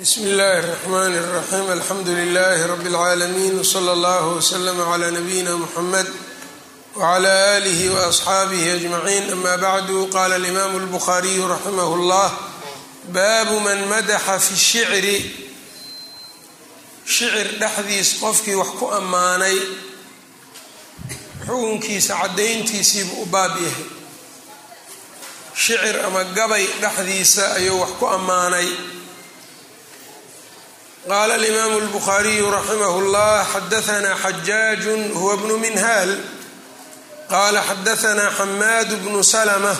bsm 0.00 0.24
اllahi 0.26 0.58
الرحmn 0.58 1.14
الرaxيm 1.22 1.66
alxamdu 1.70 2.10
لlh 2.12 2.66
rb 2.72 2.86
العaalمين 2.86 3.60
wslى 3.64 3.92
اllه 3.92 4.24
وslm 4.36 4.80
عlى 4.80 5.10
نbyina 5.10 5.56
mحamed 5.56 6.06
وعlى 6.96 7.32
آlih 7.56 7.80
وأصxaabih 7.94 8.64
أجمعين 8.76 9.32
ama 9.32 9.56
bعdu 9.56 10.08
qala 10.12 10.36
الإmam 10.36 10.76
الbخariي 10.76 11.40
raximh 11.40 11.80
اllah 11.80 12.30
bab 13.12 13.48
man 13.64 13.78
madaxa 13.88 14.38
fi 14.40 14.52
الshicri 14.54 15.18
shicir 17.06 17.46
dhexdiis 17.60 18.20
qofkii 18.20 18.54
wax 18.60 18.70
ku 18.78 18.86
ammaanay 18.92 19.56
xukunkiisa 21.46 22.14
cadayntiisiibu 22.22 23.22
u 23.22 23.26
baab 23.26 23.56
yahay 23.56 23.86
shicir 25.54 25.96
ama 26.06 26.24
gabay 26.36 26.64
dhexdiisa 26.82 27.44
ayuu 27.58 27.80
wax 27.80 27.92
ku 28.00 28.06
ammaanay 28.06 28.68
qala 31.08 31.34
alimaamu 31.34 31.76
اlbukhaariyu 31.82 32.50
raximah 32.50 32.92
اllah 33.02 33.46
xadaثna 33.54 34.16
xajaaj 34.24 34.82
huwa 35.14 35.36
bnu 35.36 35.58
minhaal 35.58 36.10
qala 37.28 37.60
xadaثna 37.68 38.30
xamaad 38.38 38.88
bnu 39.02 39.24
slmة 39.24 39.74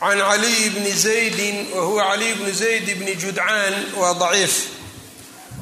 can 0.00 0.18
caliy 0.18 0.70
bni 0.74 0.92
zaydi 0.92 1.48
wahuwa 1.74 2.04
caliy 2.10 2.34
bni 2.34 2.52
zayd 2.52 2.86
bni 2.98 3.14
judcaan 3.22 3.74
waa 4.00 4.14
daciif 4.14 4.54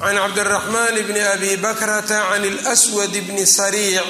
can 0.01 0.17
cabdالraxman 0.17 0.95
bni 1.09 1.21
abi 1.35 1.57
bakrata 1.57 2.19
can 2.31 2.43
اlأswad 2.45 3.13
bni 3.29 3.47
sariic 3.47 4.09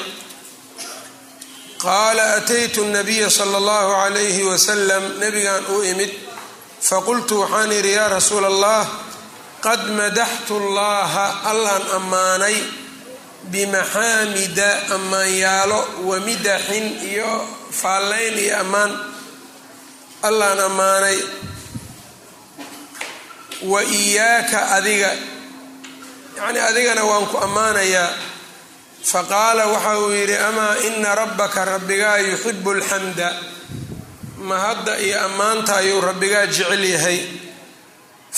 qaala 1.82 2.24
ataytu 2.38 2.80
الnabiya 2.84 3.28
slى 3.30 3.56
اllahu 3.60 3.90
عalayh 4.02 4.36
waslm 4.50 5.04
nabigan 5.20 5.64
u 5.74 5.82
imid 5.82 6.12
faqultu 6.88 7.40
waxaan 7.42 7.72
idhi 7.72 7.92
ya 7.98 8.08
rasuula 8.08 8.48
اllah 8.52 9.03
qad 9.65 9.81
madaxtu 9.99 10.55
llaha 10.77 11.25
allaan 11.51 11.83
ammaanay 11.97 12.57
bimaxaamida 13.51 14.69
ammaanyaalo 14.95 15.79
wa 16.09 16.15
midaxin 16.27 16.85
iyo 17.11 17.31
faallayn 17.79 18.35
iyo 18.45 18.55
ammaan 18.63 18.91
allaan 20.27 20.59
ammaanay 20.69 21.17
wa 23.71 23.79
iyaaka 23.83 24.59
adiga 24.77 25.11
yacnii 26.37 26.59
adigana 26.69 27.03
waan 27.09 27.25
ku 27.31 27.37
ammaanayaa 27.47 28.09
faqaala 29.11 29.63
waxa 29.73 29.93
uu 30.03 30.11
yidhi 30.19 30.37
amaa 30.49 30.73
ina 30.87 31.11
rabbaka 31.21 31.65
rabbigaa 31.73 32.17
yuxibu 32.29 32.69
alxamda 32.75 33.27
mahadda 34.49 34.93
iyo 35.05 35.17
ammaanta 35.27 35.71
ayuu 35.81 36.01
rabbigaa 36.09 36.45
jecel 36.53 36.83
yahay 36.93 37.19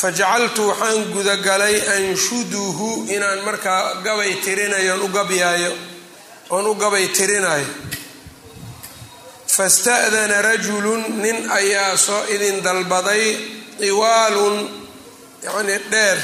fajacaltu 0.01 0.61
waxaan 0.69 0.99
gudagalay 1.15 1.75
anshuduhu 1.95 2.89
inaan 3.15 3.39
markaa 3.47 3.83
gabay 4.05 4.33
tirinayo 4.45 4.93
on 4.95 5.01
u 5.01 5.07
gabyaayo 5.17 5.71
oon 6.53 6.65
u 6.71 6.73
gabay 6.83 7.05
tirinayo 7.17 7.65
fasta'dana 9.55 10.37
rajulun 10.49 11.01
nin 11.23 11.37
ayaa 11.59 11.97
soo 11.97 12.23
idin 12.35 12.57
dalbaday 12.65 13.23
tiwaalun 13.79 14.55
yacnii 15.45 15.79
dheer 15.91 16.19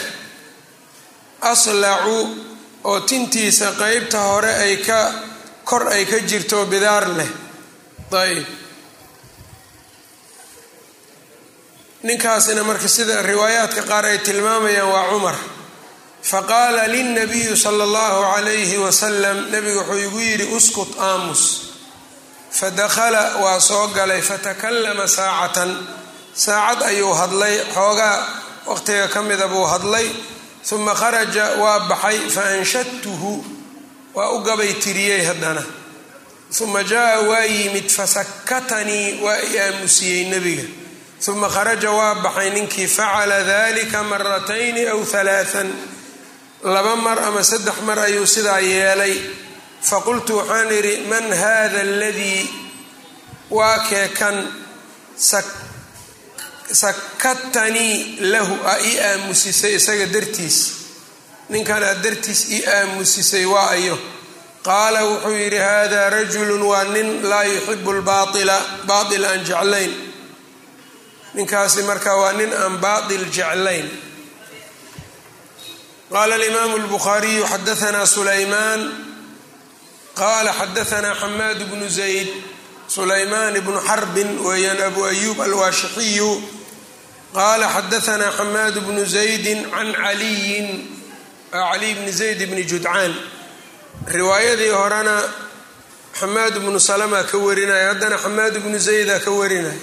aslacu 1.51 2.17
oo 2.89 2.99
tintiisa 3.09 3.67
qeybta 3.81 4.19
hore 4.29 4.53
ay 4.65 4.75
ka 4.87 4.99
kor 5.69 5.83
ay 5.95 6.03
ka 6.11 6.17
jirto 6.29 6.65
bidaar 6.71 7.05
leh 7.17 7.31
ayb 8.23 8.45
ninkaasina 12.03 12.63
marka 12.63 12.87
sida 12.87 13.21
riwaayaadka 13.21 13.81
qaar 13.89 14.05
ay 14.05 14.17
tilmaamayaan 14.27 14.89
waa 14.93 15.09
cumar. 15.11 15.35
Faqaala 16.31 16.87
lilnabiyu 16.87 17.55
sala 17.57 17.83
allahu 17.83 18.19
calayhi 18.35 18.77
wasalam 18.85 19.37
nabigu 19.51 19.79
wuxuu 19.79 19.99
igu 20.07 20.19
yidhi 20.19 20.45
uskut 20.57 20.91
aamus. 20.99 21.43
Fadakhala 22.51 23.23
waa 23.43 23.59
soo 23.59 23.87
galay 23.95 24.21
fatakallama 24.21 25.07
saacatan. 25.07 25.71
Saacad 26.33 26.81
ayuu 26.89 27.13
hadlay 27.13 27.55
xoogaa 27.75 28.17
waqtiga 28.65 29.07
ka 29.13 29.21
mida 29.21 29.47
buu 29.47 29.65
hadlay 29.65 30.07
uma 30.71 30.93
kharaja 30.95 31.45
waa 31.61 31.79
baxay 31.89 32.19
faanshadtuhu 32.35 33.31
waa 34.15 34.29
u 34.35 34.39
gabay 34.47 34.73
tiriyey 34.83 35.23
haddana. 35.29 35.63
Uma 36.61 36.83
jaa 36.83 37.19
waa 37.29 37.43
yimid 37.45 37.87
fasakatanii 37.97 39.19
waa 39.23 39.37
i 39.37 39.59
aamusiyey 39.59 40.29
nebiga 40.31 40.63
uma 41.27 41.47
kharaja 41.49 41.91
waa 41.91 42.15
baxay 42.15 42.49
ninkii 42.51 42.87
facala 42.87 43.43
dalika 43.43 44.03
maratayni 44.03 44.83
aw 44.93 44.99
halaaan 45.13 45.69
laba 46.63 46.95
mar 46.95 47.19
ama 47.27 47.43
saddex 47.43 47.77
mar 47.87 47.99
ayuu 47.99 48.27
sidaa 48.27 48.59
yeelay 48.59 49.15
faqultu 49.89 50.31
waxaan 50.39 50.71
idhi 50.79 50.93
man 51.11 51.25
hada 51.41 51.79
aladii 51.87 52.43
waa 53.57 53.79
kee 53.89 54.07
kan 54.19 54.35
sakatanii 56.81 58.17
lahu 58.33 58.55
aa 58.71 58.77
ii 58.89 58.99
aamusisay 58.99 59.73
isaga 59.79 60.05
dartiis 60.13 60.57
ninkan 61.49 61.83
aad 61.83 61.99
dartiis 62.03 62.41
ii 62.55 62.61
aamusisay 62.77 63.45
waa 63.45 63.69
ayo 63.75 63.95
qaala 64.67 64.99
wuxuu 65.09 65.35
yidhi 65.43 65.57
hada 65.57 66.09
rajulu 66.09 66.69
waa 66.69 66.83
nin 66.83 67.09
laa 67.29 67.43
yuxibu 67.43 67.93
lbaila 67.99 68.57
baail 68.87 69.25
aan 69.31 69.41
jeclayn 69.49 70.12
ninkaasi 71.33 71.81
marka 71.89 72.11
waa 72.21 72.33
nin 72.39 72.51
aan 72.53 72.75
baatil 72.83 73.25
jeclayn. 73.35 73.87
qaala 76.13 76.35
alimaamu 76.39 76.75
اlbukhaariyu 76.81 77.43
xadaanaa 77.53 78.05
sulaymaan 78.15 78.81
qaala 80.21 80.51
xadaanaa 80.59 81.15
xamaad 81.21 81.59
bnu 81.71 81.87
zayd 81.99 82.29
sulaymaan 82.95 83.53
bnu 83.65 83.79
xarbin 83.89 84.29
weeyaan 84.47 84.81
abu 84.89 85.01
ayuub 85.11 85.39
alwaashixiyu 85.47 86.31
qaala 87.37 87.65
xadaanaa 87.75 88.31
xamaad 88.39 88.75
bnu 88.85 89.01
zaydi 89.15 89.53
can 89.73 89.89
caliyin 90.03 90.67
caliy 91.51 91.93
bni 91.97 92.11
zayd 92.19 92.39
bni 92.49 92.63
judcaan 92.71 93.13
riwaayadii 94.15 94.69
horena 94.79 95.17
xamaad 96.19 96.55
bnu 96.63 96.79
salama 96.89 97.19
ka 97.29 97.37
warinaya 97.45 97.85
haddana 97.97 98.17
xamaad 98.23 98.55
bnu 98.63 98.77
zayda 98.87 99.15
ka 99.25 99.31
warinaya 99.39 99.79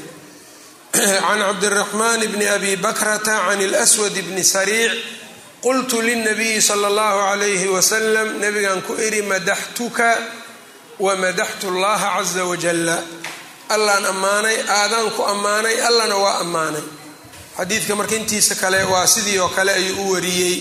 can 1.00 1.38
cabdiraxmaan 1.40 2.20
bni 2.32 2.46
abi 2.48 2.76
bakrata 2.76 3.34
can 3.48 3.60
اlswad 3.60 4.12
bni 4.28 4.44
sariic 4.44 4.92
qultu 5.62 6.02
lilnabiyi 6.02 6.60
sala 6.62 6.88
اllahu 6.88 7.18
calayhi 7.30 7.68
wasalam 7.76 8.28
nabigan 8.42 8.80
ku 8.86 8.92
idhi 9.06 9.22
madaxtuka 9.22 10.10
wamadaxtu 10.98 11.70
llaha 11.82 12.08
caza 12.18 12.44
wajalla 12.50 12.96
allaan 13.74 14.04
ammaanay 14.12 14.56
aadaan 14.78 15.10
ku 15.16 15.22
ammaanay 15.32 15.76
allana 15.88 16.16
waa 16.24 16.38
ammaanay 16.44 16.82
xadiidka 17.58 17.94
marka 17.96 18.14
intiisa 18.20 18.54
kale 18.54 18.80
waa 18.92 19.06
sidii 19.06 19.38
oo 19.38 19.48
kale 19.48 19.72
ayuu 19.72 20.04
u 20.08 20.12
wariyey 20.12 20.56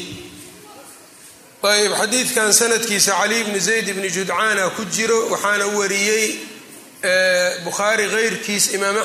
ayb 1.64 1.92
xadiidkan 2.02 2.54
sanadkiisa 2.54 3.12
cali 3.20 3.44
bni 3.44 3.60
zayd 3.60 3.88
bni 3.96 4.10
judcaana 4.16 4.70
ku 4.76 4.86
jiro 4.96 5.20
waxaana 5.32 5.66
wariyey 5.78 6.26
bukhaari 7.66 8.06
keyrkiis 8.14 8.66
imaam 8.76 8.96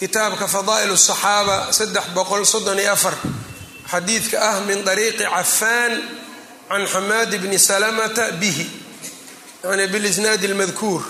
kitaabka 0.00 0.46
fadaa'il 0.48 0.90
الصaxaaba 0.98 1.72
saddex 1.72 2.04
boqol 2.14 2.44
soddon 2.46 2.78
iyo 2.78 2.92
afar 2.92 3.14
xadiidka 3.90 4.36
ah 4.40 4.60
min 4.68 4.84
طariiqi 4.84 5.24
cafaan 5.24 5.92
can 6.68 6.86
xamaad 6.86 7.30
bni 7.42 7.58
salamata 7.58 8.24
bihi 8.40 8.66
yani 9.64 9.86
bilisnaadi 9.92 10.46
اlmadkuur 10.50 11.02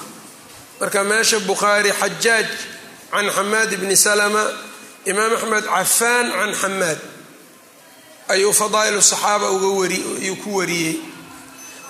marka 0.80 1.04
meesha 1.04 1.38
bukhaari 1.48 1.92
xajaaj 2.00 2.48
can 3.12 3.26
xamaad 3.36 3.70
bni 3.80 3.96
salama 3.96 4.44
imaam 5.10 5.32
axmed 5.38 5.64
cafaan 5.64 6.26
can 6.32 6.52
xamaad 6.62 6.98
ayuu 8.34 8.52
fadaa'il 8.52 8.96
الصaxaaba 9.02 9.46
uga 9.56 9.68
wari 9.80 9.98
ayuu 10.22 10.36
ku 10.42 10.50
wariyey 10.58 10.96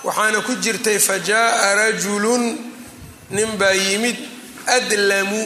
waxaana 0.03 0.41
ku 0.47 0.53
jirtay 0.63 0.99
fajaءa 0.99 1.75
rajulu 1.81 2.35
nin 3.35 3.49
baa 3.59 3.73
yimid 3.73 4.17
adlamu 4.77 5.41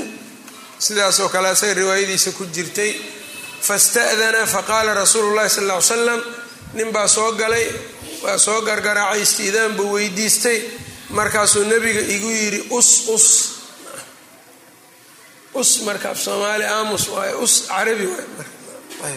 sidaasoo 0.87 1.29
kale 1.35 1.49
asaga 1.55 1.75
riwaayadiisa 1.81 2.31
ku 2.39 2.45
jirtay 2.55 2.93
fasta'dana 3.69 4.47
faqaala 4.55 4.91
rasuulu 5.03 5.31
llahi 5.37 5.51
sal 5.57 5.67
ly 5.71 5.77
slam 5.91 6.21
nin 6.77 6.89
baa 6.95 7.09
soo 7.17 7.31
galay 7.41 7.67
waa 8.25 8.39
soo 8.47 8.61
gargaraacay 8.69 9.21
istiidaan 9.27 9.73
buu 9.79 9.93
weydiistay 9.97 10.59
markaasuu 11.19 11.65
nebiga 11.73 12.01
igu 12.15 12.29
yidhi 12.41 12.61
us 12.79 12.91
us. 13.15 13.27
Us 15.61 15.71
marka 15.87 16.09
af 16.15 16.19
soomaali 16.25 16.65
aamus 16.65 17.05
waay 17.15 17.33
us 17.45 17.55
carabi 17.69 18.07
waay 18.07 19.17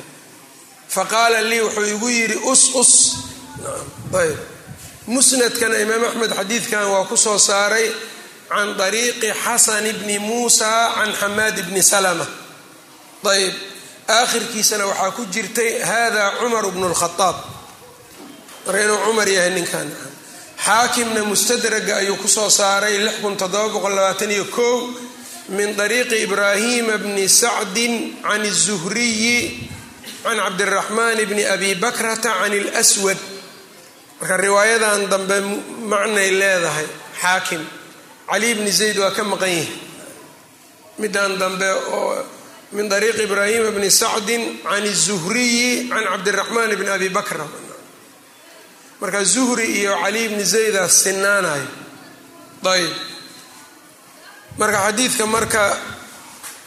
faqaala 0.95 1.39
lii 1.49 1.61
wuxuu 1.65 1.85
igu 1.95 2.07
yidhi 2.17 2.37
us 2.51 2.63
us. 2.81 2.91
Ayb. 4.21 4.37
Musnadkana 5.13 5.77
imaam 5.83 6.03
axmed 6.09 6.31
xadiidkan 6.39 6.85
waa 6.93 7.05
ku 7.09 7.17
soo 7.17 7.37
saaray 7.39 7.87
can 8.52 8.74
طariiqi 8.80 9.32
xasan 9.44 9.84
bni 10.00 10.18
muusa 10.18 10.70
can 10.96 11.12
xamaad 11.20 11.56
bni 11.68 11.82
salma 11.82 12.26
ayb 13.34 13.54
aakhirkiisana 14.08 14.86
waxaa 14.86 15.10
ku 15.16 15.22
jirtay 15.34 15.82
hada 15.90 16.38
cumar 16.40 16.64
bnu 16.74 16.86
lkhaaab 16.94 17.36
marka 18.66 18.80
inuu 18.84 19.00
cumar 19.06 19.28
yahay 19.28 19.52
ninkan 19.56 19.88
xaakimna 20.64 21.20
mustadraga 21.24 21.96
ayuu 22.00 22.16
kusoo 22.16 22.50
saaray 22.50 22.96
min 25.48 25.72
طariiqi 25.76 26.28
ibrahima 26.28 26.98
bni 27.00 27.24
sacdin 27.28 28.20
can 28.22 28.42
الzuhriyi 28.44 29.68
can 30.22 30.36
cabdiraxmaan 30.36 31.16
bni 31.24 31.44
abi 31.44 31.74
bakrata 31.74 32.44
can 32.44 32.52
اlswad 32.52 33.16
marka 34.20 34.36
riwaayadan 34.36 35.08
dambe 35.08 35.36
macnay 35.88 36.30
leedahay 36.36 36.86
xaakim 37.22 37.64
cali 38.29 38.49
bni 38.55 38.71
zayd 38.71 38.97
waa 38.97 39.11
ka 39.11 39.23
maqan 39.23 39.49
yahay. 39.49 39.69
Midan 40.99 41.37
dambe 41.41 41.69
oo 41.93 42.15
min 42.73 42.91
ariiqi 42.91 43.23
ibrahima 43.27 43.71
bni 43.71 43.89
sacdin 43.91 44.61
can 44.63 44.83
الzuhriyi 44.83 45.89
can 45.89 46.03
cabdiraxmaan 46.11 46.71
bni 46.79 46.89
abi 46.89 47.09
bakra 47.09 47.45
marka 49.01 49.23
zuhri 49.33 49.65
iyo 49.81 49.93
cali 50.03 50.29
bni 50.31 50.43
zayda 50.53 50.89
sinaanayo 50.89 51.67
ayb 52.73 52.93
marka 54.57 54.77
xadiidka 54.85 55.25
marka 55.35 55.63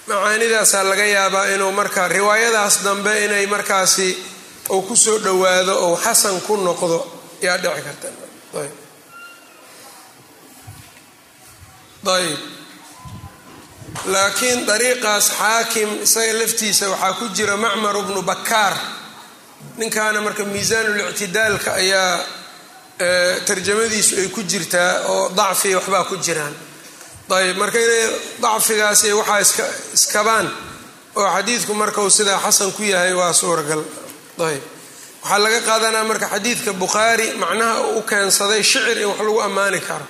macaanidaasaa 0.08 0.84
laga 0.90 1.06
yaabaa 1.16 1.46
inuu 1.54 1.72
marka 1.72 2.08
riwaayadaas 2.08 2.82
dambe 2.86 3.12
inay 3.24 3.46
markaasi 3.46 4.08
uu 4.70 4.82
ku 4.88 4.94
soo 4.96 5.18
dhowaado 5.18 5.74
ou 5.86 5.96
xasan 6.04 6.40
ku 6.46 6.54
noqdo 6.66 6.98
yaa 7.42 7.58
dhici 7.62 7.82
karta 7.86 8.08
laakiin 14.12 14.66
dariiqaas 14.66 15.26
xaakim 15.38 15.90
isaga 16.06 16.32
laftiisa 16.40 16.84
waxaa 16.92 17.12
ku 17.18 17.24
jira 17.36 17.56
macmar 17.64 17.96
bnu 18.06 18.22
bakaar 18.22 18.74
ninkaana 19.80 20.20
marka 20.26 20.42
miisaanul-ictidaalka 20.52 21.70
ayaa 21.82 22.14
tarjamadiisu 23.48 24.12
ay 24.22 24.28
ku 24.34 24.40
jirtaa 24.50 24.92
oo 25.12 25.28
dacfi 25.38 25.74
waxbaa 25.78 26.04
ku 26.10 26.16
jiraan. 26.16 26.54
Ayb 27.36 27.56
marka 27.62 27.78
inay 27.86 28.04
dacfigaasi 28.44 29.08
waxaa 29.20 29.40
iska 29.44 29.64
iskabaan 29.96 30.46
oo 31.18 31.28
xadiidku 31.36 31.72
marka 31.74 32.00
uu 32.04 32.10
sidaa 32.10 32.38
xasan 32.44 32.72
ku 32.76 32.82
yahay 32.82 33.12
waa 33.20 33.32
suuragal. 33.32 33.82
Ayb 34.48 34.62
waxaa 35.22 35.38
laga 35.44 35.60
qaadanaa 35.68 36.04
marka 36.10 36.26
xadiidka 36.34 36.72
bukhaari 36.82 37.26
macnaha 37.42 37.74
u 37.98 38.02
keensaday 38.10 38.62
shicir 38.70 38.98
in 39.02 39.08
wax 39.10 39.18
lagu 39.26 39.40
ammaani 39.46 39.80
karo 39.88 40.06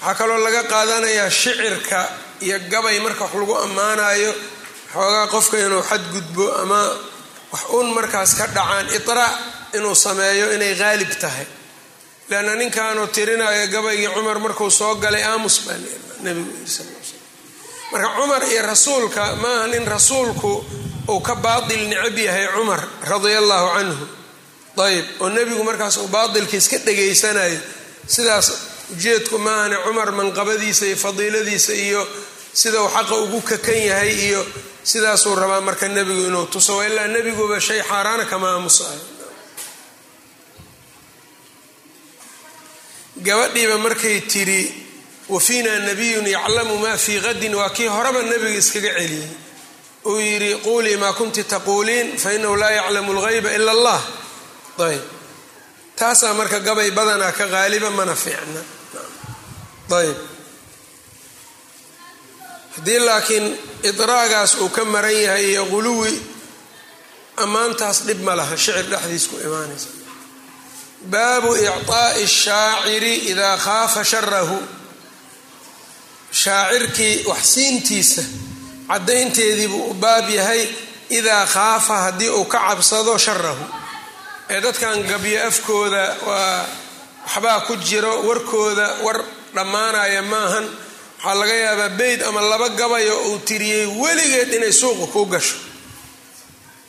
waxaa 0.00 0.14
kaloo 0.18 0.38
laga 0.44 0.62
qaadanayaa 0.72 1.30
shicirka 1.30 2.00
iyo 2.46 2.56
gabay 2.72 2.98
marka 3.04 3.24
wax 3.24 3.34
lagu 3.40 3.54
ammaanayo 3.64 4.32
xoogaa 4.92 5.26
qofka 5.34 5.56
inuu 5.64 5.82
xadgudbo 5.90 6.44
ama 6.62 6.80
wax 7.52 7.62
un 7.78 7.86
markaas 7.96 8.30
ka 8.38 8.46
dhacaan 8.56 8.86
iraa 8.96 9.30
inuu 9.76 9.94
sameeyo 9.94 10.46
inay 10.56 10.74
haalib 10.80 11.12
tahay. 11.22 11.46
Leanna 12.30 12.54
ninkaanuu 12.60 13.06
tirinayo 13.14 13.66
gabaygii 13.74 14.10
cumar 14.14 14.38
markuu 14.44 14.70
soo 14.70 14.94
galay 15.02 15.22
aamus 15.30 15.56
baa 15.66 15.76
nebigu 16.24 16.50
yiri 16.58 16.70
sal 16.76 16.86
l 16.86 16.94
slam 17.08 17.22
marka 17.92 18.08
cumar 18.18 18.42
iyo 18.52 18.62
rasuulka 18.70 19.22
maaha 19.42 19.66
nin 19.72 19.84
rasuulku 19.94 20.52
uu 21.12 21.20
ka 21.28 21.34
baatil 21.44 21.82
necab 21.90 22.18
yahay 22.26 22.46
cumar 22.54 22.80
radia 23.10 23.38
allahu 23.42 23.66
canhu 23.76 24.04
ayb 24.86 25.06
oo 25.22 25.28
nebigu 25.36 25.62
markaas 25.68 25.96
uu 26.02 26.08
baatilka 26.16 26.56
iska 26.60 26.78
dhegaysanayo 26.86 27.58
sidaas 28.14 28.46
ujeedku 28.94 29.36
maahane 29.38 29.76
cumar 29.84 30.08
manqabadiisa 30.18 30.84
iyo 30.86 30.96
fadiiladiisa 31.04 31.72
iyo 31.86 32.02
sida 32.60 32.78
uu 32.82 32.88
xaqa 32.96 33.14
ugu 33.24 33.40
kakan 33.50 33.80
yahay 33.90 34.12
iyo 34.28 34.40
sidaasuu 34.90 35.34
rabaa 35.34 35.60
marka 35.68 35.88
nebigu 35.88 36.22
inuu 36.30 36.46
tuso 36.52 36.74
ilaa 36.86 37.06
nebiguba 37.14 37.60
shay 37.60 37.80
xaaraana 37.90 38.24
kama 38.30 38.48
aamusayo. 38.54 39.00
Gabadhiiba 43.16 43.78
markay 43.78 44.20
tiri 44.28 44.62
wa 45.28 45.40
fiina 45.40 45.78
nabiyun 45.78 46.26
yaclamu 46.26 46.78
maa 46.78 46.96
fii 46.96 47.20
qadin 47.20 47.54
waa 47.54 47.70
kii 47.70 47.86
horeba 47.88 48.22
nebiga 48.22 48.58
iskaga 48.62 48.92
celiyey. 48.98 49.28
Uu 50.06 50.20
yidhi 50.20 50.54
quulii 50.64 50.96
maa 50.96 51.12
kunti 51.12 51.42
taquuliin 51.44 52.16
fa 52.22 52.32
inahu 52.36 52.56
laa 52.56 52.70
yaclamu 52.70 53.12
lgayba 53.16 53.50
ila 53.58 53.72
allah. 53.72 54.00
Ayb. 54.78 55.02
Taasaa 55.96 56.34
marka 56.34 56.60
gabay 56.60 56.90
badanaa 56.90 57.32
ka 57.32 57.46
qaaliba 57.48 57.90
mana 57.90 58.14
fiicna 58.14 58.60
ayb 59.99 60.17
haddii 62.75 62.99
laakiin 63.07 63.47
idraagaas 63.89 64.55
uu 64.63 64.69
ka 64.75 64.83
maran 64.93 65.17
yahay 65.25 65.45
iyo 65.51 65.63
quluwi 65.71 66.13
ammaantaas 67.43 67.97
dhib 68.07 68.19
ma 68.27 68.33
laha 68.39 68.55
shicir 68.57 68.85
dhexdiis 68.91 69.25
ku 69.29 69.35
imaanaysa 69.47 69.87
baabu 71.11 71.51
icطaa'i 71.67 72.23
الshaaciri 72.29 73.13
idaa 73.31 73.57
khaafa 73.65 74.01
sharahu 74.11 74.57
shaacirkii 76.43 77.15
waxsiintiisa 77.31 78.23
caddaynteedii 78.89 79.67
buu 79.73 79.85
u 79.91 79.93
baab 80.03 80.29
yahay 80.29 80.63
idaa 81.09 81.45
khaafa 81.53 81.95
haddii 82.05 82.29
uu 82.29 82.45
ka 82.53 82.59
cabsado 82.69 83.17
sharahu 83.25 83.65
ee 84.53 84.59
dadkan 84.65 84.97
gabyo 85.09 85.39
afkooda 85.49 86.03
waa 86.27 86.65
waxbaa 87.25 87.59
ku 87.67 87.73
jiro 87.87 88.13
warkooda 88.27 88.87
war 89.05 89.19
dhammaanaya 89.56 90.22
maahan. 90.32 90.66
Waxaa 91.16 91.34
laga 91.40 91.54
yaabaa 91.64 91.88
beyd 91.98 92.20
ama 92.28 92.40
laba 92.50 92.68
gabayo 92.80 93.14
uu 93.28 93.38
tiriyey 93.48 93.86
weligeed 94.02 94.50
inay 94.56 94.72
suuqa 94.80 95.06
ku 95.12 95.22
gasho. 95.32 95.56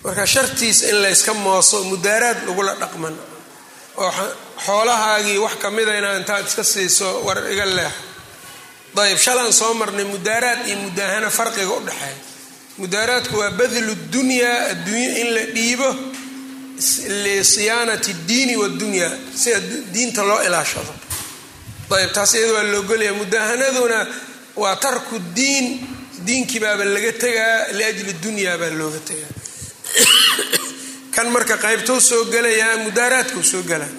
Marka 0.04 0.26
shartiisa 0.34 0.84
in 0.92 0.98
layska 1.04 1.34
mooso 1.46 1.78
mudaaraad 1.92 2.40
lagula 2.48 2.74
dhaqman. 2.82 3.16
Oo 3.98 4.12
xoolahaagii 4.66 5.38
wax 5.46 5.56
kamida 5.64 5.92
inaa 6.00 6.16
intaad 6.20 6.46
iska 6.50 6.64
siiso 6.64 7.08
war 7.26 7.40
iga 7.54 7.66
leexo 7.66 8.06
ayb 9.08 9.18
shalaan 9.26 9.54
soo 9.60 9.74
marnay 9.80 10.06
mudaaraad 10.14 10.60
iyo 10.68 10.78
mudaahana 10.86 11.30
farqiga 11.38 11.74
u 11.78 11.82
dhexeeya. 11.88 12.18
Mudaaraadku 12.82 13.36
waa 13.42 13.52
badlu 13.60 13.94
dunyaa 14.14 14.58
adduunya 14.72 15.10
in 15.22 15.28
la 15.36 15.44
dhiibo 15.56 15.90
lisiyaanati 17.26 18.14
diini 18.28 18.56
wadunya 18.58 19.10
si 19.36 19.50
diinta 19.94 20.22
loo 20.30 20.42
ilaashado 20.48 20.94
ayb 21.96 22.12
taas 22.14 22.34
iyada 22.34 22.54
waa 22.54 22.64
loogolaya 22.64 23.14
mudaahanaduna 23.14 24.08
waa 24.56 24.76
tarku 24.76 25.20
diin 25.36 25.66
diinkii 26.26 26.60
baaba 26.60 26.84
laga 26.86 27.12
tegaa 27.14 27.72
liajli 27.78 28.14
dunya 28.14 28.58
baa 28.58 28.70
looga 28.80 29.00
tegaa. 29.00 29.32
Kan 31.12 31.32
marka 31.32 31.58
qaybtou 31.58 32.00
soo 32.02 32.26
gelayaa 32.26 32.78
mudaaraadkau 32.86 33.44
soo 33.44 33.64
gelaa 33.64 33.94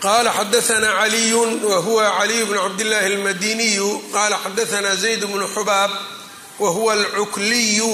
qala 0.00 0.32
xadaana 0.32 0.88
caliyu 1.00 1.40
wa 1.66 2.18
caliyu 2.18 2.46
bnu 2.46 2.60
cabdillaahi 2.60 3.06
almadiniyu 3.14 3.88
qala 4.12 4.36
xadaana 4.44 4.96
zayd 4.96 5.24
bnu 5.26 5.46
xubaab 5.54 5.90
wa 6.58 6.92
alcukliyu 6.92 7.92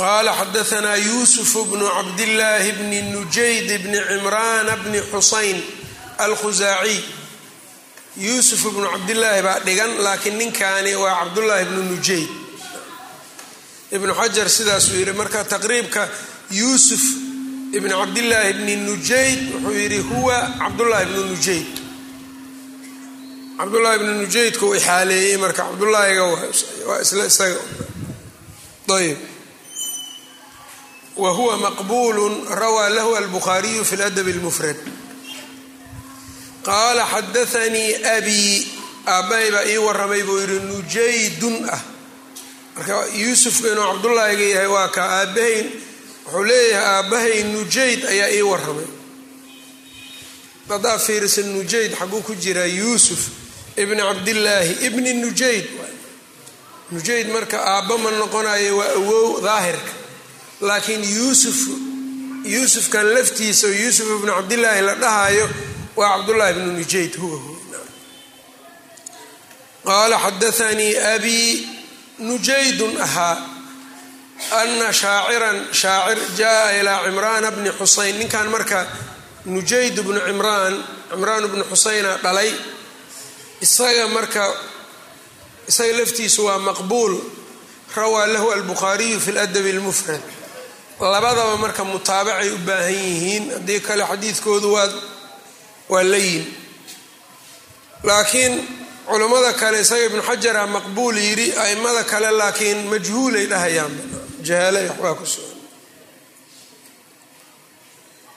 qala 0.00 0.32
xadaana 0.40 0.92
yusuf 1.08 1.52
bnu 1.70 1.86
cabdillaahi 1.96 2.70
bni 2.78 2.98
nujayd 3.14 3.68
bni 3.84 3.98
cimraan 4.08 4.68
bni 4.84 5.00
xusayn 5.12 5.58
alkhusaaciy 6.24 7.00
yuusuf 8.26 8.60
ibnu 8.70 8.86
cabdillaahi 8.94 9.40
baa 9.46 9.58
dhigan 9.66 9.92
laakiin 10.04 10.36
ninkaani 10.40 10.92
waa 11.02 11.14
cabdullaahi 11.20 11.62
ibnu 11.66 11.82
nujayd 11.92 12.28
ibnu 13.96 14.12
xajar 14.20 14.48
sidaasuu 14.56 14.96
yidhi 15.00 15.12
marka 15.20 15.40
taqriibka 15.52 16.02
yuusuf 16.60 17.02
ibn 17.78 17.90
cabdillaahi 18.00 18.52
bni 18.60 18.74
nujayd 18.88 19.40
wuxuu 19.54 19.74
yidhi 19.82 19.98
huwa 20.10 20.36
cabdullaahi 20.62 21.04
ibnu 21.08 21.22
nujayd 21.32 21.68
cabdullaahi 23.58 23.96
ibnu 24.00 24.12
nujaydka 24.22 24.62
uu 24.66 24.74
ixaaleeyey 24.80 25.36
marka 25.44 25.62
cabdullaahiga 25.68 26.24
waa 26.88 26.98
isla 27.04 27.24
isaga 27.32 27.60
ayb 28.98 29.18
wa 31.16 31.30
huwa 31.30 31.72
rawaa 32.50 32.88
lahu 32.88 33.16
albukhaariyu 33.16 33.84
fi 33.84 33.96
ladab 33.96 34.28
اlmufrad 34.28 34.76
qaala 36.62 37.06
xadaanii 37.06 37.94
abii 38.16 38.68
aabbahay 39.06 39.50
baa 39.50 39.64
ii 39.66 39.76
warramay 39.76 40.22
buu 40.22 40.38
yidhi 40.38 40.60
nujaydun 40.60 41.68
ah. 41.70 41.80
Marka 42.76 43.06
yuusufka 43.14 43.68
inuu 43.72 43.86
cabdullaahiga 43.92 44.44
yahay 44.44 44.66
waa 44.66 44.88
ka 44.88 45.02
aabbahay 45.02 45.64
wuxuu 46.26 46.44
leeyahay 46.44 46.86
aabbahay 46.86 47.42
nujayd 47.42 48.04
ayaa 48.04 48.30
ii 48.30 48.42
warramay. 48.42 48.86
Haddaa 50.68 50.98
fiirisa 50.98 51.42
nujayd 51.42 51.96
xaguu 51.98 52.20
ku 52.20 52.34
jiraa 52.34 52.64
yuusuf 52.64 53.28
ibni 53.76 54.02
cabdillaahi 54.02 54.86
ibni 54.86 55.14
nujayd. 55.14 55.66
Nujayd 56.90 57.28
marka 57.32 57.64
aabba 57.64 57.98
ma 57.98 58.10
noqonayo 58.10 58.76
waa 58.76 58.92
awow 59.00 59.40
daahirka 59.40 60.05
laakiin 60.60 61.04
yuusuf 61.16 61.58
yuusufkan 62.44 63.14
laftiisa 63.14 63.66
oo 63.66 63.72
yuusuf 63.82 64.06
ibnu 64.16 64.32
cabdillaahi 64.32 64.82
la 64.88 64.94
dhahayo 64.94 65.46
waa 65.96 66.10
cabdullaahi 66.16 66.52
ibnu 66.54 66.72
nujayd 66.78 67.14
huwa 67.20 67.38
qaala 69.86 70.16
xadaanii 70.24 70.92
abii 71.14 71.68
nujaydun 72.18 72.94
ahaa 73.06 73.36
ana 74.60 74.92
shaaciran 74.92 75.58
shaacir 75.80 76.18
jaa 76.38 76.70
ilaa 76.80 77.00
cimraana 77.04 77.50
bni 77.56 77.70
xuseyn 77.78 78.18
ninkan 78.20 78.48
marka 78.54 78.80
nujayd 79.54 79.96
bnu 80.06 80.20
cimraan 80.26 80.74
cimraan 81.10 81.44
bnu 81.52 81.64
xuseyna 81.70 82.12
dhalay 82.24 82.50
isaga 83.64 84.04
marka 84.16 84.44
isaga 85.70 85.92
laftiisu 85.98 86.40
waa 86.48 86.58
maqbuul 86.68 87.14
rawaa 87.96 88.26
lahu 88.34 88.48
albukhaariyu 88.56 89.20
fi 89.24 89.30
ladabi 89.38 89.70
اlmufrad 89.76 90.20
labadaba 91.00 91.56
marka 91.56 91.84
mutaabacay 91.84 92.48
u 92.50 92.58
baahan 92.66 92.92
yihiin 92.94 93.44
haddii 93.54 93.80
kale 93.86 94.04
xadiidkoodu 94.10 94.68
waa 94.76 94.88
waa 95.88 96.02
layin. 96.12 96.44
Laakiin 98.02 98.54
culammada 99.08 99.52
kale 99.60 99.80
isaga 99.80 100.04
ibnu 100.08 100.22
xajara 100.28 100.66
maqbuul 100.66 101.16
yidhi 101.26 101.52
aimada 101.64 102.04
kale 102.04 102.30
laakiin 102.40 102.78
majhuulay 102.90 103.46
dhahayaan. 103.52 103.92
Jahaala 104.46 104.80
waxbaa 104.88 105.14
ku 105.20 105.26
sugan. 105.26 105.54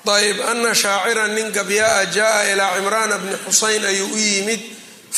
Ayb 0.09 0.39
ana 0.51 0.73
shaaciran 0.73 1.31
nin 1.35 1.51
gabyaa 1.57 2.05
jaa 2.15 2.43
ilaa 2.51 2.75
cimraana 2.75 3.15
bni 3.21 3.35
xuseyn 3.45 3.83
ayuu 3.85 4.09
u 4.13 4.17
yimid 4.17 4.61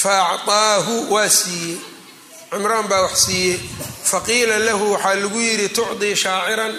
faacطaahu 0.01 0.95
waa 1.13 1.29
siiyey. 1.29 1.77
Cimraan 2.51 2.87
baa 2.91 3.01
wax 3.07 3.15
siiyey. 3.25 3.57
Faqiila 4.11 4.57
lahu 4.67 4.85
waxaa 4.93 5.15
lagu 5.21 5.39
yidhi 5.47 5.69
tucdii 5.77 6.15
shaaciran 6.23 6.73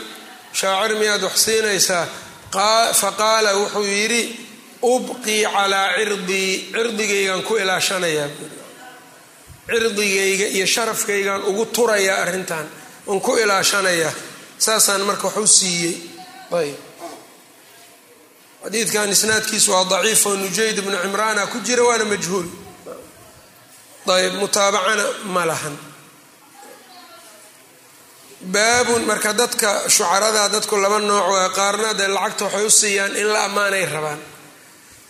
shaacir 0.53 0.93
miyaad 1.01 1.23
wax 1.29 1.37
siinaysaa? 1.45 2.07
Faqaala 3.01 3.51
wuxuu 3.61 3.85
yidhi 3.97 4.23
ubqii 4.93 5.43
calaa 5.55 5.89
cirdii 5.99 6.51
cirdigaygaan 6.75 7.43
ku 7.49 7.53
ilaashanayaa. 7.63 8.29
Cirdigayga 9.67 10.47
iyo 10.57 10.67
sharafkaygaan 10.75 11.43
ugu 11.51 11.65
turayaa 11.75 12.19
arrintan 12.23 12.67
on 13.07 13.21
ku 13.21 13.33
ilaashanayaa 13.43 14.13
saasaan 14.65 15.03
marka 15.09 15.27
wax 15.29 15.37
u 15.37 15.47
siiyey. 15.59 15.95
Ayb. 16.59 16.77
Xadiidkan 18.65 19.09
isnaadkiisu 19.17 19.69
waa 19.73 19.85
daciif 19.93 20.27
oo 20.27 20.35
nujayd 20.37 20.77
bnu 20.85 20.97
cimraana 21.03 21.47
ku 21.53 21.59
jira 21.67 21.83
waana 21.89 22.05
majhuul. 22.05 22.47
Ayb 24.17 24.35
mutaabacana 24.43 25.05
ma 25.35 25.45
lahan 25.51 25.77
baabun 28.43 29.05
marka 29.07 29.33
dadka 29.33 29.89
shucarada 29.89 30.49
dadku 30.51 30.77
laba 30.77 30.99
nooc 30.99 31.27
waa 31.31 31.49
qaarna 31.59 31.95
dee 31.99 32.09
lacagta 32.09 32.45
waxay 32.45 32.65
u 32.67 32.71
siiyaan 32.71 33.17
in 33.17 33.27
la 33.33 33.45
ammaanay 33.49 33.85
rabaan. 33.87 34.19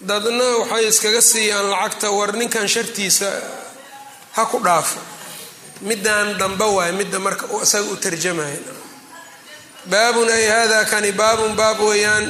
Dadna 0.01 0.45
waxay 0.61 0.85
iskaga 0.89 1.21
siiyaan 1.21 1.67
lacagta 1.73 2.09
war 2.13 2.33
ninkan 2.33 2.69
shartiisa 2.69 3.31
ha 4.37 4.45
ku 4.47 4.59
dhaafo. 4.61 4.99
Midaan 5.89 6.39
damba 6.39 6.67
waay 6.77 6.93
midda 6.93 7.19
marka 7.19 7.47
isaga 7.63 7.89
u 7.93 7.97
tarjamaya 7.97 8.59
baabun 9.91 10.29
ay 10.31 10.47
hada 10.47 10.85
kani 10.85 11.11
baabun 11.13 11.57
baab 11.57 11.81
weeyaan 11.81 12.27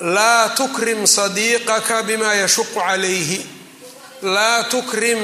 laa 0.00 0.48
tukrim 0.56 1.04
sadiiqaka 1.06 2.02
bima 2.08 2.34
yashuqu 2.42 2.78
calayhi. 2.86 3.40
Laa 4.22 4.62
tukrim 4.72 5.18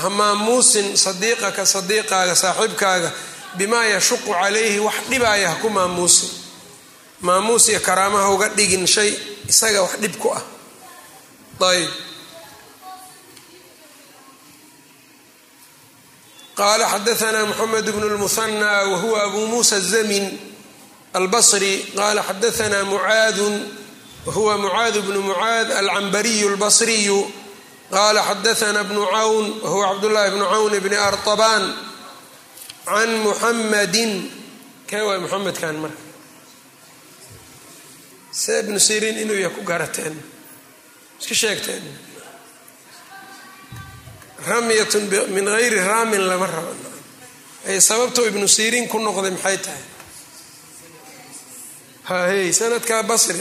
ha 0.00 0.08
maamuusin 0.08 0.96
sadiiqaka 0.96 1.62
sadiiqaaga 1.74 2.34
saaxiibkaaga 2.34 3.10
bimaa 3.56 3.84
yashuqu 3.84 4.30
calayhi 4.32 4.78
wax 4.78 4.94
dhibaaya 5.10 5.48
haku 5.54 5.70
maamuusin 5.70 6.30
maamuus 7.20 7.68
iyo 7.68 7.80
karaamaha 7.80 8.30
uga 8.30 8.48
dhigin 8.48 8.86
shay 8.86 9.10
isaga 9.48 9.82
wax 9.82 9.94
dhib 10.02 10.14
ku 10.18 10.28
ah. 10.30 10.42
Ayb 11.58 11.90
qaala 16.58 16.86
xadaanaa 16.92 17.46
mxamed 17.50 17.86
bnu 17.94 18.06
lmuhanaa 18.14 18.82
wahuwa 18.90 19.22
abu 19.22 19.46
muusa 19.46 19.80
zamin 19.80 20.38
albasri. 21.14 21.74
Qaala 21.96 22.22
xadaanaa 22.22 22.84
mucaadun 22.84 23.54
wahuwa 24.26 24.58
mucaad 24.58 24.94
bnu 25.06 25.20
mucaad 25.22 25.72
alcambariyu 25.72 26.48
albasriyu. 26.48 27.18
Qaala 27.90 28.22
xadaanaa 28.22 28.84
bnu 28.84 29.02
cawn 29.06 29.46
wahuwa 29.62 29.86
cabdullahi 29.88 30.30
bnu 30.30 30.44
cawn 30.52 30.72
bni 30.84 30.96
artabaan 30.96 31.64
can 32.88 33.10
muxamadin 33.26 34.12
kee 34.88 35.02
waay 35.06 35.18
muxamedkan 35.24 35.76
marka 35.82 36.02
see 38.40 38.58
ibnu 38.62 38.78
siriin 38.88 39.16
inuu 39.22 39.38
yahay 39.44 39.54
ku 39.56 39.62
garateen 39.70 40.14
iska 41.20 41.34
sheegteen 41.42 41.84
ramyatun 44.48 45.04
min 45.34 45.44
gayri 45.54 45.80
raamin 45.90 46.22
lama 46.30 46.46
rabo 46.46 46.72
ay 47.68 47.80
sababtoo 47.88 48.26
ibnu 48.30 48.46
siriin 48.56 48.88
ku 48.92 48.98
noqday 48.98 49.32
maxay 49.36 49.58
tahay 49.64 49.84
hahey 52.08 52.52
sanadkaa 52.60 53.02
basri 53.10 53.38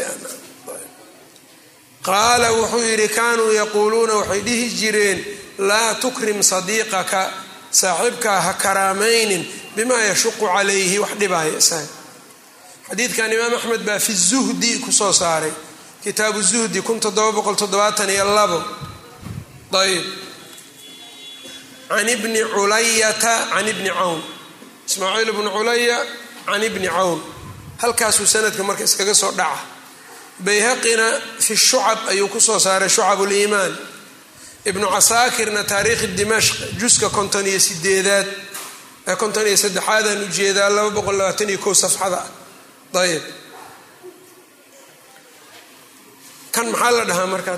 qaala 2.07 2.47
wuxuu 2.57 2.83
yidhi 2.89 3.07
kaanuu 3.17 3.51
yaquuluuna 3.61 4.13
waxay 4.21 4.41
dhihi 4.47 4.65
jireen 4.79 5.19
laa 5.69 5.93
tukrim 6.03 6.39
sadiiqaka 6.51 7.21
saaxiibkaa 7.81 8.39
ha 8.45 8.53
karaamaynin 8.63 9.43
bimaa 9.75 10.01
yashuqu 10.09 10.45
calayhi 10.53 10.97
wax 11.03 11.13
dhibaayo 11.21 11.57
isaga 11.63 11.87
xadiidkan 12.89 13.31
imaam 13.35 13.53
axmed 13.57 13.81
baa 13.87 13.99
fi 13.99 14.13
zuhdi 14.29 14.79
ku 14.83 14.91
soo 14.91 15.13
saaray. 15.21 15.51
Kitaabu 16.03 16.41
zuhdi 16.41 16.79
ayb 19.73 20.05
can 21.89 22.07
ibni 22.07 22.39
culayata 22.53 23.33
can 23.51 23.67
ibni 23.67 23.89
cawn. 23.89 24.21
Ismaaciil 24.87 25.31
bnu 25.37 25.49
culaya 25.51 25.97
can 26.45 26.61
ibni 26.63 26.87
cawn. 26.87 27.19
Halkaasuu 27.81 28.25
sanadka 28.25 28.63
marka 28.63 28.83
iskaga 28.83 29.13
soo 29.15 29.31
dhaca. 29.31 29.59
Bayhaqina 30.39 31.07
fi 31.39 31.55
shucab 31.55 31.99
ayuu 32.11 32.27
ku 32.29 32.39
soo 32.39 32.59
saaray 32.59 32.89
shucab 32.89 33.19
liimaan 33.31 33.73
ibnu 34.69 34.85
casaakirna 34.95 35.61
taariikhi 35.71 36.07
dimashq 36.19 36.55
juska 36.81 37.07
konton 37.17 37.45
iyo 37.51 37.59
sideedaad 37.67 38.27
ee 39.09 39.15
konton 39.21 39.45
iyo 39.49 39.57
saddexaadaan 39.63 40.19
u 40.23 40.27
jeedaa 40.37 40.69
laba 40.75 40.89
boqol 40.97 41.15
labaatan 41.19 41.49
iyo 41.51 41.59
kow 41.65 41.73
safxada. 41.83 42.19
Ah 42.97 43.01
ayb 43.03 43.23
kan 46.53 46.65
maxaa 46.73 46.91
la 46.97 47.03
dhahaa 47.09 47.27
markaa 47.33 47.57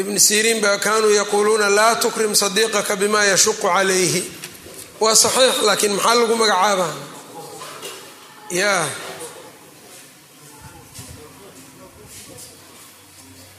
ibn 0.00 0.14
siriin 0.26 0.60
baa 0.64 0.78
kaanuu 0.86 1.10
yaquuluuna 1.20 1.68
laa 1.78 1.94
tukrim 2.02 2.32
sadiiqaka 2.42 2.96
bima 2.96 3.20
yashuqu 3.32 3.66
calayhi. 3.74 4.22
Waa 5.02 5.14
saxiix 5.24 5.54
laakiin 5.66 5.92
maxaa 5.96 6.14
lagu 6.20 6.34
magacaabaa? 6.42 6.92
Ya 8.60 8.72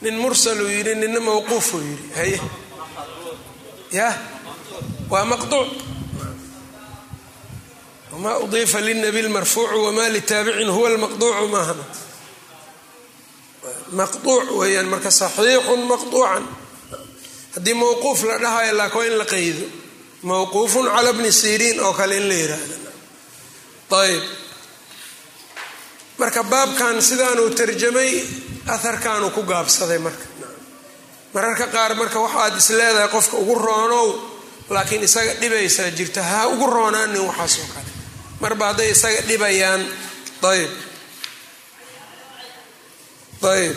nin 0.02 0.16
mursaluu 0.18 0.68
yidhi 0.70 0.96
nina 0.96 1.20
mawquufuu 1.20 1.80
yidhi. 1.80 2.14
Haye. 2.16 2.42
Ya 3.92 4.10
waa 5.10 5.26
maqduuc 5.26 5.68
wma 8.14 8.38
udiifa 8.40 8.82
lilnabi 8.82 9.22
lmarfuucu 9.22 9.84
wama 9.86 10.10
litaabicin 10.10 10.70
huwa 10.70 10.90
lmaqduucu 10.90 11.48
maaha 11.48 11.76
maqduuc 13.92 14.48
weeyaan 14.60 14.88
marka 14.94 15.12
saxiixun 15.12 15.82
maqduucan. 15.92 16.44
Haddii 17.56 17.74
mawquuf 17.74 18.24
la 18.24 18.38
dhahayo 18.38 18.74
laak 18.80 18.96
waa 18.96 19.06
in 19.06 19.18
la 19.18 19.26
qaydo. 19.26 19.66
Mawquufun 20.24 20.86
cala 20.86 21.14
bni 21.14 21.32
siriin 21.32 21.80
oo 21.80 21.94
kale 21.94 22.18
in 22.18 22.28
la 22.30 22.36
yiraahdo. 22.42 22.76
Ayb 23.92 24.24
marka 26.22 26.42
baabkan 26.54 26.96
sidaanuu 27.10 27.50
tarjamay 27.60 28.12
aharkaanuu 28.74 29.30
ku 29.36 29.42
gaabsaday 29.52 29.98
marka. 30.06 30.26
Mararka 31.34 31.66
qaar 31.76 31.92
marka 32.02 32.18
waxaad 32.26 32.54
is 32.62 32.70
leedahay 32.80 33.10
qofka 33.16 33.36
ugu 33.42 33.56
roonow 33.68 34.08
laakiin 34.76 35.04
isaga 35.08 35.34
dhibaysaa 35.42 35.90
jirta 35.98 36.22
ha 36.30 36.40
ugu 36.54 36.66
roonaanin 36.76 37.22
waxaasoo 37.30 37.68
kale. 37.74 37.90
Marba 38.42 38.66
hadday 38.70 38.90
isaga 38.96 39.22
dhibayaan 39.30 39.82
ayb 40.52 40.72
ayb 43.54 43.76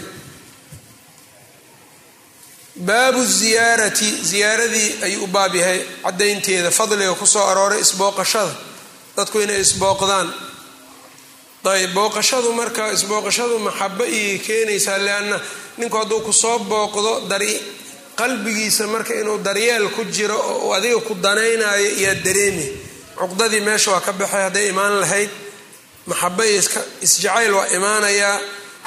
baabu 2.88 3.22
ziyaarati 3.38 4.08
ziyaaradii 4.30 4.88
ayuu 5.06 5.24
u 5.24 5.26
baab 5.36 5.54
yahay 5.60 5.80
caddaynteeda 6.04 6.70
fadliga 6.78 7.14
ku 7.20 7.26
soo 7.34 7.44
arooray 7.50 7.80
isbooqashada 7.86 8.54
dadku 9.16 9.36
inay 9.44 9.60
isbooqdaan 9.66 10.28
ayb 11.72 11.92
booqashadu 11.96 12.52
marka 12.60 12.92
isbooqashadu 12.96 13.58
maxabo 13.66 14.04
iyay 14.04 14.38
keenaysaa 14.46 14.98
leanna 15.06 15.40
ninku 15.78 15.96
hadduu 16.00 16.20
ku 16.26 16.32
soo 16.32 16.58
booqdo 16.58 17.12
qalbigiisa 18.16 18.86
marka 18.86 19.12
inuu 19.20 19.38
daryeel 19.46 19.90
ku 19.90 20.04
jiro 20.04 20.36
oo 20.38 20.72
adiga 20.76 21.00
ku 21.08 21.14
danaynayo 21.14 21.88
iyaa 22.00 22.14
dareemi 22.24 22.66
cuqdadii 23.18 23.60
meesha 23.66 23.90
waa 23.92 24.00
ka 24.06 24.12
baxay 24.12 24.42
hadday 24.46 24.66
imaan 24.72 24.94
lahayd 25.02 25.30
maxabo 26.06 26.42
iyo 26.44 26.60
isjacayl 27.06 27.52
waa 27.58 27.66
imaanayaa 27.76 28.36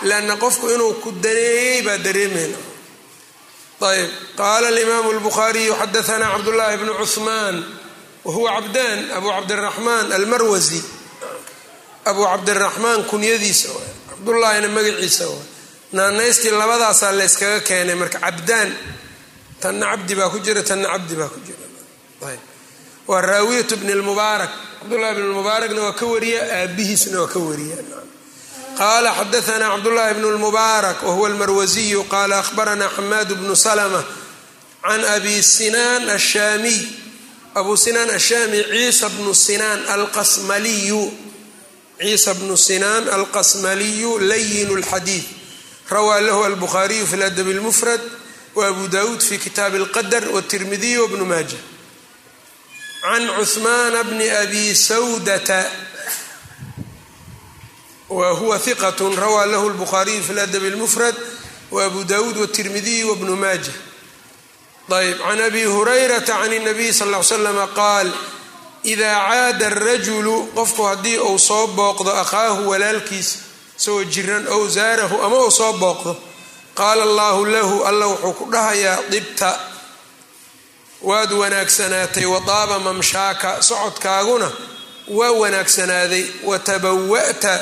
leanna 0.09 0.35
qofku 0.43 0.65
inuu 0.75 0.93
ku 1.03 1.09
daneeyey 1.11 1.81
baa 1.87 1.97
dareemayna 1.97 2.57
ayb 3.91 4.09
qaala 4.39 4.67
alimaamu 4.73 5.09
اlbukhaariyu 5.15 5.73
xadaanaa 5.81 6.29
cabdullaahi 6.37 6.77
bnu 6.81 6.93
cuhmaan 7.03 7.55
wahuwa 8.25 8.49
cabdaan 8.57 8.99
abu 9.17 9.27
cabdiraxmaan 9.35 10.05
almarwasi 10.17 10.79
abu 12.11 12.21
cabdiraxmaan 12.31 13.01
kunyadiisa 13.09 13.67
waay 13.75 13.91
cabdullaahina 14.09 14.67
magaciisa 14.77 15.25
waay. 15.31 15.45
Naanaystii 15.97 16.51
labadaasaa 16.61 17.11
layskaga 17.19 17.59
keenay 17.67 17.95
marka 18.01 18.19
cabdaan 18.25 18.69
tanna 19.61 19.85
cabdi 19.91 20.13
baa 20.19 20.29
ku 20.33 20.37
jira 20.45 20.61
tanna 20.69 20.87
cabdi 20.93 21.13
baa 21.19 21.29
ku 21.33 21.39
jira. 21.45 21.65
Ayb. 22.29 22.39
Waa 23.09 23.21
raawiyatu 23.29 23.75
bni 23.81 23.93
lmubaarak 23.99 24.51
cabdullahi 24.79 25.13
bn 25.17 25.23
lmubaarakna 25.31 25.81
waa 25.85 25.93
ka 25.99 26.05
wariya 26.13 26.41
aabihiisna 26.59 27.17
waa 27.21 27.27
ka 27.33 27.39
wariya. 27.47 27.77
Qala 28.79 29.09
xadaanaa 29.19 29.69
cabdullahi 29.79 30.13
bn 30.17 30.25
lmubaarak 30.35 30.97
wahuwa 31.07 31.27
almarwasiyu 31.29 32.01
qala 32.13 32.33
ahbaranaa 32.43 32.89
xamaad 32.95 33.29
bnu 33.39 33.55
salma 33.65 34.01
can 34.83 35.01
abi 35.15 35.35
sinaan 35.43 36.03
ashaamiy 36.17 36.81
abu 37.59 37.73
sinaan 37.83 38.09
ashaami 38.17 38.59
ciisa 38.71 39.07
bnu 39.15 39.31
sinaan 39.45 39.79
alqasmaliyu 39.95 41.01
ciisa 41.98 42.34
bnu 42.34 42.56
sinaan 42.56 43.08
alqasmaliyu 43.08 44.18
layin 44.18 44.68
اlxadiid 44.78 45.24
rawaa 45.90 46.20
lahu 46.20 46.44
albukhaariyu 46.44 47.06
fi 47.06 47.16
ladabi 47.16 47.52
اlmufrad 47.52 48.00
waabu 48.54 48.88
dawuud 48.88 49.20
fi 49.20 49.38
kitaabi 49.38 49.78
اlqadr 49.78 50.28
wاtirmidiy 50.34 50.98
wbnu 50.98 51.24
maaja 51.24 51.56
can 53.02 53.26
cuhmaana 53.38 54.04
bni 54.04 54.30
abi 54.30 54.74
sawdata 54.74 55.70
wa 58.08 58.30
huwa 58.32 58.58
hiqat 58.58 59.00
rawaa 59.00 59.46
lahu 59.46 59.70
lbukhaariyu 59.70 60.22
fi 60.22 60.32
ladabi 60.32 60.66
اlmufrad 60.68 61.14
waabu 61.70 62.04
dawuud 62.04 62.36
wاtirmidiy 62.36 63.04
wbnu 63.04 63.36
maaja 63.36 63.72
ayb 64.92 65.18
can 65.18 65.40
abi 65.40 65.64
hurayrata 65.64 66.32
can 66.42 66.52
الnabiy 66.52 66.92
sal 66.92 67.08
ll 67.08 67.16
ly 67.16 67.24
slama 67.24 67.66
qaal 67.72 68.12
idaa 68.93 69.17
caada 69.29 69.65
arajulu 69.71 70.35
qofku 70.57 70.81
haddii 70.89 71.17
uu 71.29 71.39
soo 71.49 71.67
booqdo 71.77 72.11
akhaahu 72.23 72.61
walaalkiis 72.71 73.29
isagoo 73.79 74.03
jiran 74.13 74.43
ow 74.55 74.61
zaarahu 74.77 75.15
ama 75.25 75.37
uu 75.45 75.51
soo 75.59 75.73
booqdo 75.83 76.11
qaala 76.79 77.03
allahu 77.09 77.41
lahu 77.55 77.75
alla 77.89 78.05
wuxuu 78.11 78.33
ku 78.39 78.45
dhahayaa 78.53 78.97
dibta 79.11 79.49
waad 81.09 81.31
wanaagsanaatay 81.41 82.25
wadaaba 82.35 82.75
mamshaaka 82.87 83.49
socodkaaguna 83.69 84.49
waa 85.17 85.31
wanaagsanaaday 85.41 86.25
watabawa'ta 86.49 87.53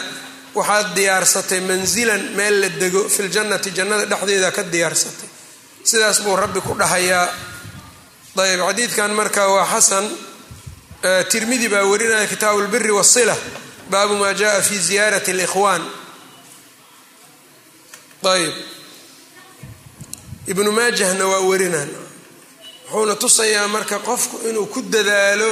waxaad 0.58 0.88
diyaarsatay 0.98 1.60
mansilan 1.70 2.22
meel 2.38 2.55
la 2.62 2.70
dego 2.82 3.01
filjannati 3.15 3.70
jannada 3.77 4.05
dhexdeeda 4.12 4.50
ka 4.58 4.63
diyaarsatay 4.74 5.29
sidaas 5.89 6.17
buu 6.24 6.36
rabbi 6.44 6.62
ku 6.67 6.74
dhahayaa 6.82 7.27
ayb 8.46 8.60
xadiidkan 8.67 9.12
marka 9.20 9.44
waa 9.55 9.65
xasan 9.74 10.05
tirmidi 11.32 11.68
baa 11.70 11.84
warinaya 11.92 12.28
kitaabu 12.28 12.62
lbiri 12.62 12.92
wasila 12.92 13.36
baabu 13.90 14.16
maa 14.22 14.34
jaءa 14.34 14.62
fi 14.62 14.76
ziyaarati 14.88 15.32
اlikhwan 15.32 15.82
ayb 18.34 18.54
ibnu 20.52 20.72
maajahna 20.72 21.26
waa 21.32 21.40
warinan 21.50 21.90
wuxuuna 22.90 23.16
tusayaa 23.16 23.68
marka 23.68 24.00
qofku 24.08 24.36
inuu 24.50 24.66
ku 24.74 24.82
dadaalo 24.82 25.50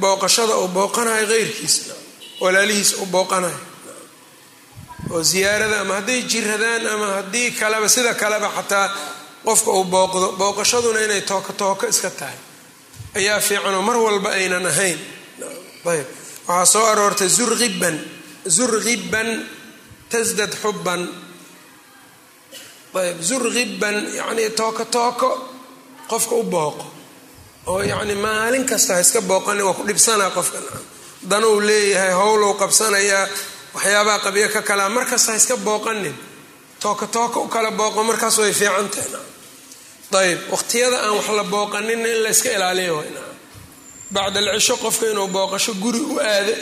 booqashada 0.00 0.54
uu 0.62 0.68
booqanayo 0.68 1.26
keyrkiisa 1.26 1.94
walaalihiisa 2.40 2.96
uu 3.02 3.06
booqanayo. 3.06 3.58
Oo 5.12 5.22
ziyaarada 5.22 5.80
ama 5.80 5.94
hadday 5.94 6.22
jiradaan 6.22 6.86
ama 6.86 7.06
haddii 7.16 7.50
kaleba 7.60 7.88
sida 7.88 8.14
kaleba 8.14 8.48
xataa 8.56 8.86
qofka 9.44 9.70
uu 9.70 9.84
booqdo 9.84 10.26
booqashaduna 10.40 11.00
inay 11.06 11.20
tooko 11.30 11.52
tooko 11.52 11.86
iska 11.92 12.10
tahay 12.10 12.38
ayaa 13.18 13.40
fiicanoo 13.46 13.82
mar 13.88 13.96
walba 14.06 14.30
aynan 14.38 14.66
ahayn. 14.72 14.98
Ayb. 15.92 16.06
Waxaa 16.48 16.66
soo 16.72 16.84
aroortay 16.92 17.28
zuribban 17.38 17.96
zurgibban 18.56 19.28
tasdad 20.10 20.52
xubban 20.62 21.02
ayb. 23.00 23.18
Zurgibban 23.28 23.96
yacnii 24.18 24.50
tooko 24.58 24.84
tooko 24.96 25.28
qofka 26.10 26.34
u 26.34 26.42
booqo. 26.54 26.84
Oo 27.66 27.80
yacni 27.90 28.14
maalin 28.24 28.64
kasta 28.70 28.94
ha 28.94 29.00
iska 29.00 29.20
booqani 29.30 29.62
waa 29.66 29.74
ku 29.78 29.82
dhibsanaa 29.88 30.30
qofka. 30.36 30.58
Danuu 31.30 31.60
leeyahay 31.68 32.12
howlow 32.20 32.52
qabsanayaa 32.62 33.26
waxyaabaha 33.74 34.18
qabyo 34.24 34.48
ka 34.54 34.60
kalaa 34.68 34.88
markasta 34.96 35.32
ha 35.32 35.36
iska 35.40 35.56
booqanin. 35.66 36.14
Tooko 36.82 37.06
tooko 37.06 37.38
u 37.40 37.48
kala 37.54 37.70
booqo 37.70 38.00
markaas 38.08 38.38
way 38.38 38.52
fiican 38.60 38.88
tahay 38.94 39.10
ayb 40.14 40.40
waqtiyada 40.50 40.96
aan 41.02 41.16
wax 41.16 41.28
la 41.28 41.42
booqaninna 41.44 42.08
in 42.08 42.22
la 42.22 42.30
yska 42.30 42.50
ilaaliyo 42.50 43.04
bacda 44.10 44.38
alcisho 44.40 44.76
qofka 44.76 45.10
inuu 45.10 45.28
booqasho 45.28 45.74
guri 45.74 45.98
u 45.98 46.18
aado. 46.20 46.52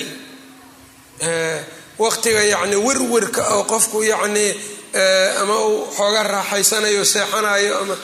Waqtiga 1.98 2.42
yacni 2.42 2.76
werwerka 2.76 3.54
oo 3.54 3.64
qofku 3.64 4.02
yacnii 4.02 4.54
ama 5.40 5.59
uu 5.61 5.87
xooga 5.96 6.22
raaxaysanayo 6.22 7.04
seexanayo 7.04 7.78
ama 7.78 7.96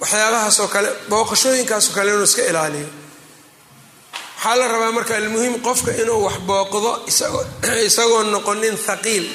waxyaabahaasoo 0.00 0.68
kale 0.68 0.88
booqashooyinkaasoo 1.08 1.94
kale 1.94 2.10
inuu 2.10 2.24
iska 2.24 2.42
ilaaliyo. 2.42 2.88
Waxaa 4.36 4.56
la 4.56 4.68
rabaa 4.68 4.92
marka 4.92 5.16
almuhim 5.16 5.60
qofka 5.60 5.90
inuu 5.92 6.24
wax 6.24 6.38
booqdo 6.46 7.06
isagoo 7.86 8.22
noqonin 8.22 8.76
thaqiil. 8.76 9.26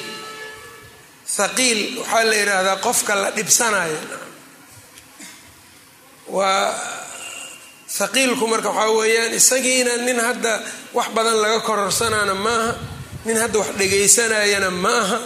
Thaqiil 1.36 1.98
waxaa 1.98 2.24
la 2.24 2.34
yidhaahdaa 2.34 2.76
qofka 2.76 3.14
la 3.14 3.30
dhibsanayo 3.30 4.17
waa 6.28 6.74
thaqiilku 7.98 8.44
marka 8.52 8.68
waxaa 8.70 8.90
weeyaan 8.98 9.32
isagiina 9.40 9.92
nin 10.06 10.18
hadda 10.26 10.54
wax 10.96 11.08
badan 11.16 11.36
laga 11.42 11.60
kororsanaana 11.68 12.34
maaha 12.46 12.72
nin 13.26 13.36
hadda 13.42 13.58
wax 13.62 13.68
dhegaysanayana 13.80 14.70
maaha 14.70 15.18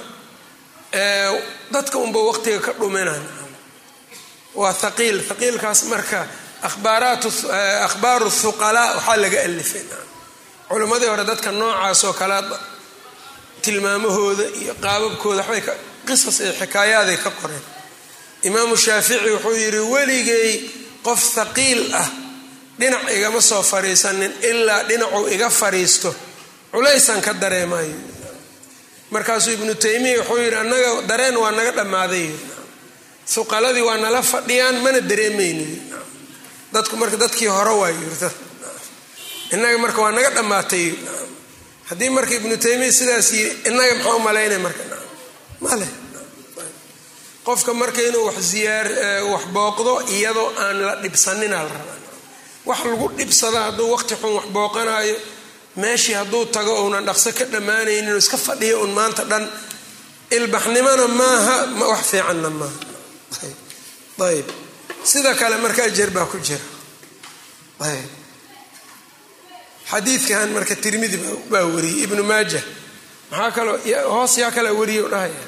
dadka 1.74 1.96
unba 2.04 2.20
waqtiga 2.28 2.58
ka 2.66 2.72
dhuminan 2.80 3.22
waa 4.60 4.72
thaqiil 4.82 5.18
thaqiilkaas 5.28 5.80
marka 5.92 6.20
ahbaaraat 6.68 7.24
akhbaaru 7.88 8.28
thuqalaa 8.42 8.90
waxaa 8.96 9.16
laga 9.22 9.38
alifay. 9.48 9.84
Culimmadii 10.68 11.08
hore 11.12 11.24
dadka 11.30 11.50
noocaas 11.60 12.00
oo 12.08 12.12
kale 12.20 12.38
tilmaamahooda 13.64 14.44
iyo 14.62 14.74
qaababkooda 14.84 15.42
waxbay 15.42 15.62
qisas 16.06 16.36
iyo 16.44 16.52
xikaayaaday 16.60 17.16
ka 17.24 17.30
qoreen. 17.40 17.64
Imaamu 18.48 18.74
shaafici 18.84 19.30
wuxuu 19.34 19.54
yidhi 19.62 19.78
weligay 19.94 20.50
qof 21.06 21.20
thaqiil 21.36 21.80
ah 21.94 22.08
dhinac 22.78 23.04
igama 23.16 23.40
soo 23.40 23.62
fariisanin 23.62 24.32
ilaa 24.50 24.82
dhinacuu 24.88 25.26
iga 25.34 25.48
fariisto. 25.50 26.10
Culaysaan 26.72 27.20
ka 27.26 27.32
dareemayo 27.42 27.94
markaasuu 29.12 29.52
ibnu 29.56 29.74
taymiya 29.74 30.18
wuxuu 30.18 30.38
yidhi 30.44 30.56
annaga 30.62 30.90
dareen 31.10 31.36
waa 31.42 31.50
naga 31.58 31.72
dhammaaday. 31.78 32.28
Huqaladii 33.34 33.84
waa 33.88 33.96
nala 34.04 34.22
fadhiyaan 34.22 34.76
mana 34.84 35.00
dareemayno 35.00 35.66
dadku 36.72 36.96
marka 36.96 37.16
dadkii 37.22 37.46
hore 37.56 37.70
waay 37.80 37.94
innaga 39.54 39.78
marka 39.78 40.00
waa 40.04 40.12
naga 40.16 40.30
dhammaatay. 40.36 40.86
Haddii 41.88 42.10
marka 42.16 42.34
ibnu 42.38 42.56
taymiya 42.64 42.92
sidaas 42.98 43.28
yii 43.36 43.48
innaga 43.68 43.94
maxaa 43.94 44.14
u 44.16 44.20
malaynay 44.26 44.58
marka. 44.66 44.82
Male 45.60 45.86
qofka 47.46 47.72
marka 47.80 48.00
inuu 48.08 48.24
wax 48.28 48.38
ziyaar 48.52 48.88
wax 49.32 49.44
booqdo 49.56 49.92
iyadoo 50.16 50.48
aan 50.64 50.76
la 50.86 50.94
dhibsanina 51.02 51.56
la 51.62 51.68
rabaa 51.76 51.98
wax 52.68 52.78
lagu 52.90 53.06
dhibsada 53.18 53.60
hadduu 53.66 53.88
waqti 53.94 54.14
xun 54.20 54.32
wax 54.38 54.46
booqanayo 54.56 55.16
meeshii 55.82 56.14
hadduu 56.20 56.44
tago 56.54 56.72
uunan 56.84 57.04
dhaqso 57.08 57.30
ka 57.38 57.44
dhammaanaynin 57.52 58.16
iska 58.22 58.36
fadhiyo 58.46 58.76
un 58.84 58.90
maanta 58.98 59.22
dhan 59.30 59.44
ilbaxnimona 60.36 61.06
maaha 61.20 61.56
wax 61.90 62.02
fiicanna 62.10 62.50
maaha. 62.50 62.78
Ayb. 64.28 64.48
Sida 65.10 65.34
kale 65.40 65.56
marka 65.64 65.82
ajar 65.88 66.10
baa 66.16 66.26
ku 66.32 66.38
jira. 66.46 66.64
Ayb. 67.88 68.08
Xadiidkan 69.90 70.48
marka 70.56 70.74
tirmidi 70.82 71.18
baa 71.50 71.64
wariyey 71.74 72.02
ibnu 72.04 72.22
maaja. 72.30 72.60
Maxaa 73.30 73.50
kaloo 73.56 73.76
hoos 74.12 74.34
yaa 74.42 74.50
kala 74.56 74.70
wariyay 74.80 75.08
dhahaya 75.12 75.40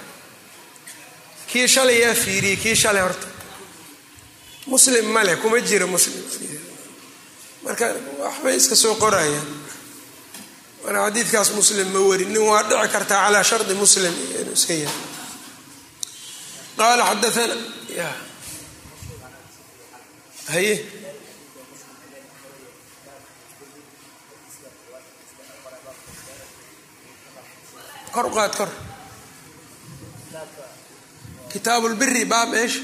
kii 1.55 1.69
shalay 1.75 1.99
yaa 2.05 2.14
fiiriyey 2.25 2.57
kii 2.62 2.77
shalay 2.83 3.03
horta 3.07 3.27
muslim 4.73 5.07
male 5.17 5.33
kuma 5.43 5.59
jira 5.69 5.87
muslim. 5.95 6.23
Marka 7.64 7.87
waxbay 8.25 8.55
iska 8.61 8.77
soo 8.83 8.95
qorayaan 9.03 9.49
mana 10.85 10.99
xadiidkaas 11.07 11.49
muslim 11.59 11.88
ma 11.95 12.01
warin 12.09 12.31
nin 12.35 12.43
waa 12.51 12.62
dhici 12.69 12.88
kartaa 12.95 13.21
calaa 13.25 13.45
shardi 13.51 13.75
muslim 13.83 14.14
inuu 14.40 14.53
iska 14.59 14.75
yahay. 14.83 15.03
Qaala 16.79 17.03
xadaana 17.11 17.55
ya. 17.99 18.09
Haye. 20.53 20.75
Kor 28.14 28.27
qaad 28.35 28.53
kor 28.59 28.71
kitaabu 31.55 31.87
lbiri 31.93 32.23
baab 32.33 32.51
eesha 32.62 32.83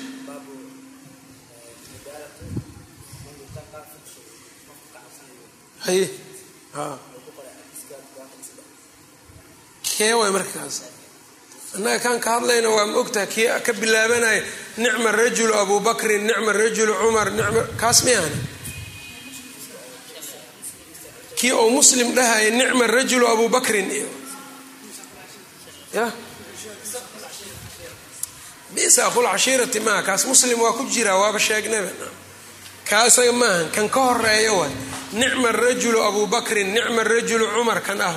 haye 5.84 6.08
kee 9.82 10.12
way 10.14 10.30
markaas? 10.30 10.76
Annaga 11.76 11.98
kaan 12.02 12.20
ka 12.20 12.30
hadlayna 12.40 12.68
waa 12.76 12.86
ma 12.86 12.98
ogtaha 12.98 13.26
kii 13.26 13.48
ka 13.66 13.72
bilaabanayo 13.72 14.42
nicma 14.76 15.10
rajulu 15.12 15.54
abu 15.54 15.80
bakrin 15.80 16.22
nicma 16.26 16.52
rajulu 16.52 16.92
cumar 17.00 17.28
nicma 17.30 17.62
kaas 17.80 17.98
miyaana 18.04 18.38
kii 21.38 21.52
oo 21.52 21.70
muslim 21.70 22.08
dhahayo 22.16 22.50
nicma 22.50 22.86
rajulu 22.86 23.26
abu 23.28 23.48
bakrin 23.48 23.90
iyo 23.90 24.08
ya? 25.94 26.06
Bisa 28.90 29.06
aqul 29.06 29.22
cashiirati 29.22 29.78
maaha 29.86 30.02
kaas 30.02 30.26
muslim 30.26 30.58
waa 30.58 30.74
ku 30.74 30.82
jiraa 30.90 31.14
waaba 31.22 31.38
sheegnaba 31.38 32.10
kaa 32.90 33.06
isaga 33.06 33.32
maaha 33.32 33.70
kan 33.74 33.86
ka 33.88 34.00
horreeya 34.00 34.52
waay. 34.52 34.74
Nicma 35.12 35.52
rajulu 35.52 36.02
abu 36.02 36.26
bakrin 36.26 36.74
nicma 36.74 37.04
rajulu 37.06 37.46
cumar 37.54 37.82
kan 37.86 38.00
ah 38.00 38.14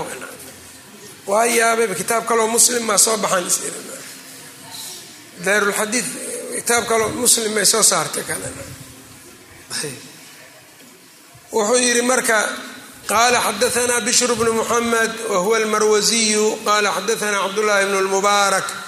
waa 1.25 1.45
yaababa 1.45 1.93
kitaab 1.95 2.25
kaloo 2.25 2.47
muslim 2.47 2.83
maa 2.89 2.97
soo 2.97 3.17
baxan 3.17 3.45
daarulxadiid 5.45 6.05
kitaab 6.57 6.85
kaloo 6.89 7.09
muslim 7.09 7.53
may 7.53 7.65
soo 7.65 7.83
saartay 7.83 8.23
kale 8.23 8.49
wuxuu 11.53 11.77
yidhi 11.85 12.01
marka 12.01 12.49
qaala 13.07 13.39
xadaanaa 13.45 14.01
bishr 14.01 14.35
bnu 14.35 14.53
muxamed 14.53 15.11
wa 15.29 15.37
huwa 15.37 15.57
almarwasiyu 15.57 16.45
xadaanaa 16.65 17.43
cabdullaahi 17.45 17.85
bnu 17.85 18.01
lmubaarak 18.01 18.82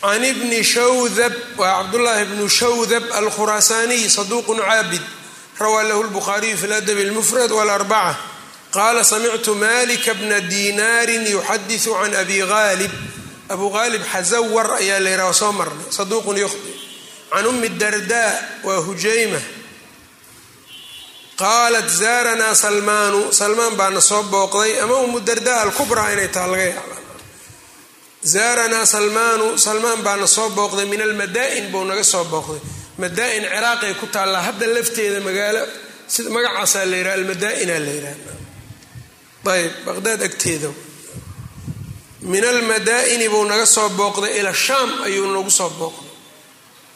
can 0.00 0.22
ibni 0.24 0.64
shawdab 0.64 1.32
waa 1.60 1.82
cabdullaahi 1.82 2.24
bnu 2.24 2.48
shawdab 2.48 3.04
alkhuraasaaniy 3.20 4.08
saduuqun 4.16 4.58
caabid 4.68 5.02
rawaa 5.60 5.82
lahu 5.88 6.02
lbukhaariyu 6.08 6.56
fi 6.56 6.66
ladabi 6.66 7.04
lmufrad 7.10 7.50
wlarbaca 7.52 8.16
qaala 8.74 9.04
samictu 9.04 9.54
malika 9.54 10.14
bna 10.14 10.40
dinaarin 10.40 11.24
yuxadisu 11.34 11.90
can 12.00 12.14
abi 12.22 12.38
haalib 12.40 12.90
abu 13.54 13.66
haalib 13.74 14.02
xazawar 14.12 14.66
ayaa 14.80 15.00
la 15.04 15.10
yidhaha 15.10 15.34
soo 15.42 15.52
marnay 15.52 15.88
saduuqun 15.96 16.36
yukhdi 16.44 16.72
can 17.32 17.46
umi 17.50 17.68
darda 17.68 18.24
waa 18.66 18.80
hujayma 18.86 19.40
qaalat 21.42 21.88
zaaranaa 22.02 22.54
salmaanu 22.64 23.20
salmaan 23.40 23.74
baana 23.80 24.00
soo 24.00 24.22
booqday 24.32 24.80
ama 24.82 24.96
umu 25.04 25.20
darda 25.28 25.52
alkubraa 25.64 26.08
inay 26.14 26.28
taha 26.34 26.46
laga 26.52 26.82
zaaranaa 28.24 28.86
salmaanu 28.86 29.58
salmaan 29.58 30.02
baana 30.02 30.26
soo 30.26 30.50
booqday 30.50 30.84
min 30.86 31.00
almadaa-in 31.02 31.70
buu 31.72 31.84
naga 31.84 32.04
soo 32.04 32.24
booqday. 32.24 32.60
Madaa-in 32.98 33.44
ciraaqay 33.44 33.94
ku 34.00 34.06
taallaa 34.06 34.42
hadda 34.42 34.66
lafteeda 34.74 35.20
magaalo 35.20 35.62
magacaasaa 36.34 36.84
la 36.90 36.96
yidhaha 36.96 37.14
almadaa-ina 37.18 37.78
la 37.86 37.90
yidhaha. 37.96 38.16
Ayb 39.54 39.72
baqdaad 39.86 40.22
agteeda 40.28 40.68
min 42.22 42.44
almadaa-ini 42.44 43.28
buu 43.28 43.44
naga 43.44 43.66
soo 43.66 43.88
booqday 43.88 44.32
ila 44.40 44.52
shaam 44.54 44.90
ayuu 45.06 45.32
nagu 45.32 45.50
soo 45.50 45.70
booqday. 45.80 46.10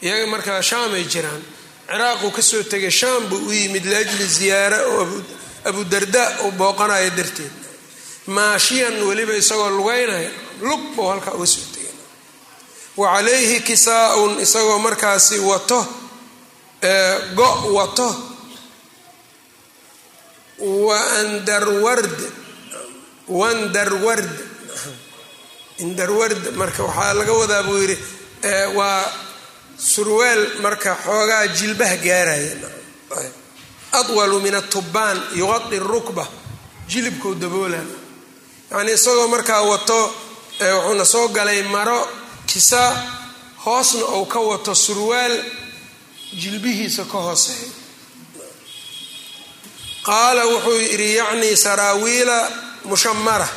Iyaga 0.05 0.27
markaa 0.33 0.61
shaam 0.61 0.93
ay 0.93 1.03
jiraan 1.13 1.41
ciraaquu 1.89 2.27
ka 2.35 2.41
soo 2.41 2.63
tegay 2.71 2.91
shaam 2.91 3.21
buu 3.29 3.41
u 3.49 3.51
yimid 3.51 3.85
liajli 3.85 4.25
ziyaara 4.37 4.77
oo 4.93 5.07
abu 5.69 5.81
darda 5.91 6.23
uu 6.45 6.51
booqanayo 6.51 7.09
darteed. 7.17 7.53
Maashiyan 8.27 8.95
weliba 9.07 9.33
isagoo 9.41 9.69
lugeynaya 9.77 10.29
lug 10.61 10.83
halkaa 11.09 11.33
uga 11.37 11.45
soo 11.47 11.65
tegay. 11.73 11.93
Wa 12.97 13.07
calayhi 13.15 13.59
kisaa-un 13.61 14.39
isagoo 14.39 14.79
markaasi 14.79 15.39
wato 15.39 15.79
go 17.35 17.47
wato. 17.77 18.07
Wandarward 20.87 22.15
wandarward 23.27 24.29
indarward 25.79 26.55
marka 26.55 26.83
waxaa 26.83 27.13
laga 27.13 27.33
wadaa 27.33 27.63
buu 27.63 27.77
yidhi 27.77 27.97
waa 28.75 29.03
surweel 29.77 30.41
marka 30.61 30.95
xoogaa 31.05 31.47
jilbaha 31.47 31.97
gaaraya. 31.97 32.55
Adwalu 33.91 34.39
min 34.39 34.55
atubaan 34.55 35.17
yuqadi 35.35 35.79
rukba 35.79 36.27
jilibkuu 36.87 37.35
daboolan 37.35 37.87
yacnii 38.71 38.93
isagoo 38.93 39.27
markaa 39.27 39.61
wato 39.61 40.15
wuxuuna 40.59 41.05
soo 41.05 41.27
galay 41.27 41.61
maro 41.63 41.99
kisa 42.47 42.81
hoosna 43.65 44.05
uu 44.17 44.25
ka 44.25 44.39
wato 44.39 44.75
surwaal 44.75 45.35
jilbihiisa 46.41 47.03
ka 47.11 47.17
hooseeya 47.17 47.69
qaala 50.07 50.43
wuxuu 50.51 50.79
yidhi 50.79 51.15
yacnii 51.19 51.55
saraawiila 51.65 52.37
mushamara 52.89 53.47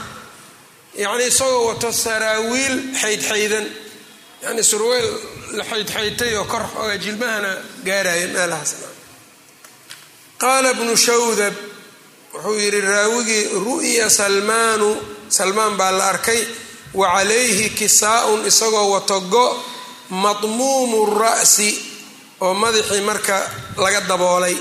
yacnii 1.02 1.26
isagoo 1.32 1.66
wato 1.68 1.92
saraawiil 1.92 2.76
xaydxaydan. 3.00 3.66
Yacnii 4.42 4.64
surweel 4.70 5.08
la 5.56 5.64
xaydxaydtay 5.70 6.32
oo 6.40 6.44
kor 6.52 6.64
xooga 6.74 6.96
jilmahana 7.04 7.50
gaaraya 7.86 8.26
meelahaas 8.34 8.72
qaala 10.42 10.70
bnu 10.78 10.94
shawdab 11.06 11.54
wuxuu 12.34 12.58
yidhi 12.62 12.80
raawigii 12.90 13.44
ru'ya 13.66 14.06
salmaanu 14.18 14.88
salmaan 15.36 15.74
baa 15.80 15.92
la 15.98 16.04
arkay 16.12 16.40
wa 16.94 17.06
calayhi 17.14 17.70
kisaa-un 17.70 18.46
isagoo 18.46 18.90
wato 18.94 19.20
go 19.32 19.44
madmuumu 20.10 21.06
ra'si 21.20 21.70
oo 22.40 22.54
madaxii 22.54 23.00
marka 23.00 23.36
laga 23.76 24.00
daboolay. 24.08 24.56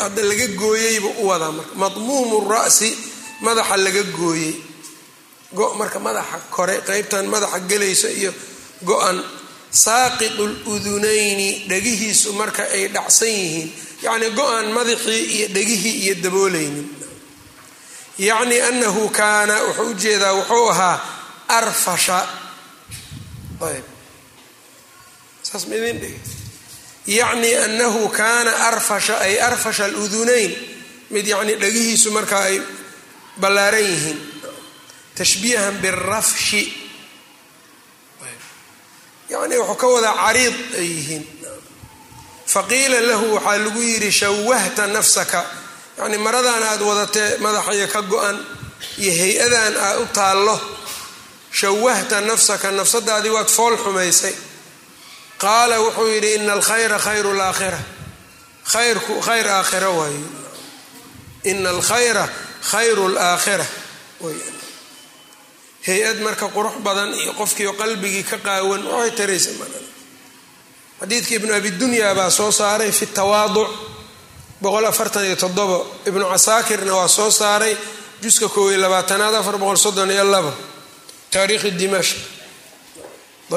Hadda 0.00 0.22
laga 0.22 0.46
gooyeybu 0.60 1.08
u 1.22 1.26
wadaa 1.28 1.52
marka. 1.52 1.74
Madmuumu 1.74 2.48
ra'si 2.50 2.90
madaxa 3.40 3.76
laga 3.76 4.02
gooyey. 4.18 4.54
Go 5.54 5.74
marka 5.78 5.98
madaxa 6.00 6.38
kore 6.50 6.76
qeybtan 6.86 7.26
madaxa 7.30 7.58
gelayso 7.68 8.08
iyo 8.08 8.32
go-an 8.82 9.22
saaqitu 9.70 10.44
ludunayni 10.66 11.48
dhegihiisu 11.70 12.32
marka 12.32 12.62
ay 12.74 12.88
dhacsan 12.94 13.28
yihiin. 13.28 13.68
Yacnii 14.02 14.30
go-an 14.38 14.66
madaxii 14.76 15.22
iyo 15.36 15.46
dhegihii 15.54 15.96
iyo 16.04 16.14
daboolaynin 16.24 16.86
yacnii 18.28 18.60
anahu 18.60 19.08
kaana 19.18 19.54
wuxuu 19.64 19.90
u 19.90 19.94
jeedaa 19.94 20.32
wuxuu 20.38 20.68
ahaa 20.72 20.96
arfasha. 21.48 22.18
Ayb. 23.68 23.84
Saas 25.42 25.66
ma 25.68 25.74
idin 25.74 25.98
dhig 26.02 26.16
yacni 27.06 27.54
anahu 27.54 28.08
kaana 28.08 28.52
arfasha 28.68 29.18
ay 29.26 29.40
arfasha 29.48 29.84
aludunayn 29.84 30.52
mid 31.10 31.26
yacnii 31.26 31.56
dhegihiisu 31.62 32.10
markaa 32.16 32.42
ay 32.50 32.60
ballaaran 33.40 33.84
yihiin. 33.90 34.18
Tashbiihan 35.16 35.80
birafshi 35.82 36.62
yacnii 39.32 39.58
wuxuu 39.58 39.80
ka 39.80 39.86
wadaa 39.94 40.14
cariid 40.22 40.56
ay 40.80 40.88
yihiin. 40.96 41.24
Faqiila 42.46 43.00
lahu 43.00 43.34
waxaa 43.34 43.58
lagu 43.64 43.82
yidhi 43.82 44.12
shawahta 44.12 44.86
nafsaka 44.86 45.40
yacnii 46.00 46.18
maradan 46.26 46.62
aad 46.62 46.80
wadatee 46.88 47.36
madaxaya 47.44 47.86
ka 47.94 48.00
go-an 48.02 48.36
iyo 48.98 49.12
hay'adan 49.22 49.74
aad 49.76 49.98
u 50.00 50.06
taallo 50.16 50.56
shawahta 51.52 52.20
nafsaka 52.20 52.70
nafsadaadii 52.70 53.30
waad 53.36 53.48
fool 53.56 53.76
xumaysay. 53.84 54.34
Qaala 55.42 55.76
wuxuu 55.84 56.08
yidhi 56.14 56.34
ina 56.34 56.52
alkhayra 56.52 56.98
khayru 56.98 57.32
laakhira. 57.40 57.78
Khayrku 58.72 59.20
khayr 59.26 59.46
aakhira 59.48 59.90
waaye 59.98 60.20
ina 61.50 61.68
alkhayra 61.70 62.24
khayru 62.70 63.08
laakhira 63.16 63.66
hay'ad 65.86 66.18
marka 66.26 66.46
qurux 66.54 66.76
badan 66.86 67.10
iyo 67.14 67.32
qofkii 67.40 67.72
qalbigii 67.80 68.24
ka 68.30 68.36
qaawan 68.46 68.82
waxay 68.92 69.10
taraysa 69.18 69.50
xadiidka 71.00 71.34
ibnu 71.38 71.52
abidunya 71.58 72.14
baa 72.14 72.30
soo 72.30 72.50
saaray 72.52 72.92
fi 72.92 73.06
tawaaduc 73.06 73.68
boqol 73.68 73.68
afartan 73.68 73.68
iyo 73.68 73.78
toddobo 73.78 74.49
ibnu 76.08 76.24
casaakirna 76.32 76.92
waa 76.98 77.08
soo 77.16 77.30
saaray 77.40 77.74
juska 78.22 78.46
koob 78.54 78.68
iyo 78.70 78.78
labaatanaad 78.84 79.34
afar 79.40 79.56
boqol 79.62 79.78
soddon 79.84 80.10
iyo 80.16 80.24
labo 80.34 80.52
taariikhi 81.32 81.70
dimashq 81.80 82.16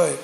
ayb. 0.04 0.20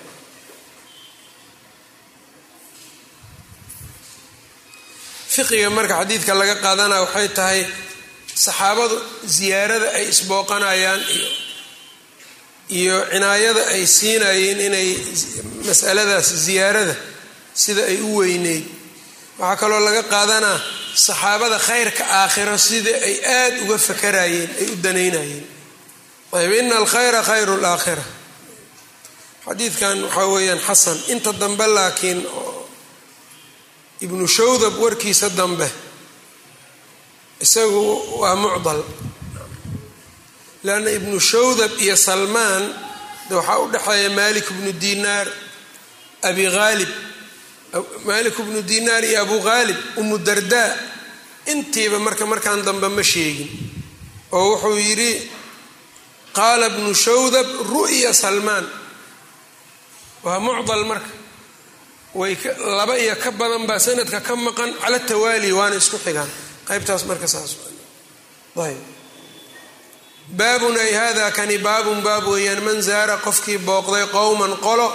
Fiqiga 5.34 5.70
marka 5.76 5.96
xadiidka 6.02 6.34
laga 6.39 6.56
qaadanaya 6.63 7.02
waxay 7.06 7.28
tahay 7.38 7.62
saxaabadu 8.46 8.96
ziyaarada 9.36 9.88
ay 9.98 10.06
isbooqanayaan 10.13 11.02
iyo 11.15 11.28
iyo 12.80 12.96
cinaayada 13.12 13.62
ay 13.74 13.84
siinayeen 13.98 14.60
inay 14.68 14.89
masaladaas 15.68 16.30
ziyaarada 16.46 16.96
sida 17.63 17.82
ay 17.92 17.98
u 18.02 18.18
weyneyd 18.20 18.65
waxaa 19.39 19.56
kaloo 19.62 19.80
laga 19.86 20.04
qaadanaa 20.13 20.60
saxaabada 21.06 21.58
khayrka 21.67 22.04
aakhiro 22.21 22.58
sida 22.67 22.91
ay 23.08 23.15
aad 23.38 23.54
uga 23.63 23.78
fakarayeen 23.88 24.49
ay 24.62 24.67
u 24.73 24.75
danaynayeen. 24.86 25.45
Ayb 26.38 26.52
ina 26.60 26.75
alkhayra 26.82 27.21
khayru 27.30 27.56
laakhira 27.65 28.04
xadiidkan 29.45 29.97
waxaa 30.06 30.28
weeyaan 30.34 30.60
xasan 30.67 30.97
inta 31.13 31.32
dambe 31.41 31.65
laakiin 31.78 32.19
ibnu 34.06 34.25
shawdab 34.38 34.73
warkiisa 34.84 35.28
dambe 35.39 35.67
isagu 37.45 37.82
waa 38.21 38.36
mucdal. 38.43 38.82
Leanna 40.65 40.89
ibnu 40.99 41.17
shawdab 41.32 41.71
iyo 41.84 41.95
salmaan 42.08 42.63
waxaa 43.32 43.58
u 43.63 43.71
dhexeeya 43.73 44.10
malik 44.19 44.47
bnu 44.58 44.71
dinaar 44.84 45.28
abi 46.30 46.45
haalib 46.56 46.89
malik 48.06 48.36
bnu 48.38 48.62
dinaar 48.62 49.04
iyo 49.04 49.22
abu 49.22 49.38
haalib 49.48 49.78
umu 49.98 50.18
dardaa 50.18 50.76
intiiba 51.46 52.00
marka 52.00 52.26
markaan 52.26 52.62
dambe 52.68 52.88
ma 52.90 53.04
sheegin. 53.04 53.50
Oo 54.32 54.46
wuxuu 54.56 54.78
yidhi 54.78 55.12
qaala 56.38 56.70
bnu 56.70 56.94
shawdab 57.06 57.48
ru'ya 57.72 58.14
salmaan. 58.14 58.66
Waa 60.24 60.40
mucdal 60.40 60.84
marka. 60.86 61.10
Way 62.14 62.34
laba 62.78 62.98
iyo 62.98 63.16
ka 63.24 63.32
badan 63.32 63.64
baa 63.70 63.80
sanadka 63.80 64.20
ka 64.22 64.36
maqan 64.36 64.72
cala 64.82 65.00
tawaali 65.00 65.50
waana 65.52 65.76
isku 65.82 65.98
xigaan. 66.06 66.30
Qaybtaas 66.68 67.04
marka 67.10 67.28
saas 67.28 67.52
ayb 68.60 68.78
baabun 70.40 70.76
ay 70.78 70.94
hada 70.94 71.32
kani 71.32 71.58
baabun 71.58 72.02
baab 72.06 72.26
weeyaan 72.28 72.62
man 72.66 72.82
zaara 72.82 73.18
qofkii 73.26 73.58
booqday 73.68 74.06
qowman 74.14 74.54
qolo 74.66 74.88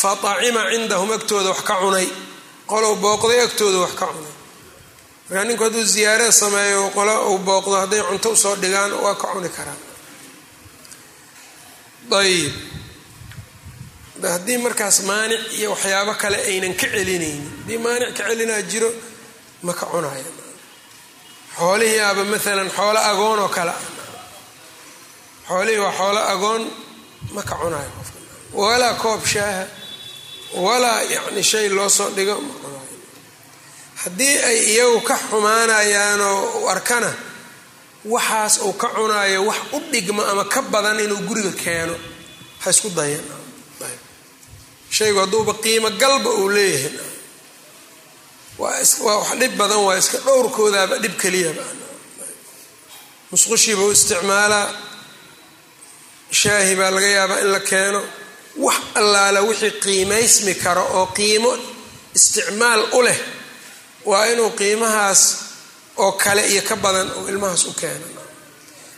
faacima 0.00 0.62
cindahum 0.72 1.10
agtooda 1.16 1.48
wax 1.54 1.60
ka 1.68 1.74
cunay. 1.82 2.08
Qolow 2.70 2.94
booqday 3.02 3.40
agtooda 3.46 3.78
wax 3.84 3.92
ka 4.00 4.06
cunay. 4.12 4.32
Markaa 5.28 5.44
ninku 5.48 5.64
hadduu 5.66 5.84
ziyaare 5.92 6.26
sameeyo 6.40 6.82
qolo 6.96 7.14
uu 7.30 7.38
booqdo 7.46 7.76
hadday 7.82 8.02
cunto 8.08 8.28
u 8.30 8.36
soo 8.42 8.56
dhigaan 8.62 8.92
waa 9.04 9.14
ka 9.22 9.26
cuni 9.32 9.48
karaan 9.56 9.80
ayib 12.20 12.52
haddii 14.32 14.58
markaas 14.64 14.96
maanic 15.08 15.42
iyo 15.58 15.68
waxyaabo 15.74 16.12
kale 16.22 16.36
aynan 16.50 16.74
ka 16.80 16.86
celinaynin 16.92 17.42
haddii 17.58 17.78
maanic 17.84 18.10
ka 18.16 18.22
celinaa 18.28 18.62
jiro 18.70 18.90
ma 19.66 19.72
ka 19.78 19.86
cunaya 19.92 20.24
xoolihii 21.58 22.00
aba 22.10 22.22
maalan 22.32 22.70
xoolo 22.76 22.98
agoon 23.10 23.38
oo 23.44 23.48
kale. 23.56 23.72
Xoolihii 25.48 25.78
waa 25.84 25.92
xoolo 25.98 26.20
agoon 26.32 26.62
ma 27.34 27.42
ka 27.48 27.54
cunayo. 27.60 27.90
Qofka 27.96 28.18
walaa 28.60 28.94
koob 29.02 29.22
shaaha 29.32 29.64
walaa 30.64 31.02
yacni 31.14 31.42
shay 31.50 31.68
loo 31.68 31.88
soo 31.88 32.10
dhigo. 32.16 32.36
Haddii 34.02 34.36
ay 34.48 34.58
iyagu 34.72 35.00
ka 35.08 35.16
xumaanayaanoo 35.30 36.40
u 36.64 36.68
arkana 36.74 37.10
waxaas 38.04 38.54
uu 38.66 38.72
ka 38.82 38.88
cunayo 38.96 39.40
wax 39.48 39.56
u 39.72 39.78
dhigma 39.92 40.22
ama 40.30 40.44
ka 40.44 40.60
badan 40.72 41.00
inuu 41.04 41.22
guriga 41.28 41.52
keeno 41.62 41.94
ha 42.62 42.70
isku 42.70 42.88
dayan 42.98 43.24
shaygu 44.96 45.18
hadduuba 45.22 45.52
qiimo 45.64 45.88
galba 46.02 46.30
uu 46.40 46.48
leeyahay. 46.56 46.92
Waa 48.58 49.16
wax 49.18 49.28
dhib 49.40 49.52
badan 49.60 49.78
waa 49.86 49.96
iska 50.02 50.18
dhowrkoodaaba 50.26 50.96
dhib 51.02 51.14
keliyaba 51.22 51.62
musqushiiba 53.30 53.82
u 53.82 53.90
isticmaalaa. 53.96 54.68
Shaahi 56.40 56.74
baa 56.78 56.90
laga 56.94 57.06
yaabaa 57.16 57.40
in 57.44 57.50
la 57.54 57.60
keeno 57.70 58.00
wax 58.56 58.76
allaala 58.94 59.40
wixii 59.48 59.70
qiimaysmi 59.84 60.54
karo 60.54 60.84
oo 60.98 61.06
qiimo 61.06 61.52
isticmaal 62.14 62.82
u 62.92 63.02
leh 63.02 63.18
waa 64.10 64.26
inuu 64.32 64.50
qiimahaas 64.50 65.20
oo 65.96 66.12
kale 66.12 66.42
iyo 66.52 66.62
ka 66.68 66.76
badan 66.76 67.10
uu 67.18 67.28
ilmahaas 67.28 67.64
u 67.64 67.72
keeno. 67.80 68.06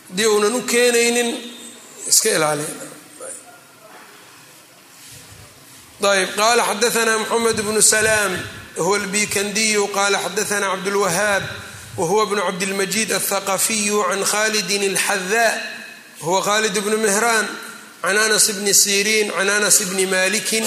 Haddii 0.09 0.27
uunan 0.27 0.55
u 0.55 0.63
keenaynin 0.63 1.31
iska 2.09 2.29
ilaaliya 2.31 2.69
ayb 6.13 6.31
qala 6.37 6.63
xadaana 6.71 7.19
mxamed 7.19 7.59
bnu 7.67 7.83
slaam 7.83 8.33
huwa 8.77 8.97
albikandiyu 9.01 9.89
qala 9.97 10.19
xadaana 10.25 10.67
cabdulwahaab 10.73 11.43
wahuwa 11.97 12.27
bnu 12.27 12.43
cabdilmajid 12.49 13.13
althaqafiyu 13.13 13.99
can 14.09 14.23
khalidin 14.33 14.83
اlxadaa 14.93 15.53
huwa 16.25 16.43
khalid 16.43 16.77
bnu 16.85 16.97
mihran 16.99 17.47
can 18.07 18.17
anas 18.19 18.47
bni 18.55 18.73
siriin 18.75 19.29
can 19.37 19.49
anas 19.51 19.83
bni 19.91 20.07
maalikin 20.07 20.63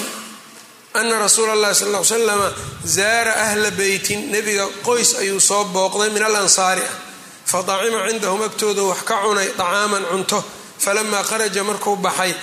ana 0.93 1.19
rasuula 1.19 1.53
allahi 1.53 1.75
sal 1.75 1.95
l 1.95 2.03
slama 2.03 2.53
zaara 2.83 3.33
ahla 3.45 3.71
beytin 3.71 4.19
nebiga 4.33 4.65
qoys 4.83 5.15
ayuu 5.21 5.39
soo 5.39 5.63
booqday 5.75 6.09
min 6.09 6.23
alansaari. 6.23 6.81
Ansaari 6.81 6.83
ah 6.83 7.07
fadacima 7.51 7.99
cindahum 8.09 8.41
agtooda 8.41 8.83
wax 8.83 9.01
ka 9.09 9.15
cunay 9.23 9.47
dacaaman 9.57 10.03
cunto. 10.11 10.43
Falamaa 10.79 11.23
kharaja 11.23 11.63
markuu 11.63 11.95
baxay 11.95 12.33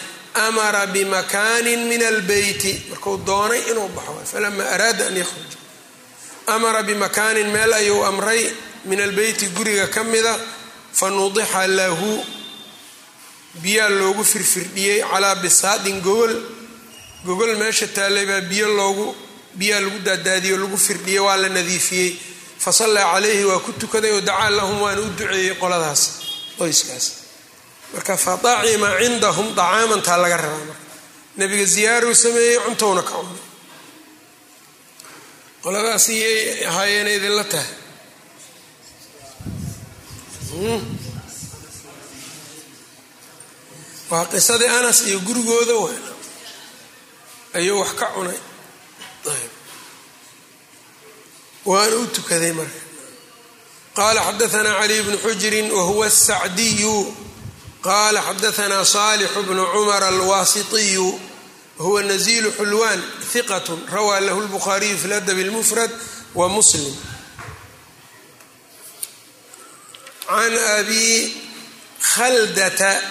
amara 0.46 0.86
bimakaanin 0.86 1.80
min 1.90 2.02
albeyti. 2.02 2.72
Marku 2.90 3.18
doonay 3.26 3.60
inuu 3.70 3.88
baxo 3.96 4.12
falamaa 4.32 4.70
araada 4.74 5.06
an 5.06 5.16
yakhruja. 5.16 5.58
Amara 6.54 6.82
bimakaanin 6.82 7.48
meel 7.54 7.72
ayuu 7.72 8.04
amray 8.04 8.42
min 8.84 9.00
albeyti 9.00 9.46
guriga 9.56 9.86
ka 9.94 10.04
mida 10.04 10.34
fanudixa 10.92 11.66
lahu 11.66 12.24
biyaa 13.62 13.88
loogu 14.00 14.24
firfirdhiyey 14.32 14.98
calaa 15.10 15.34
bisaadin 15.44 15.98
gogol. 16.06 16.34
Gogol 17.26 17.52
meesha 17.60 17.86
taallay 17.96 18.26
baa 18.30 18.40
biyo 18.50 18.68
loogu 18.78 19.06
biyaa 19.58 19.80
lagu 19.84 19.98
daadaadiyey 20.08 20.56
lagu 20.62 20.76
firdhiyey 20.86 21.20
waa 21.26 21.36
la 21.42 21.48
nadiifiyey. 21.48 22.10
Fasallaa 22.64 23.06
calayhi 23.14 23.44
waa 23.50 23.58
ku 23.66 23.72
tukaday 23.80 24.12
oo 24.16 24.20
dacaa 24.28 24.50
lahum 24.58 24.76
waana 24.84 25.00
u 25.00 25.08
duceeyey 25.18 25.54
qoladaas 25.62 26.02
qoyskaas. 26.58 27.06
Marka 27.92 28.14
faacima 28.24 28.88
cindahum 29.00 29.48
dacaamantaa 29.58 30.18
laga 30.22 30.36
rabaa 30.44 30.64
marka. 30.70 30.84
Nebiga 31.38 31.64
ziyaaruu 31.74 32.14
sameeyey 32.24 32.58
cuntowna 32.64 33.02
ka 33.08 33.12
cunay. 33.18 33.42
Qoladaas 35.62 36.04
iyay 36.14 36.36
ahaayeen 36.70 37.08
idinla 37.16 37.44
tahay 37.52 37.70
waa 44.10 44.24
qisadii 44.26 44.68
anas 44.78 45.06
iyo 45.06 45.18
gurigooda 45.20 45.74
wen 45.74 46.02
ayuu 47.54 47.80
wax 47.80 47.92
ka 47.94 48.06
cunay. 48.14 48.38
Waana 51.64 51.96
u 51.96 52.06
tukaday 52.06 52.52
marka. 52.52 52.80
Qala 53.96 54.20
xadaana 54.20 54.78
caliy 54.78 55.02
bnu 55.02 55.18
xujrin 55.18 55.70
wahuwa 55.72 56.10
sacdiyu 56.10 57.16
qala 57.82 58.22
xadaana 58.22 58.84
salixu 58.84 59.42
bnu 59.42 59.66
cumar 59.72 60.04
alwaasitiyu 60.04 61.20
wahuwa 61.78 62.02
nazilu 62.02 62.52
xulwan 62.52 63.00
hiqat 63.32 63.66
rawaa 63.92 64.20
lahu 64.20 64.40
lbukhaariyu 64.40 64.98
fi 64.98 65.08
ladab 65.08 65.38
اlmufrad 65.38 65.90
wa 66.34 66.48
muslim. 66.48 66.94
Can 70.26 70.54
abi 70.78 71.34
khaldata 72.14 73.02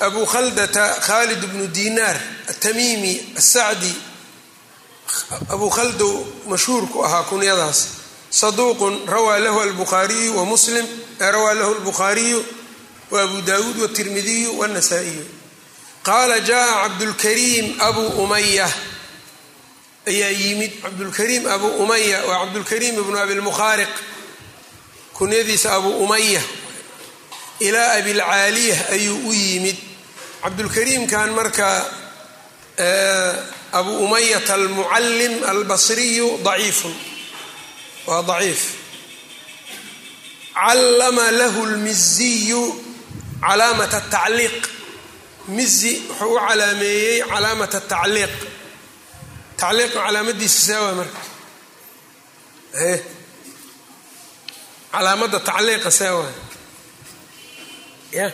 abu 0.00 0.26
khaldata 0.26 1.00
khalid 1.00 1.40
bnu 1.50 1.66
dinar 1.68 2.16
atamimi 2.50 3.34
asacdi 3.36 3.94
abu 5.50 5.70
khaldow 5.70 6.26
mashhuurku 6.46 7.04
ahaa 7.04 7.22
kunyadaas. 7.30 7.98
Saduuqun 8.30 9.06
rawaa 9.08 9.38
lahu 9.40 9.60
albukhaariyu 9.60 10.36
wa 10.36 10.44
muslim 10.44 10.84
rawaa 11.18 11.54
lahu 11.54 11.74
albukhaariyu 11.80 12.44
wa 13.10 13.22
abu 13.22 13.40
dawuud 13.42 13.78
watirmidiyu 13.80 14.58
wاnasaa'iyu 14.60 15.24
qaala 16.04 16.40
jaءa 16.40 16.88
cabdulkariim 16.88 17.80
abu 17.80 18.00
umaya 18.22 18.68
ayaa 20.06 20.30
yimid 20.30 20.72
cabdulkariim 20.82 21.48
abu 21.48 21.66
umaya 21.80 22.20
waa 22.28 22.44
cabdulkariim 22.44 23.00
ibnu 23.00 23.16
abilmukhaariq 23.18 23.88
kunyadiisa 25.16 25.72
abu 25.80 25.88
umaya 26.04 26.42
ilaa 27.60 27.96
abilcaaliyah 27.96 28.92
ayuu 28.92 29.24
u 29.28 29.32
yimid 29.32 29.76
cabdulkariimkan 30.42 31.30
marka 31.38 31.68
abu 33.78 33.92
umayata 34.04 34.54
almucallim 34.54 35.34
albasriyu 35.52 36.28
daciifun. 36.46 36.94
Waa 38.06 38.22
daciif. 38.22 38.62
Callama 40.54 41.30
lahu 41.40 41.66
lmiziyu 41.72 42.62
calaamat 43.40 43.92
atacliiq 44.00 44.58
mizi 45.56 45.92
wuxuu 46.08 46.34
u 46.34 46.40
calaameeyey 46.46 47.22
calaamat 47.30 47.72
atacliiq 47.80 48.34
tacliiqa 49.60 49.98
calaamadiisa 50.06 50.60
saawa 50.66 50.92
marka. 51.00 51.20
Calaamadda 54.92 55.38
tacliiqa 55.48 55.90
saawa 56.00 56.26
ya 58.18 58.26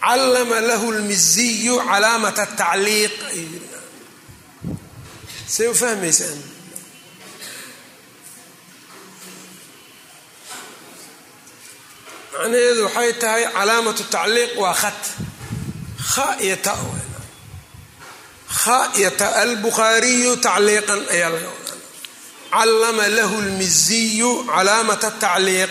callama 0.00 0.60
lahu 0.60 0.92
lmiziyu 0.92 1.76
calaamat 1.88 2.38
atacliiq 2.38 3.16
say 5.54 5.66
u 5.66 5.74
fahmaysaan 5.74 6.40
macnaheedu 12.32 12.82
waxay 12.86 13.12
tahay 13.22 13.44
calaamatu 13.56 14.02
tacliiq 14.14 14.52
waa 14.62 14.74
khat. 14.82 15.00
Kha 16.10 16.36
iyo 16.40 16.56
ta 16.56 16.74
khayata 18.64 19.26
albukhaariyu 19.42 20.36
tacliiqan 20.36 21.00
ayaa 21.14 21.30
laga 21.30 21.50
wadaa 21.54 21.78
callama 22.50 23.04
lahu 23.08 23.36
lmiziyu 23.46 24.30
calaamat 24.50 25.04
tacliiq 25.20 25.70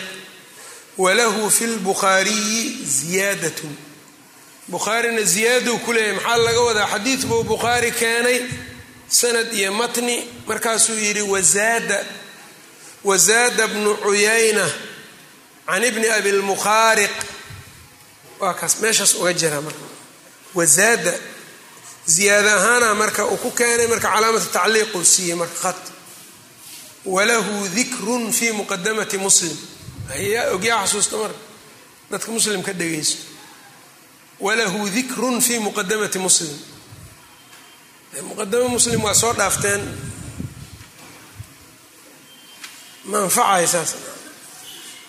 walahu 1.04 1.44
fi 1.58 1.66
lbukhaariyi 1.76 2.62
ziyaadatun 2.98 3.74
bukhaarina 4.74 5.22
ziyaaduu 5.34 5.78
ku 5.86 5.90
leeyahy 5.96 6.14
maxaa 6.18 6.38
laga 6.46 6.62
wadaa? 6.68 6.88
Xadiid 6.94 7.22
buu 7.30 7.44
bukhaari 7.52 7.92
keenay 8.00 8.38
sanad 9.20 9.50
iyo 9.60 9.72
matni. 9.80 10.16
Markaasuu 10.48 10.98
yidhi 11.06 11.22
wazaada 11.34 12.00
wazaada 13.10 13.66
bnu 13.74 13.92
cuyayna 14.04 14.66
can 15.68 15.84
ibni 15.90 16.08
abi 16.18 16.32
lmukhaariq 16.40 17.16
waa 18.42 18.54
kaas 18.60 18.74
meeshaas 18.82 19.14
uga 19.20 19.34
jira 19.40 19.62
marka. 19.66 19.86
Wazaada 20.58 21.14
ziyaada 22.14 22.52
ahaana 22.60 22.96
marka 23.02 23.22
uu 23.32 23.38
ku 23.44 23.50
keenay 23.60 23.88
marka 23.92 24.08
calaamata 24.14 24.46
tacliiquu 24.56 25.00
siiyey 25.14 25.36
marka 25.42 25.58
khat 25.64 25.82
walahu 27.06 27.56
dikrun 27.76 28.24
fi 28.38 28.48
muqadamati 28.60 29.18
muslim 29.26 29.58
ogyaa 30.56 30.86
xasuusta 30.86 31.18
marka 31.18 31.38
dadka 32.12 32.32
muslim 32.32 32.64
ka 32.64 32.74
dhegaysto 32.74 33.24
walahu 34.40 34.90
dikrun 34.90 35.42
fi 35.42 35.60
muqadamati 35.60 36.20
muslim. 36.20 36.58
Muqadamo 38.24 38.68
muslim 38.70 39.04
waa 39.04 39.14
soo 39.14 39.34
dhaafteen 39.34 39.82
ma 43.06 43.18
anfacay 43.26 43.68
saas 43.68 43.96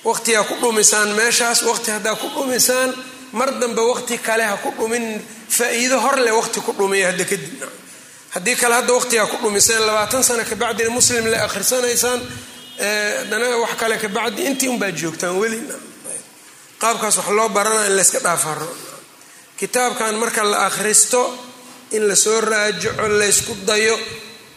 waqtigaa 0.05 0.45
ku 0.45 0.55
dhumisaan 0.61 1.09
meeshaas 1.17 1.63
waqti 1.63 1.91
haddaa 1.91 2.17
ku 2.17 2.29
dhumisaan 2.29 2.95
mar 3.33 3.51
dambe 3.61 3.81
waqti 3.81 4.19
kale 4.19 4.45
ha 4.45 4.57
ku 4.57 4.71
dhumin 4.79 5.23
faa-iido 5.49 6.01
hor 6.01 6.17
leh 6.25 6.33
waqti 6.33 6.61
ku 6.61 6.73
dhumiya 6.73 7.07
hadda 7.13 7.25
kadib 7.25 7.65
haddii 8.35 8.57
kale 8.57 8.75
hadda 8.75 8.93
waqtigaa 8.93 9.27
ku 9.27 9.37
dhumiseen 9.43 9.81
labaatan 9.87 10.23
sano 10.25 10.45
kabacdina 10.45 10.91
muslim 10.91 11.25
le 11.33 11.39
akhrisanaysaan 11.47 12.21
haddana 12.81 13.57
wax 13.63 13.75
kale 13.81 13.97
kabacdi 13.99 14.43
intii 14.49 14.69
unbaad 14.69 14.97
joogtaan 14.97 15.37
weli 15.39 15.61
qaabkaas 16.79 17.17
wax 17.17 17.29
loo 17.29 17.49
barana 17.49 17.87
in 17.87 17.97
layska 17.97 18.19
dhaafaro 18.21 18.69
kitaabkan 19.59 20.15
marka 20.17 20.43
la 20.45 20.67
akhristo 20.67 21.21
in 21.91 22.09
la 22.09 22.17
soo 22.17 22.41
raajaco 22.41 23.09
laysku 23.09 23.55
dayo 23.67 23.99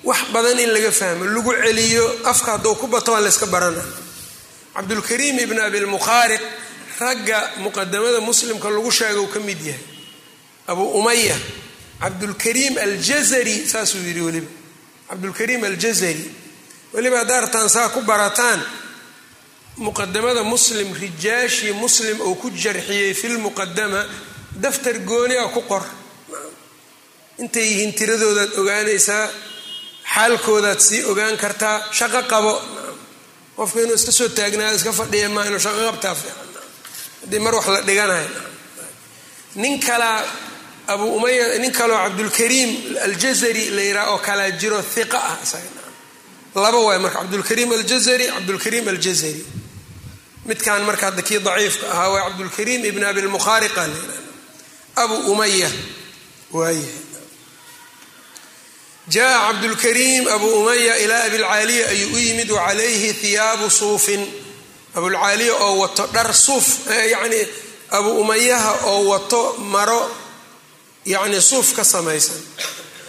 wax 0.04 0.20
badan 0.34 0.60
in 0.60 0.70
laga 0.74 0.92
fahmo 0.92 1.26
lagu 1.26 1.52
celiyo 1.64 2.06
afka 2.26 2.52
hadduu 2.52 2.76
ku 2.76 2.88
bato 2.88 3.12
waa 3.12 3.20
layska 3.20 3.46
barana. 3.46 3.84
Cabdulkariim 4.76 5.40
ibn 5.40 5.60
abilmukhaariq 5.60 6.42
ragga 7.00 7.52
muqadamada 7.58 8.20
muslimka 8.22 8.70
lagu 8.70 8.92
sheegau 8.92 9.28
ka 9.28 9.40
mid 9.40 9.62
yahay. 9.62 9.80
Abu 10.68 10.84
umaya 10.98 11.36
cabdulkariim 12.02 12.78
aljazari 12.78 13.68
saasuu 13.68 13.98
yidhi 14.08 14.22
weliba. 14.22 14.48
Cabdulkariim 15.10 15.64
aljazari 15.64 16.26
weliba 16.94 17.18
haddaartaan 17.22 17.70
saa 17.70 17.90
ku 17.90 18.02
barataan. 18.02 18.60
Muqadamada 19.78 20.44
muslim 20.44 20.94
rijaashii 20.94 21.74
muslim 21.74 22.22
uu 22.22 22.36
ku 22.36 22.50
jarxiyey 22.64 23.14
filmuqadama 23.14 24.02
daftar 24.64 24.98
gooni 25.10 25.36
a 25.38 25.48
ku 25.56 25.62
qor. 25.70 25.84
Intay 27.42 27.66
yihiin 27.70 27.94
tiradoodaad 27.98 28.52
ogaanaysaa 28.62 29.26
xaalkoodaad 30.14 30.80
sii 30.88 31.04
ogaan 31.12 31.38
kartaa 31.44 31.78
shaqo 31.98 32.22
qabo. 32.32 32.54
Qofka 33.58 33.80
inuu 33.82 33.96
iska 34.00 34.12
soo 34.12 34.30
taagnaado 34.38 34.76
iska 34.80 34.92
fadhiya 35.00 35.30
maa 35.36 35.46
inuu 35.50 35.60
shaqo 35.66 35.82
qabtaa 35.90 36.16
fiican. 36.16 36.48
Haddii 37.22 37.40
mar 37.46 37.54
wax 37.56 37.68
la 37.74 37.82
dhiganayo. 37.88 38.30
Nin 39.56 39.80
kalaa 39.88 40.20
abu 40.88 41.06
umaya 41.18 41.46
nin 41.60 41.72
kaloo 41.80 41.98
cabdulkariim 42.04 42.72
aljazari 43.06 43.70
la 43.76 43.82
yidhaha 43.82 44.10
oo 44.14 44.18
kalaa 44.28 44.52
jiro 44.60 44.80
hiqa 44.96 45.18
ah 45.32 45.38
isaga 45.44 45.70
laba 46.56 46.80
waay 46.80 47.00
marka 47.00 47.20
cabdulkariim 47.20 47.72
aljazari 47.72 48.28
cabdulkariim 48.28 48.88
aljazari. 48.88 49.46
Midkan 50.46 50.84
marka 50.84 51.06
hadda 51.06 51.22
kii 51.22 51.40
daciifka 51.40 51.92
ahaa 51.92 52.10
waa 52.10 52.24
cabdulkariim 52.30 52.86
ibn 52.86 53.04
yidhahda 53.04 53.88
abu 54.96 55.16
umaya 55.32 55.70
waayahay 56.52 56.92
jaa 59.08 59.52
cabdulkariim 59.52 60.28
abu 60.28 60.48
umaya 60.60 60.98
ilaa 60.98 61.24
abilcaaliya 61.24 61.88
ayuu 61.90 62.14
u 62.16 62.18
yimid 62.18 62.52
wacalayhi 62.52 63.14
hiyaabu 63.14 63.70
suufin. 63.70 64.28
Abulcaaliya 64.96 65.54
oo 65.56 65.80
wato 65.80 66.08
dhar 66.14 66.34
suuf 66.34 66.86
yacni 66.88 67.48
abu 67.90 68.22
umayaha 68.22 68.72
oo 68.86 69.08
wato 69.10 69.58
maro 69.58 70.12
yacni 71.06 71.42
suuf 71.42 71.74
ka 71.76 71.84
samaysan. 71.84 72.38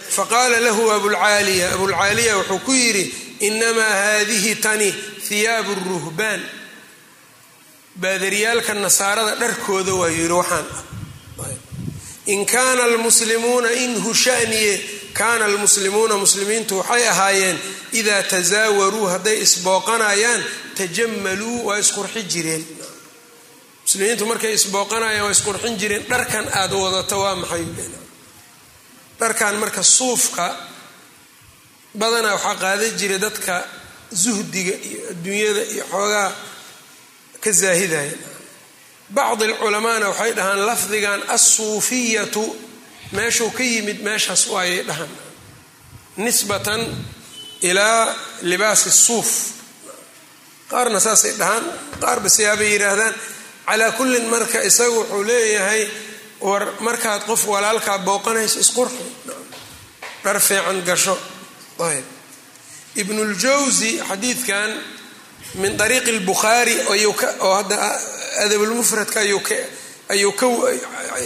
Faqaala 0.09 0.59
lahu 0.59 0.91
abulcaaliya 0.91 1.73
abulcaaliya 1.73 2.37
wuxuu 2.37 2.59
ku 2.59 2.71
yidhi 2.73 3.24
inamaa 3.39 3.89
haadihi 4.01 4.55
tani 4.55 4.95
hiyaabu 5.29 5.75
ruhbaan 5.89 6.41
baadaryaalka 8.01 8.73
nasaarada 8.73 9.35
dharkooda 9.41 9.93
waa 9.93 10.09
yidhi 10.09 10.33
waxaan 10.33 10.65
in 12.25 12.45
kaana 12.45 12.83
almuslimuuna 12.83 13.69
in 13.71 14.03
hushaniye 14.03 14.73
kaana 15.13 15.45
almuslimuuna 15.45 16.17
muslimiintu 16.17 16.77
waxay 16.77 17.07
ahaayeen 17.09 17.57
idaa 17.99 18.23
tasaawaruu 18.23 19.05
hadday 19.13 19.37
isbooqanayaan 19.45 20.41
tajamaluu 20.77 21.65
waa 21.67 21.77
isqurxi 21.83 22.23
jireen 22.33 22.63
muslimiintu 23.85 24.25
markay 24.25 24.53
isbooqanayaan 24.59 25.23
waa 25.25 25.31
isqurxin 25.37 25.77
jireen 25.81 26.03
dharkan 26.09 26.45
aad 26.61 26.73
wadato 26.83 27.19
waa 27.23 27.35
maxay 27.35 27.65
dharkan 29.19 29.55
marka 29.63 29.83
suufka 29.83 30.45
badanaa 31.99 32.33
waxaa 32.37 32.55
qaadan 32.63 32.91
jiray 32.99 33.19
dadka 33.25 33.55
zuhdiga 34.23 34.75
iyo 34.89 34.99
adduunyada 35.11 35.61
iyo 35.73 35.83
xoogaa 35.91 36.29
ka 37.43 37.49
zaahidaya 37.61 38.13
bacdi 39.17 39.43
alculamaana 39.49 40.05
waxay 40.11 40.31
dhahaan 40.37 40.61
lafdigan 40.69 41.19
assuufiyatu 41.35 42.43
meeshuu 43.17 43.49
ka 43.57 43.63
yimid 43.71 43.99
meeshaas 44.07 44.43
waayay 44.53 44.81
dhahan 44.89 45.11
nisbatan 46.25 46.81
ilaa 47.69 48.03
libaasi 48.51 48.91
suuf. 49.05 49.29
Qaarna 50.71 50.99
saasay 51.05 51.33
dhahaan 51.39 51.65
qaarba 52.03 52.29
siyaabay 52.35 52.69
yidhaahdaan 52.73 53.15
calaa 53.67 53.91
kullin 53.97 54.25
marka 54.33 54.59
isagu 54.69 54.95
wuxuu 54.99 55.23
leeyahay 55.29 55.81
war 56.47 56.63
markaad 56.87 57.21
qof 57.29 57.41
walaalkaa 57.53 57.97
booqanayso 58.07 58.57
isqurxi. 58.63 59.03
Dhar 60.23 60.37
fiican 60.47 60.77
gasho 60.89 61.15
ayb. 61.79 62.03
Ibnuljawsi 62.95 63.99
xadiidkan 64.07 64.81
min 65.55 65.81
ariiqi 65.81 66.11
lbukhaari 66.11 66.75
oo 67.39 67.53
hadda 67.55 67.99
adabulmufradka 68.45 69.19
ayuu 70.09 70.33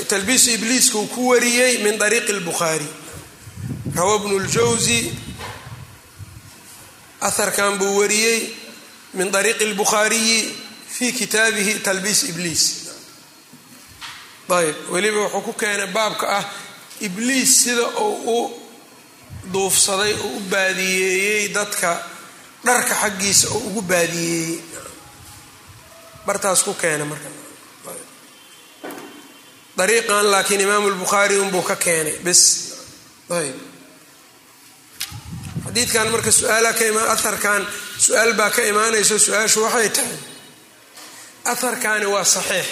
talbiisu 0.07 0.49
ibliiska 0.49 0.97
uu 0.97 1.07
ku 1.07 1.27
wariyey 1.29 1.77
min 1.83 2.01
ariiqi 2.01 2.33
lbukhaari 2.33 2.87
rawa 3.95 4.19
bnu 4.19 4.39
ljawsi 4.39 5.13
aharkan 7.21 7.77
buu 7.77 7.97
wariyey 7.99 8.53
min 9.13 9.35
ariiqi 9.35 9.65
lbukhaariyi 9.65 10.55
fi 10.89 11.11
kitaabihi 11.13 11.79
talbiis 11.79 12.23
ibliis. 12.23 12.63
Ayb. 14.49 14.75
Weliba 14.89 15.19
wuxuu 15.21 15.41
ku 15.41 15.53
keenay 15.53 15.87
baabka 15.93 16.25
ah 16.37 16.45
ibliis 17.01 17.63
sida 17.63 17.85
uu 18.01 18.17
u 18.25 18.68
duufsaday 19.53 20.13
oo 20.23 20.29
u 20.37 20.39
baadiyeeyey 20.51 21.43
dadka 21.57 21.91
dharka 22.65 22.93
xaggiisa 23.01 23.45
oo 23.53 23.59
ugu 23.67 23.81
baadiyeeyey 23.91 24.61
bartaas 26.25 26.61
ku 26.63 26.73
keena 26.81 27.05
marka. 27.11 27.29
Dariiqan 29.77 30.31
laakiin 30.31 30.61
imaamu 30.61 30.89
lbukhaari 30.89 31.35
unbuu 31.39 31.61
ka 31.69 31.75
keenay. 31.75 32.17
Bes 32.25 32.41
ayb. 33.37 33.55
Xadiidkan 35.65 36.07
marka 36.13 36.31
su'aala 36.31 36.73
ka 36.77 36.83
imaan 36.91 37.07
aharkan 37.15 37.61
su'aal 38.05 38.33
baa 38.39 38.49
ka 38.55 38.61
imaanayso 38.71 39.15
su'aashu 39.25 39.59
waxay 39.65 39.89
tahay. 39.95 40.17
Aharkani 41.51 42.05
waa 42.13 42.23
saxiix. 42.35 42.67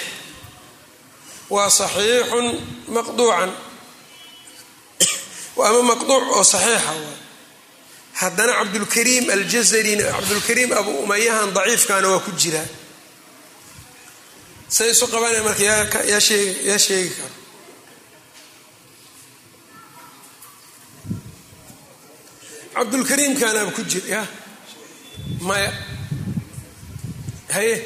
Waa 1.54 1.70
saxiixun 1.80 2.46
maqduucan 2.94 3.50
ama 5.68 5.80
maqduuc 5.90 6.24
oo 6.36 6.44
saxiixa 6.52 6.92
waa 7.02 7.16
haddana 8.20 8.52
cabdulkariim 8.60 9.24
aljazarina 9.34 10.04
cabdulkariim 10.16 10.70
abu 10.80 10.90
umayahan 11.04 11.50
daciifkana 11.56 12.06
waa 12.12 12.24
ku 12.26 12.32
jira. 12.40 12.62
Say 14.76 14.90
isu 14.92 15.04
qabanaya 15.12 15.42
marka 15.48 15.62
yaa 15.64 15.84
yaa 16.68 16.78
sheegi 16.86 17.10
karo. 17.18 17.34
Cabdulkariimkaanaaba 22.74 23.70
ku 23.74 23.82
jira 23.82 24.06
ya 24.08 24.22
maya. 25.40 25.72
Haye. 27.54 27.76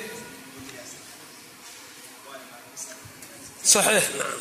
Saxiix 3.72 4.06
naam. 4.18 4.38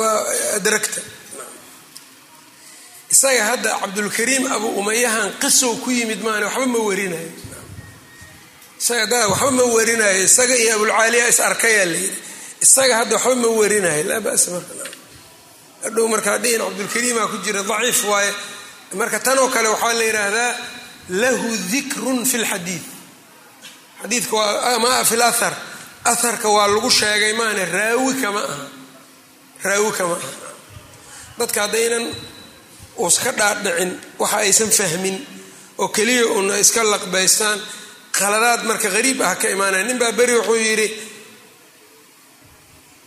Waa 0.00 0.18
adragta 0.58 1.00
isaga 3.14 3.42
hadda 3.50 3.70
cabdulkariim 3.82 4.44
abu 4.56 4.68
umayahan 4.80 5.30
qisow 5.42 5.72
ku 5.82 5.90
yimid 5.98 6.20
maana 6.26 6.46
waxba 6.50 6.66
ma 6.74 6.78
warinayo. 6.88 7.30
Isaga 8.80 9.06
da 9.12 9.28
waxba 9.32 9.50
ma 9.58 9.62
warinayo. 9.74 10.20
Isaga 10.28 10.54
iyo 10.62 10.72
abulcaaliya 10.76 11.26
is 11.32 11.40
arkayaa 11.48 11.86
layidhi 11.92 12.10
isaga 12.64 12.94
hadda 13.00 13.14
waxba 13.16 13.34
ma 13.42 13.48
warinayo. 13.60 14.02
Laa 14.10 14.20
basa 14.26 14.50
marka. 14.54 14.74
Hadhow 15.84 16.06
markaa 16.14 16.38
dhihin 16.42 16.60
cabdulkariimaa 16.66 17.26
ku 17.32 17.36
jira 17.44 17.62
daciif 17.70 18.00
waaye. 18.10 18.32
Marka 19.00 19.18
tanoo 19.26 19.48
kale 19.54 19.68
waxaa 19.74 19.92
la 19.98 20.04
yidhaahdaa 20.08 20.52
lahu 21.22 21.48
dikrun 21.72 22.20
fi 22.30 22.36
lxadiid 22.42 22.82
xadiidka 24.02 24.34
waa 24.36 24.78
maa 24.84 25.04
fi 25.08 25.16
lahar 25.22 25.54
aharka 26.10 26.48
waa 26.56 26.66
lagu 26.74 26.90
sheegay 26.90 27.32
maana 27.40 27.62
raawi 27.76 28.12
kama 28.22 28.40
aha. 28.52 28.64
Raawi 29.64 29.90
kama 29.98 30.14
aha. 30.16 30.28
Dadka 31.38 31.60
haddaynan 31.64 32.04
uska 32.96 33.30
dhaadhicin 33.38 33.90
waxa 34.18 34.36
aysan 34.44 34.70
fahmin 34.70 35.16
oo 35.78 35.88
keliya 35.88 36.26
una 36.38 36.56
iska 36.58 36.82
laqbaystaan 36.92 37.58
khaladaad 38.18 38.60
marka 38.68 38.88
hariib 38.94 39.20
ah 39.22 39.34
ka 39.40 39.48
imaanaya. 39.54 39.84
Nin 39.88 39.98
baa 40.02 40.12
beri 40.18 40.34
wuxuu 40.38 40.54
yidhi 40.68 40.88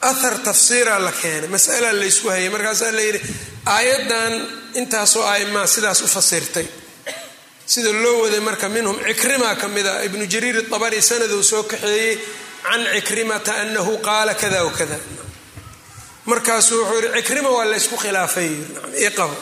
ahar 0.09 0.35
tafsiiraa 0.47 0.99
la 1.05 1.11
keenay 1.21 1.47
masalaa 1.55 1.93
laysku 2.01 2.27
hayay. 2.33 2.49
Markaasaa 2.55 2.91
la 2.97 3.01
yidhi 3.07 3.21
aayaddan 3.75 4.33
intaasoo 4.79 5.23
aimaa 5.33 5.67
sidaas 5.67 6.01
u 6.01 6.07
fasirtay. 6.07 6.65
Sida 7.71 7.91
loo 8.03 8.21
waday 8.23 8.39
marka 8.39 8.67
minhum 8.75 8.97
cikrima 9.07 9.55
ka 9.61 9.67
mid 9.67 9.85
a 9.85 10.03
ibnu 10.07 10.23
jariir 10.33 10.57
abari 10.75 11.01
sanaduu 11.09 11.43
soo 11.51 11.63
kaxeeyey 11.71 12.13
can 12.67 12.81
cikrimata 12.93 13.51
anahu 13.63 13.93
qaala 14.07 14.33
kada 14.41 14.59
wakada 14.67 14.97
markaasuu 16.29 16.79
wuxuu 16.83 17.01
yihi 17.03 17.13
cikrima 17.21 17.49
waa 17.57 17.65
laysku 17.71 17.95
khilaafay. 18.03 18.51
Iqabo 19.07 19.35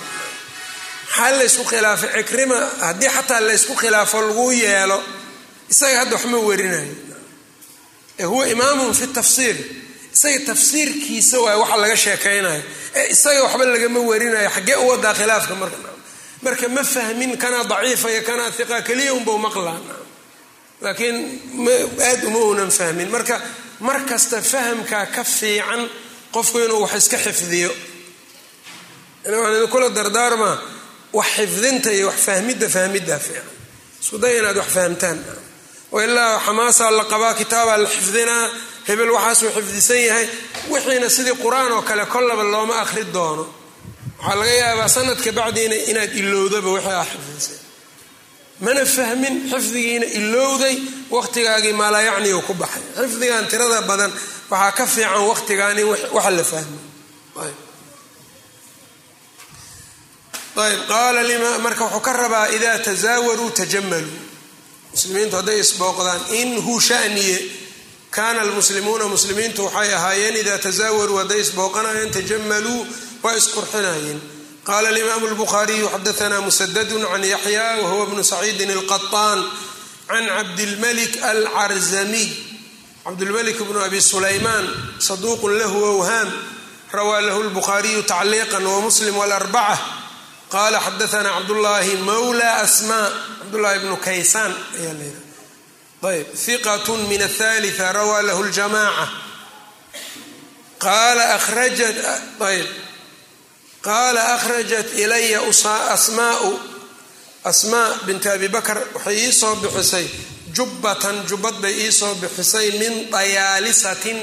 maxaa 1.17 1.37
laysku 1.37 1.63
khilaafay? 1.63 2.09
Cikrima 2.23 2.59
haddii 2.81 3.09
xataa 3.09 3.39
laysku 3.47 3.73
khilaafo 3.75 4.21
lagu 4.21 4.51
yeelo 4.51 5.03
isaga 5.69 5.99
hadda 5.99 6.15
waxma 6.15 6.37
werinayo 6.37 6.95
ee 8.19 8.23
huwa 8.23 8.47
imaamun 8.47 8.93
fi 8.93 9.07
tafsiir. 9.07 9.55
Isaga 10.13 10.39
tafsiirkiisa 10.49 11.39
waay 11.39 11.57
waxa 11.61 11.77
laga 11.77 11.97
sheekaynayo. 11.97 12.63
Ee 12.95 13.07
isaga 13.15 13.43
waxba 13.43 13.65
lagama 13.65 13.99
werinayo 13.99 14.49
xaggee 14.55 14.75
u 14.75 14.87
wadaa 14.87 15.13
khilaafka 15.13 15.55
marka? 15.55 15.77
Marka 16.41 16.67
ma 16.75 16.83
fahmin 16.83 17.37
kanaa 17.37 17.63
daciifa 17.71 18.07
iyo 18.11 18.21
kanaa 18.29 18.51
hiqa 18.57 18.81
keliya 18.87 19.13
unbau 19.13 19.37
maqlaa. 19.45 19.79
Laakiin 20.81 21.17
aad 22.07 22.21
uma 22.27 22.39
unan 22.51 22.71
fahmin. 22.71 23.09
Marka 23.15 23.41
mar 23.79 23.97
kasta 24.09 24.41
fahamkaa 24.41 25.05
ka 25.15 25.23
fiican 25.23 25.81
qofku 26.33 26.57
inuu 26.65 26.81
wax 26.83 26.93
iska 27.01 27.17
xifdiyo. 27.25 27.71
Idinkula 29.25 29.89
dardaarmaa 29.97 30.55
wax 31.17 31.27
xifdinta 31.37 31.89
iyo 31.97 32.05
wax 32.09 32.17
fahmidda 32.27 32.67
fahmiddaa 32.75 33.19
fiican. 33.25 33.47
Isku 34.01 34.17
day 34.23 34.33
inaad 34.39 34.57
wax 34.61 34.67
fahamtaan. 34.75 35.17
Oo 35.93 35.99
ilaa 36.07 36.33
xamaasaa 36.45 36.91
la 36.97 37.03
qabaa 37.11 37.33
kitaabaa 37.39 37.77
la 37.83 37.89
xifdinaa 37.95 38.45
hebel 38.87 39.09
waxaasuu 39.15 39.49
xifdisan 39.57 40.01
yahay 40.09 40.27
wixiina 40.71 41.09
sidii 41.15 41.35
qur'aan 41.43 41.71
oo 41.75 41.81
kale 41.89 42.03
kollaba 42.13 42.43
looma 42.53 42.75
akhri 42.83 43.03
doono. 43.15 43.45
Waxaa 44.19 44.35
laga 44.39 44.53
yaabaa 44.63 44.87
sanadka 44.95 45.31
bacdiina 45.39 45.75
inaad 45.91 46.11
ilowdaba 46.21 46.69
wixii 46.75 46.95
aa 46.99 47.05
xifdisay 47.11 47.57
mana 48.65 48.81
fahmin 48.95 49.35
xifdigiina 49.51 50.05
ilowday 50.19 50.75
waqtigaagii 51.15 51.73
maalayacni 51.81 52.31
u 52.33 52.41
ku 52.47 52.53
baxay. 52.61 52.83
Xifdigan 52.99 53.43
tirada 53.51 53.79
badan 53.89 54.11
waxaa 54.51 54.71
ka 54.77 54.83
fiican 54.93 55.23
waqtigaani 55.31 55.83
waxa 56.15 56.31
la 56.37 56.43
fahmo 56.51 56.79
ayb 60.55 60.87
qaala 60.87 61.23
lima 61.23 61.57
marka 61.59 61.83
wuxuu 61.85 61.99
ka 62.01 62.13
rabaa 62.13 62.47
idaa 62.47 62.79
tasaawaruu 62.79 63.49
tajamaluu 63.49 64.19
muslimiintu 64.91 65.35
hadday 65.35 65.59
isbooqdaan 65.59 66.21
in 66.39 66.61
hu 66.65 66.79
shaniye 66.79 67.37
kaana 68.09 68.41
almuslimuuna 68.41 69.07
muslimiintu 69.07 69.65
waxay 69.65 69.93
ahaayeen 69.93 70.35
idaa 70.37 70.57
tasaawaruu 70.57 71.17
hadday 71.17 71.39
isbooqanayeen 71.41 72.11
tajamaluu 72.11 72.87
waa 73.23 73.35
isqurxinayeen 73.35 74.21
qala 74.63 74.89
alimaamu 74.89 75.27
lbukhaariyu 75.27 75.89
xadaana 75.89 76.41
musadadu 76.41 76.99
can 77.11 77.23
yaxya 77.23 77.65
wahuwa 77.83 78.05
bnu 78.05 78.23
saciidin 78.23 78.71
alqaطaan 78.71 79.43
can 80.07 80.25
cabdilmalik 80.27 81.23
alcarzamiy 81.23 82.29
cabdulmalik 83.03 83.57
bnu 83.67 83.79
abi 83.83 84.01
sulaymaan 84.01 84.65
saduuqun 84.99 85.57
lahu 85.59 85.85
awhaam 85.85 86.31
rawaa 86.91 87.21
lahu 87.21 87.43
lbukhaariyu 87.43 88.03
tacliiqa 88.03 88.57
wamuslim 88.63 89.17
wlarbaca 89.17 89.94
qala 90.55 90.77
xadaana 90.87 91.29
cabdullaahi 91.37 91.93
mawla 92.09 92.49
asma 92.65 93.01
cabdullahi 93.39 93.79
bnu 93.83 93.95
kaysaan 94.07 94.53
ayaa 94.79 94.95
layidha 94.99 95.21
ayb 96.11 96.27
hiqat 96.45 96.87
min 97.11 97.21
athalitha 97.29 97.85
rawaa 97.97 98.21
lahu 98.29 98.41
ljamaca 98.55 99.05
qaala 100.85 101.23
ayb 102.51 102.69
qaala 103.87 104.21
akhrajat 104.35 104.87
ilaya 105.03 105.39
asmaau 105.95 106.51
asmaa 107.51 107.89
binti 108.05 108.29
abi 108.29 108.47
bakr 108.55 108.77
waxay 108.95 109.17
ii 109.27 109.31
soo 109.41 109.55
bixisay 109.61 110.07
jubbatan 110.55 111.15
jubbad 111.29 111.55
bay 111.63 111.75
ii 111.85 111.91
soo 111.91 112.13
bixisay 112.21 112.67
min 112.81 112.93
dayaalisatin 113.13 114.17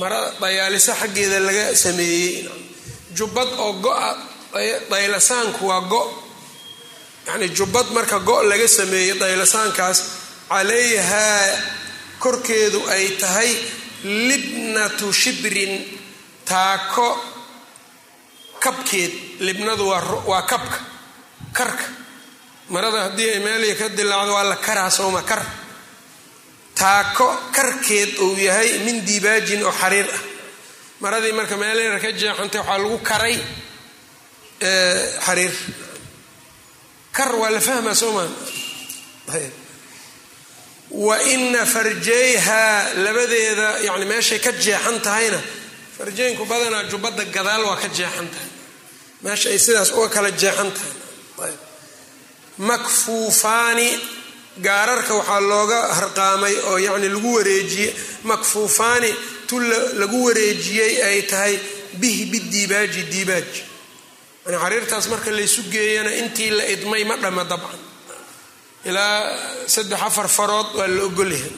mara 0.00 0.20
dayaalisa 0.40 0.92
xaggeeda 1.00 1.38
laga 1.40 1.64
sameeyey 1.84 2.48
jubbad 3.18 3.48
oo 3.64 3.72
go-a 3.84 4.10
daylasaanku 4.90 5.66
waa 5.66 5.80
go. 5.80 6.02
Yacni 7.26 7.48
jubbad 7.50 7.86
marka 7.92 8.18
go 8.18 8.42
laga 8.42 8.68
sameeyey 8.68 9.14
daylasaankaas 9.18 9.98
calayhaa 10.48 11.58
korkeedu 12.18 12.80
ay 12.88 13.08
tahay 13.20 13.50
libnatu 14.04 15.12
shibrin 15.12 15.72
taako 16.44 17.08
kabkeed. 18.60 19.40
Libnadu 19.40 19.88
waa 20.26 20.42
kabka 20.42 20.78
karka. 21.52 21.84
Marada 22.70 23.00
haddii 23.10 23.30
ay 23.30 23.38
meelii 23.40 23.74
ka 23.74 23.88
dilaacdo 23.88 24.32
waa 24.34 24.44
la 24.44 24.56
karaa 24.56 24.90
sooma 24.90 25.22
kar. 25.22 25.42
Taako 26.74 27.26
karkeed 27.52 28.18
uu 28.18 28.36
yahay 28.38 28.78
min 28.84 29.04
dibaajin 29.06 29.62
oo 29.64 29.72
xariir 29.72 30.06
ah. 30.14 30.20
Maradii 31.00 31.32
marka 31.32 31.56
meeleyna 31.56 31.98
ka 32.00 32.12
jeexantay 32.12 32.60
waxaa 32.60 32.78
lagu 32.78 32.98
karay 32.98 33.36
xariir. 34.60 35.52
Kar 37.12 37.32
waa 37.40 37.50
la 37.50 37.60
fahmaa 37.60 37.94
soomaa 37.94 38.28
wa 40.90 41.22
ina 41.22 41.66
farjayhaa 41.66 42.94
labadeeda 43.04 43.78
yani 43.86 44.04
meeshay 44.04 44.38
ka 44.38 44.52
jeexan 44.52 45.00
tahayna 45.02 45.40
farjeynku 45.98 46.44
badanaa 46.46 46.84
jubbadda 46.90 47.24
gadaal 47.36 47.62
waa 47.68 47.76
ka 47.76 47.88
jeexan 47.88 48.28
tahay. 48.32 48.50
Meesha 49.22 49.48
ay 49.50 49.58
sidaas 49.58 49.90
uga 49.92 50.08
kala 50.08 50.30
jeexan 50.30 50.70
tahay. 50.72 51.52
Makfuufaani 52.58 53.88
gaararka 54.66 55.14
waxaa 55.14 55.40
looga 55.40 55.80
harqaamay 55.98 56.54
oo 56.70 56.78
yani 56.78 57.08
lagu 57.08 57.34
wareejiyey 57.36 57.92
makfuufaani 58.24 59.10
tu 59.48 59.60
lagu 60.00 60.24
wareejiyey 60.26 61.02
ay 61.08 61.22
tahay 61.22 61.58
bihi 62.00 62.24
bidiibaaji 62.32 63.02
diibaaj 63.12 63.50
xariirtaas 64.46 65.08
marka 65.08 65.30
laysu 65.30 65.62
geeyana 65.72 66.10
intii 66.22 66.50
la 66.50 66.64
idmay 66.74 67.04
ma 67.04 67.16
dhama 67.16 67.44
dabcan. 67.44 67.80
Ilaa 68.84 69.66
saddex 69.66 70.00
afar 70.08 70.28
farood 70.28 70.68
waa 70.78 70.86
la 70.86 71.02
ogolyahay 71.08 71.52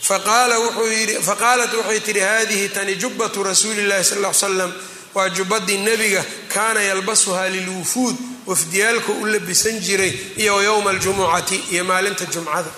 faqaalat 0.00 1.72
waxay 1.74 2.00
tihi 2.00 2.20
hadihi 2.20 2.68
tani 2.68 2.94
jubbatu 2.96 3.42
rasuuli 3.42 3.82
llahi 3.86 4.04
sal 4.04 4.24
l 4.24 4.34
slam 4.34 4.72
waa 5.14 5.28
jubbadii 5.28 5.78
nebiga 5.78 6.24
kaana 6.48 6.80
yalbasuhaa 6.82 7.48
lilwufuud 7.48 8.16
wafdiyaalku 8.46 9.12
u 9.12 9.26
labisan 9.26 9.80
jiray 9.80 10.12
iyo 10.36 10.62
yowma 10.62 10.90
aljumucati 10.90 11.56
iyo 11.72 11.84
maalinta 11.84 12.24
jumcada. 12.24 12.70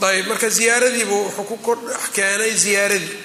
Ayb 0.00 0.26
marka 0.28 0.48
ziyaaradiibu 0.48 1.16
wuxuu 1.24 1.44
ku 1.44 1.76
keenay 2.14 2.52
ziyaaradii 2.54 3.16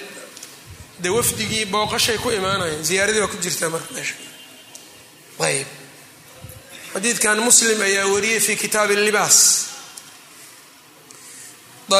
de 1.02 1.08
wafdigii 1.16 1.64
booqashay 1.72 2.18
ku 2.22 2.28
imaanayeen 2.38 2.82
ziyaaradii 2.88 3.20
waa 3.24 3.32
ku 3.34 3.36
jirtaa 3.44 3.68
marka 3.74 3.90
meesha. 3.96 4.14
Ayb 5.48 5.66
xadiidkan 6.94 7.38
muslim 7.48 7.78
ayaa 7.88 8.06
wariyey 8.14 8.40
fi 8.46 8.52
kitaabi 8.62 8.94
libaas 9.06 9.38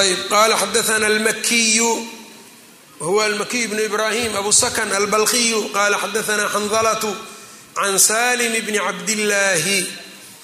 ayb 0.01 0.21
qala 0.33 0.55
xadaana 0.63 1.07
almakiyu 1.13 1.91
wahuwa 3.01 3.25
almakiyu 3.29 3.69
bnu 3.69 3.83
ibrahim 3.89 4.33
abu 4.41 4.53
sakan 4.53 4.93
albalkiyu 5.01 5.61
qala 5.77 5.97
xadaana 6.05 6.45
xandalatu 6.55 7.11
can 7.77 7.99
salim 7.99 8.53
bni 8.67 8.79
cabdillaahi 8.87 9.79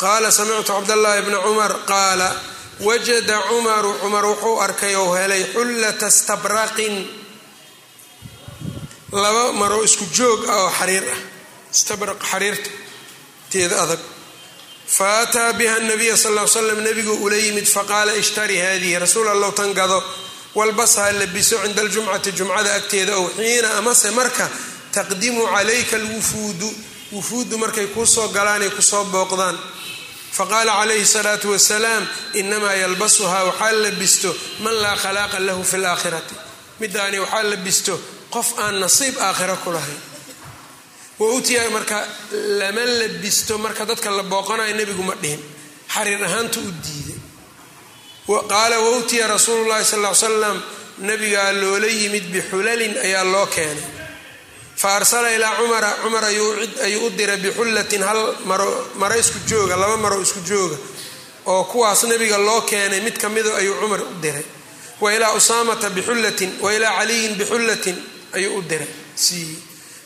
qala 0.02 0.28
samictu 0.38 0.72
cabdاllahi 0.72 1.20
bna 1.26 1.38
cumar 1.46 1.72
qaala 1.92 2.28
wajada 2.86 3.36
cumaru 3.48 3.92
cumar 4.02 4.24
wuxuu 4.30 4.56
arkay 4.66 4.94
ou 5.00 5.08
helay 5.18 5.42
xullata 5.54 6.10
stabraqin 6.20 6.94
laba 9.12 9.52
maroo 9.52 9.84
isku 9.84 10.04
joog 10.12 10.44
ah 10.48 10.64
oo 10.64 10.70
xariir 10.70 11.04
ah. 11.12 11.18
Istabraq 11.72 12.20
xariirta 12.30 12.70
teeda 13.50 13.82
adag. 13.82 14.00
Fa 14.86 15.26
biha 15.58 15.80
nabiya 15.80 16.16
sal 16.16 16.32
l 16.38 16.48
slam 16.48 16.80
nebigu 16.80 17.12
ula 17.24 17.36
yimid 17.36 17.66
faqaala 17.66 18.16
ishtari 18.16 18.56
haadihi 18.58 18.98
rasuul 18.98 19.28
allow 19.28 19.52
tan 19.52 19.72
gado. 19.74 20.02
Walbasha 20.54 21.12
labiso 21.12 21.56
cinda 21.62 21.82
aljumcati 21.82 22.32
jumcada 22.32 22.74
agteeda 22.74 23.16
ow 23.16 23.28
xiina 23.36 23.76
amase 23.78 24.10
marka 24.10 24.48
taqdimu 24.92 25.46
calayka 25.46 25.96
alwufuudu. 25.96 26.74
Wufuuddu 27.12 27.58
markay 27.58 27.86
kuu 27.86 28.06
soo 28.06 28.28
galaanay 28.28 28.70
ku 28.70 28.82
soo 28.82 29.04
booqdaan. 29.04 29.56
Faqaala 30.32 30.72
calayhi 30.72 31.06
salaatu 31.06 31.50
wasalaam 31.50 32.06
inamaa 32.34 32.74
yalbasuhaa 32.74 33.44
waxaa 33.44 33.72
labisto 33.72 34.36
man 34.60 34.74
laa 34.74 34.96
khalaaqa 34.96 35.38
lahu 35.40 35.64
fi 35.64 35.76
laakhirati 35.76 36.34
midaani 36.80 37.18
waxaa 37.18 37.42
labisto 37.42 38.00
qof 38.30 38.58
aan 38.58 38.80
nasiib 38.80 39.14
aakhira 39.18 39.56
ku 39.64 39.70
lahayn. 39.70 40.00
Wa 41.18 41.26
utiya 41.34 41.70
marka 41.70 42.06
lama 42.60 42.84
labisto 43.00 43.58
marka 43.58 43.84
dadka 43.84 44.10
la 44.10 44.22
booqanayo 44.22 44.74
nebigu 44.76 45.02
ma 45.02 45.14
dhihin. 45.22 45.40
Xariir 45.88 46.22
ahaanta 46.24 46.58
u 46.60 46.70
diiday 46.84 47.18
qaala 48.48 48.76
wa 48.84 48.90
utiya 49.00 49.26
rasuulu 49.26 49.64
llahi 49.68 49.84
sal 49.84 50.04
l 50.04 50.14
salam 50.14 50.62
nabigaa 50.98 51.52
loola 51.52 51.86
yimid 51.86 52.24
bixulalin 52.32 52.94
ayaa 53.06 53.24
loo 53.24 53.46
keenay. 53.46 53.84
Fa 54.76 54.96
arsala 54.96 55.32
ilaa 55.32 55.56
cumara 55.58 55.90
cumar 56.02 56.24
ayuu 56.24 57.06
u 57.06 57.10
diray 57.10 57.36
bixullatin 57.38 58.02
hal 58.02 58.20
maro 58.44 59.16
isku 59.18 59.38
jooga 59.48 59.76
laba 59.76 59.96
maro 59.96 60.20
isku 60.20 60.40
jooga. 60.46 60.76
Oo 61.46 61.64
kuwaas 61.64 62.02
nabiga 62.04 62.38
loo 62.38 62.60
keenay 62.62 63.00
mid 63.00 63.18
ka 63.18 63.28
mido 63.28 63.50
ayuu 63.56 63.74
cumar 63.80 64.00
u 64.02 64.14
diray. 64.22 64.44
Wa 65.00 65.14
ilaa 65.14 65.32
usaamata 65.32 65.90
bixullatin 65.90 66.58
wa 66.60 66.74
ilaa 66.74 66.98
caliyin 66.98 67.34
bixullatin 67.34 67.96
ayuu 68.36 68.56
u 68.58 68.62
diray. 68.70 68.88
Siiyey 69.14 69.56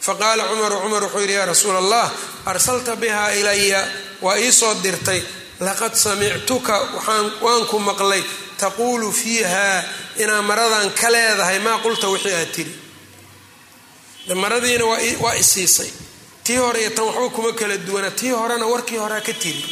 faqaala 0.07 0.43
cumaru 0.51 0.77
cumar 0.83 1.03
wuxuu 1.05 1.21
yidhi 1.21 1.33
yaa 1.39 1.47
rasuula 1.47 1.79
allah 1.79 2.07
arsalta 2.47 2.97
bihaa 2.97 3.31
ilaya 3.41 3.81
waa 4.23 4.37
iisoo 4.39 4.75
dirtay. 4.85 5.23
Laqad 5.61 5.95
samictuka 5.95 6.75
waan 7.45 7.67
ku 7.71 7.79
maqlay. 7.79 8.23
Taquulu 8.59 9.13
fiiha 9.13 9.85
inaa 10.23 10.43
maradan 10.43 10.91
ka 11.01 11.09
leedahay 11.15 11.59
maa 11.67 11.79
qulta 11.85 12.07
wixii 12.13 12.35
aad 12.41 12.51
tiri 12.57 12.75
maradiina 14.35 14.85
waa 15.25 15.35
isiisay 15.43 15.91
tii 16.45 16.57
hore 16.57 16.81
iyo 16.81 16.91
tan 16.91 17.05
waxba 17.05 17.29
kuma 17.31 17.53
kala 17.53 17.77
duwana. 17.77 18.11
Tii 18.11 18.31
horena 18.31 18.67
warkii 18.67 18.97
horea 18.97 19.21
ka 19.21 19.33
tiri 19.33 19.65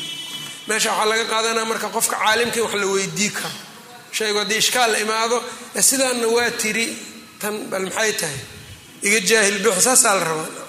meesha 0.68 0.90
waxaa 0.92 1.07
laga 1.11 1.24
qaadanaya 1.24 1.64
marka 1.66 1.88
qofka 1.88 2.16
caalimka 2.16 2.57
in 2.59 2.62
wax 2.62 2.74
la 2.74 2.86
weydii 2.86 3.30
karo. 3.30 3.55
Shaygu 4.12 4.38
haddii 4.38 4.59
ishkaal 4.59 4.92
imaado 5.01 5.42
sidaanna 5.80 6.26
waa 6.28 6.51
tiri 6.51 6.86
tan 7.41 7.55
bal 7.70 7.84
maxay 7.88 8.12
tahay? 8.20 8.41
Iga 9.07 9.20
jaahil 9.28 9.57
bixi 9.64 9.80
saasaa 9.86 10.14
la 10.18 10.24
rabaa. 10.24 10.66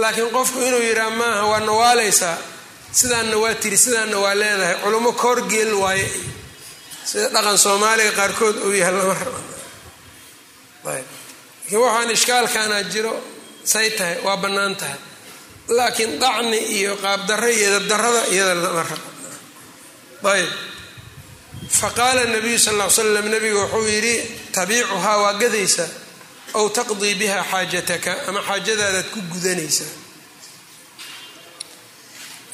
Laakiin 0.00 0.30
qofku 0.36 0.58
inuu 0.68 0.80
yidhaha 0.88 1.10
maaha 1.20 1.42
waa 1.50 1.60
nawaalaysaa. 1.68 2.36
Sidaanna 2.98 3.36
waa 3.42 3.54
tiri 3.62 3.76
sidaanna 3.84 4.16
waa 4.24 4.34
leedahay. 4.40 4.76
Culummo 4.82 5.12
koorgeel 5.22 5.72
waaye. 5.82 6.08
Sida 7.08 7.28
dhaqan 7.34 7.58
soomaaliga 7.64 8.12
qaarkood 8.18 8.56
uu 8.66 8.72
yahay 8.80 8.94
lama 8.98 9.14
raba 9.20 9.40
laakiin 10.84 11.80
waxaan 11.84 12.10
ishkaalkaana 12.16 12.78
jiro 12.92 13.12
say 13.72 13.90
tahay 13.98 14.16
waa 14.26 14.36
bannaan 14.42 14.74
tahay. 14.80 14.98
Laakiin 15.76 16.12
dacni 16.22 16.58
iyo 16.76 16.92
qaabdarra 17.04 17.48
iyo 17.56 17.66
edabdarrada 17.70 18.22
iyada 18.32 18.54
lama 18.64 18.82
raba 18.90 20.30
ayb 20.36 20.50
faqaala 21.80 22.22
nabiyu 22.34 22.58
sal 22.58 22.76
l 22.80 22.90
slam 22.96 23.26
nabiga 23.34 23.58
wuxuu 23.62 23.86
yidhi 23.94 24.14
tabiicuhaa 24.56 25.16
waa 25.22 25.34
gadaysaa 25.42 25.88
aw 26.58 26.66
taqdii 26.78 27.14
biha 27.20 27.38
xaajataka 27.50 28.12
ama 28.28 28.40
xaajadaadaad 28.48 29.06
ku 29.14 29.20
gudanaysaa 29.32 29.92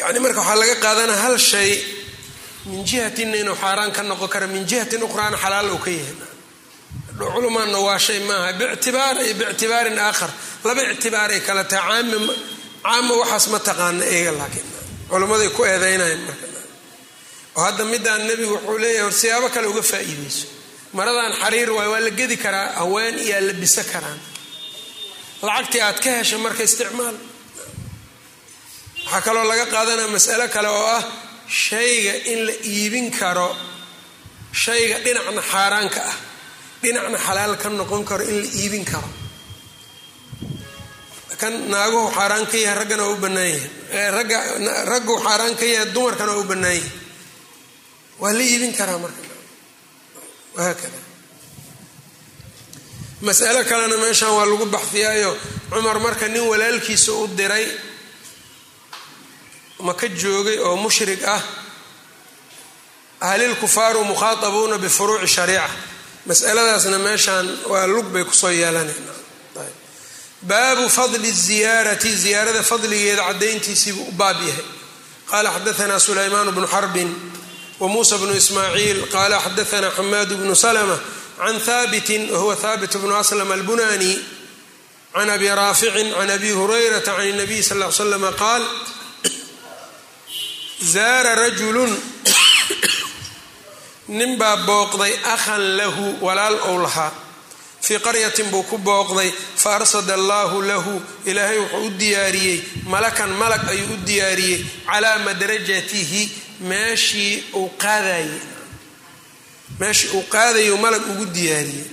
yani 0.00 0.18
marka 0.24 0.40
waxaa 0.40 0.57
laga 0.61 0.76
qaadanaa 0.84 1.16
hal 1.24 1.36
shay 1.50 1.70
min 2.68 2.80
jihatinna 2.88 3.36
inuu 3.42 3.55
xaaraan 3.62 3.92
ka 3.96 4.02
noqon 4.11 4.28
karo 4.34 4.46
min 4.55 4.64
jihatin 4.70 5.02
ukhraana 5.07 5.36
xalaal 5.44 5.68
uu 5.74 5.78
ka 5.84 5.90
yahay. 5.90 6.16
Culumaanna 7.34 7.78
waa 7.86 7.98
shay 8.07 8.18
maaha 8.28 8.52
bictibaar 8.61 9.16
iyo 9.26 9.34
bictibaarin 9.40 9.98
aakhar 10.07 10.30
laba 10.66 10.82
ictibaaray 10.92 11.40
kala 11.46 11.62
caami 11.72 12.16
caama 12.84 13.14
waxaas 13.20 13.46
ma 13.52 13.59
taqaana 13.68 14.05
eega 14.16 14.32
laakiin. 14.38 14.66
Culummaday 15.11 15.50
ku 15.57 15.62
eedaynayan 15.70 16.20
marka 16.26 16.46
oo 17.57 17.62
hadda 17.66 17.84
midaan 17.92 18.22
nebigu 18.28 18.55
wuxuu 18.57 18.78
leeyahay 18.82 19.02
hor 19.07 19.12
siyaabo 19.22 19.48
kale 19.55 19.66
uga 19.72 19.82
faa'iidayso. 19.92 20.46
Maradan 20.96 21.32
xariir 21.42 21.70
waay 21.76 21.88
waa 21.92 22.00
la 22.07 22.11
gedi 22.20 22.36
karaa 22.44 22.68
haween 22.80 23.14
iyaa 23.26 23.40
labisa 23.48 23.82
karaan. 23.92 24.20
Lacagtii 25.46 25.80
aad 25.86 25.98
ka 26.05 26.11
hesha 26.18 26.36
marka 26.44 26.62
isticmaal. 26.68 27.16
Waxaa 29.05 29.20
kaloo 29.26 29.44
laga 29.50 29.66
qaadanaya 29.74 30.09
masalo 30.16 30.46
kale 30.55 30.68
oo 30.78 30.86
ah 30.96 31.02
shayga 31.64 32.14
in 32.32 32.38
la 32.46 32.52
iibin 32.72 33.07
karo 33.18 33.48
shayga 34.62 34.96
dhinacna 35.05 35.42
xaaraanka 35.52 36.00
ah 36.11 36.16
dhinacna 36.82 37.18
xalaal 37.26 37.55
ka 37.62 37.68
noqon 37.80 38.02
karo 38.11 38.22
in 38.30 38.36
la 38.42 38.48
iibin 38.61 38.84
karo. 38.92 39.09
Kan 41.40 41.55
naaguhu 41.72 42.07
xaaraan 42.16 42.44
ka 42.50 42.57
yahay 42.64 42.76
raggana 42.80 43.02
waa 43.07 43.14
u 43.14 43.18
bannaan 43.24 43.48
yahay. 43.55 44.11
Ragga 44.16 44.38
raggu 44.92 45.14
xaaraan 45.26 45.55
ka 45.61 45.64
yahay 45.74 45.88
dumarkana 45.94 46.32
waa 46.36 46.40
u 46.40 46.44
bannaan 46.52 46.74
yahay 46.78 46.90
waa 48.21 48.33
la 48.33 48.43
iibin 48.43 48.73
karaa 48.79 48.99
marka? 48.99 49.23
Wahaakada 50.57 50.99
masalo 53.27 53.61
kalena 53.71 53.97
meeshan 53.97 54.31
waa 54.37 54.47
lagu 54.51 54.67
baxfiyaayo. 54.75 55.33
Cumar 55.71 55.99
marka 56.01 56.29
nin 56.29 56.43
walaalkiisa 56.51 57.12
u 57.12 57.27
diray 57.39 57.67
maka 59.81 60.09
joogay 60.09 60.59
oo 60.59 60.77
mushrig 60.77 61.23
ah? 61.25 61.43
Ahlil 63.21 63.55
kufaaru 63.57 64.05
mukhaatabuuna 64.05 64.79
bifuruuci 64.79 65.27
shariica. 65.37 65.69
Masaladaasna 66.27 66.99
meeshaan 66.99 67.47
waa 67.71 67.87
lug 67.87 68.07
bay 68.12 68.25
ku 68.25 68.35
soo 68.35 68.51
yeelanayna. 68.51 69.12
Baabu 70.43 70.89
fadli 70.89 71.31
ziyaarati 71.33 72.11
ziyaarada 72.17 72.62
fadligeeda 72.62 73.23
cadayntiisiibuu 73.29 74.09
u 74.09 74.12
baab 74.12 74.37
yahay. 74.49 74.65
Qaala 75.31 75.51
xadaanaa 75.57 75.99
sulaymaan 76.07 76.53
bnu 76.57 76.67
xarbin 76.75 77.11
wa 77.81 77.89
muusa 77.89 78.18
bnu 78.18 78.33
ismaaciil 78.43 78.99
qaala 79.14 79.37
xadaanaa 79.45 79.91
xamaad 79.99 80.31
bnu 80.41 80.55
salma 80.64 80.97
can 81.39 81.57
haabitin 81.66 82.22
wahuwa 82.33 82.55
haabit 82.62 82.95
bnu 83.03 83.14
aslam 83.22 83.51
albunani 83.57 84.12
can 85.14 85.31
abi 85.35 85.49
raaficin 85.61 86.09
can 86.16 86.31
abi 86.37 86.51
hurayrata 86.59 87.12
can 87.18 87.37
nabiy 87.41 87.62
sal 87.68 87.81
l 87.83 87.93
slama 87.99 88.31
qaal 88.43 88.62
zaara 90.93 91.33
rajulun 91.43 91.93
ninbaa 94.18 94.57
booqday 94.68 95.12
akhan 95.35 95.62
lahu 95.79 96.05
walaal 96.27 96.57
ou 96.70 96.77
lahaa 96.85 97.12
fii 97.87 97.99
qaryatin 98.07 98.49
buu 98.53 98.62
ku 98.70 98.77
booqday 98.79 99.31
fa 99.62 99.70
arsada 99.79 100.14
allaahu 100.14 100.62
lahu 100.70 100.95
ilaahay 101.31 101.59
wuxuu 101.62 101.87
u 101.87 101.91
diyaariyey 102.01 102.59
malakan 102.93 103.31
malag 103.41 103.64
ayuu 103.72 103.95
u 103.95 103.97
diyaariyey 104.09 104.61
calaa 104.91 105.18
madrajatihi 105.27 106.22
meeshii 106.61 107.44
uu 107.59 107.68
qaadayey 107.82 108.30
meeshii 109.80 110.11
uu 110.16 110.22
qaadayu 110.34 110.74
malag 110.84 111.05
ugu 111.12 111.24
diyaariyey. 111.34 111.88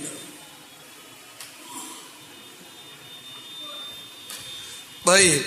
Ayib 5.14 5.42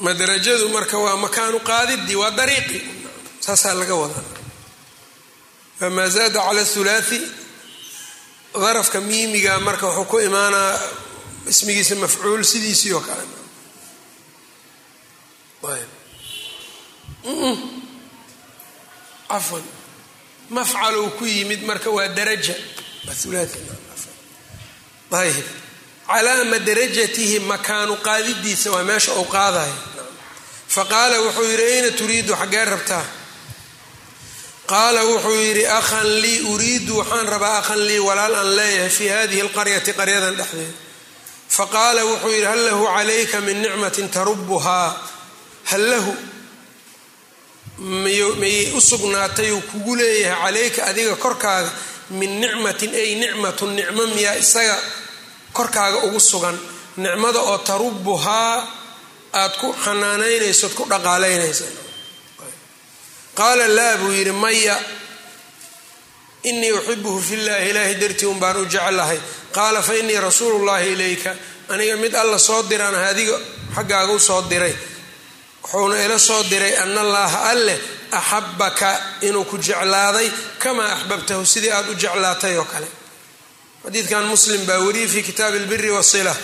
madrajadu 0.00 0.68
marka 0.68 0.98
waa 1.04 1.16
makaanu 1.24 1.58
qaadidii 1.70 2.14
waa 2.22 2.30
dariiqi. 2.38 2.80
Saasaa 3.40 3.74
laga 3.80 3.94
wadaa. 4.02 4.24
Famaa 5.78 6.08
zaada 6.14 6.40
cala 6.46 6.64
hulaai 6.74 7.20
darafka 8.62 8.98
miimiga 9.00 9.52
marka 9.66 9.86
wuxuu 9.86 10.04
ku 10.10 10.16
imaanaa 10.28 10.72
ismigiisa 11.50 11.94
mafcuul 12.02 12.42
sidiisii 12.52 12.92
oo 12.96 13.00
kale. 13.08 13.24
Afwan 15.62 15.88
mafcal 20.50 20.94
uu 20.96 21.10
ku 21.18 21.24
yimid 21.24 21.62
marka 21.64 21.90
waa 21.90 22.08
daraja. 22.08 22.54
Ayb 25.12 25.46
calaa 26.08 26.44
madrajatihi 26.44 27.38
makaanu 27.40 27.96
qaadidiisa 28.06 28.70
waa 28.74 28.84
meesha 28.84 29.12
uu 29.14 29.24
qaadayo. 29.24 29.76
Faqaala 30.68 31.16
wuxuu 31.24 31.44
yidhi 31.50 31.64
ayna 31.72 31.90
turiidu 31.98 32.32
xaggee 32.40 32.64
rabtaa? 32.64 33.04
Qaala 34.66 35.00
wuxuu 35.04 35.36
yidhi 35.46 35.66
akhan 35.66 36.06
lii 36.22 36.40
uriidu 36.52 36.92
waxaan 36.98 37.26
rabaa 37.28 37.58
akhan 37.60 37.80
lii 37.88 37.98
walaal 38.08 38.34
aan 38.34 38.56
leeyahay 38.56 38.90
fii 38.90 39.08
hadihi 39.08 39.40
alqaryati 39.40 39.92
qaryadan 39.92 40.34
dhexdeeda. 40.38 40.72
Faqaala 41.56 42.02
wuxuu 42.10 42.30
yidhi 42.36 42.46
hal 42.50 42.60
lahu 42.68 42.84
calayka 42.96 43.38
min 43.46 43.56
nicmatin 43.62 44.08
tarubuhaa 44.14 44.90
hal 45.70 45.84
lahu 45.92 46.12
mayay 47.78 48.72
u 48.76 48.80
sugnaatay 48.80 49.50
uu 49.52 49.60
kugu 49.60 49.96
leeyahay 49.96 50.42
calayka 50.44 50.84
adiga 50.86 51.16
korkaaga 51.16 51.70
min 52.10 52.40
nicmatin 52.40 52.94
ay 52.94 53.14
nicmatun 53.14 53.70
nicmo 53.76 54.06
miyaa 54.06 54.34
isaga 54.36 54.78
korkaaga 55.52 55.98
ugu 56.06 56.20
sugan. 56.20 56.58
Nicmada 56.96 57.38
oo 57.40 57.58
tarubuhaa 57.58 58.68
aad 59.32 59.52
ku 59.60 59.74
xanaanaynayso 59.84 60.66
od 60.66 60.74
ku 60.74 60.84
dhaqaalaynaysa 60.84 61.64
qaala 63.34 63.68
laa 63.68 63.96
buu 63.96 64.12
yidhi 64.12 64.32
maya 64.32 64.76
inii 66.44 66.72
uxibuhu 66.72 67.20
fillaahi 67.22 67.70
ilaahay 67.70 67.94
dartii 68.00 68.26
un 68.26 68.38
baan 68.38 68.56
u 68.56 68.66
jeclahay 68.66 69.18
qaala 69.56 69.82
fa 69.82 69.94
innii 69.94 70.20
rasuulu 70.20 70.64
llahi 70.66 70.92
ilayka 70.92 71.34
aniga 71.68 71.96
mid 71.96 72.14
alla 72.14 72.38
soo 72.38 72.62
diraan 72.68 72.94
adiga 72.94 73.38
xaggaaga 73.74 74.18
soo 74.18 74.42
diray 74.50 74.74
wuxuuna 75.62 76.04
ila 76.04 76.18
soo 76.18 76.42
diray 76.50 76.74
ana 76.82 77.00
allaaha 77.00 77.38
alleh 77.50 77.78
axabaka 78.10 78.90
inuu 79.28 79.44
ku 79.44 79.56
jeclaaday 79.58 80.28
kamaa 80.58 80.92
axbabtahu 80.96 81.46
sidii 81.46 81.70
aad 81.72 81.88
u 81.90 81.94
jeclaatay 81.94 82.56
oo 82.58 82.64
kale. 82.64 82.86
Xadiidkan 83.84 84.24
muslim 84.32 84.60
baa 84.66 84.78
wariyey 84.86 85.08
fi 85.08 85.22
kitaabi 85.22 85.56
albiri 85.58 85.90
wasila 85.90 86.34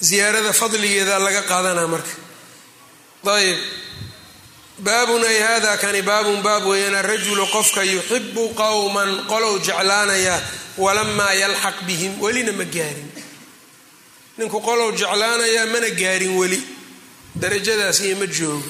ziyaarada 0.00 0.52
fadligeeda 0.52 1.18
laga 1.18 1.42
qaadanaa 1.50 1.86
marka. 1.94 2.14
Ayb 3.36 3.58
baabun 4.86 5.24
ay 5.24 5.38
hada 5.46 5.76
kani 5.82 6.02
baabun 6.02 6.42
baab 6.46 6.64
weeyaan 6.70 6.94
arajulu 7.02 7.44
qofka 7.54 7.82
yuxibu 7.94 8.42
qowman 8.60 9.10
qolow 9.30 9.54
jeclaanayaa 9.66 10.40
walamaa 10.84 11.32
yalxaq 11.42 11.76
bihim 11.86 12.12
welina 12.22 12.52
ma 12.52 12.64
gaarin. 12.76 13.08
Ninku 14.38 14.58
qolow 14.68 14.90
jeclaanayaa 15.00 15.66
mana 15.72 15.88
gaarin 16.00 16.32
weli 16.40 16.60
darajadaas 17.40 18.00
iyo 18.06 18.16
ma 18.20 18.26
joogo 18.26 18.62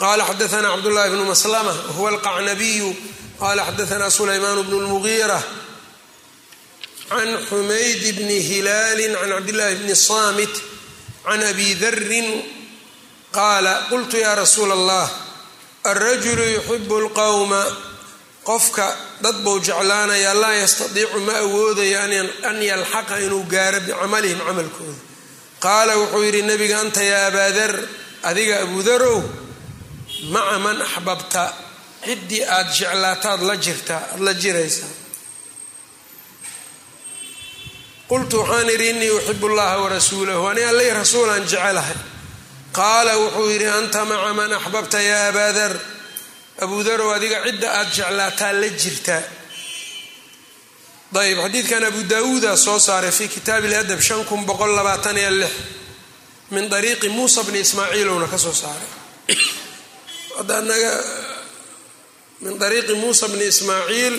qala 0.00 0.22
xadaana 0.30 0.68
cabdullahi 0.74 1.10
bnu 1.10 1.24
maslama 1.32 1.72
wahuwa 1.88 2.08
alqacnabiyu. 2.14 2.90
Qala 3.40 3.62
xadaana 3.68 4.10
sulaymaan 4.10 4.62
bnu 4.66 4.78
lmugiira 4.84 5.40
can 7.08 7.28
xumayd 7.48 8.02
bni 8.18 8.38
hilaali 8.48 9.04
can 9.14 9.30
cabdillahi 9.34 9.74
bni 9.82 9.94
samit 9.96 10.54
can 11.26 11.42
abi 11.50 11.74
darin 11.82 12.28
qaala 13.36 13.72
qultu 13.90 14.16
ya 14.16 14.34
rasuula 14.34 14.74
allah 14.78 15.06
alrajulu 15.90 16.44
yuxibu 16.56 16.96
lqowma 17.06 17.62
qofka 18.48 18.86
dad 19.22 19.36
buu 19.44 19.58
jeclaanaya 19.66 20.34
laa 20.42 20.54
yastadiicu 20.62 21.18
ma 21.26 21.34
awoodayo 21.44 21.98
an 22.50 22.56
yalxaqa 22.70 23.14
inuu 23.26 23.44
gaaro 23.52 23.80
bicamalihim 23.86 24.38
camalkooda 24.46 25.11
qaala 25.64 25.92
wuxuu 26.00 26.22
yidhi 26.26 26.42
nabiga 26.50 26.76
anta 26.82 27.02
yaa 27.12 27.26
abaadar 27.30 27.72
adiga 28.30 28.54
abuudarow 28.64 29.18
maca 30.34 30.56
man 30.64 30.78
axbabta 30.86 31.42
ciddii 32.06 32.42
aad 32.56 32.68
jeclaataad 32.78 33.40
la 33.48 33.54
jirtaa 33.64 34.00
aada 34.12 34.22
la 34.26 34.32
jiraysaa 34.42 34.92
qultu 38.10 38.36
waxaan 38.42 38.68
idhi 38.74 38.86
innii 38.92 39.10
uxibu 39.18 39.48
llaha 39.56 39.76
warasuulahu 39.84 40.44
ani 40.50 40.62
allay 40.70 40.90
rasuulaan 41.00 41.44
jecelahay. 41.52 41.96
Qaala 42.78 43.12
wuxuu 43.22 43.48
yidhi 43.52 43.68
anta 43.78 44.00
maca 44.10 44.32
man 44.38 44.52
axbabta 44.58 44.98
yaa 45.10 45.28
abaadar 45.30 45.72
abuudarow 46.64 47.10
adiga 47.16 47.38
cidda 47.46 47.68
aad 47.78 47.88
jeclaataa 47.96 48.52
la 48.60 48.68
jirtaa 48.82 49.22
ayb 51.12 51.38
xadiidkan 51.38 51.84
abu 51.84 52.02
daawuuda 52.08 52.56
soo 52.56 52.78
saaray 52.78 53.12
fi 53.12 53.28
kitaabi 53.28 53.68
ladab 53.68 54.00
shan 54.00 54.24
kun 54.24 54.46
boqol 54.46 54.72
labaatan 54.76 55.16
iyo 55.16 55.30
lix 55.30 55.52
min 56.50 56.72
ariiqi 56.72 57.08
muusa 57.08 57.42
bni 57.44 57.60
ismaaciilowna 57.60 58.28
ka 58.28 58.38
soo 58.38 58.52
saaray. 58.52 58.88
Hadda 60.38 60.58
anaga 60.58 60.92
min 62.40 62.62
ariiqi 62.62 62.94
muusa 62.94 63.28
bni 63.28 63.44
ismaaciil 63.44 64.16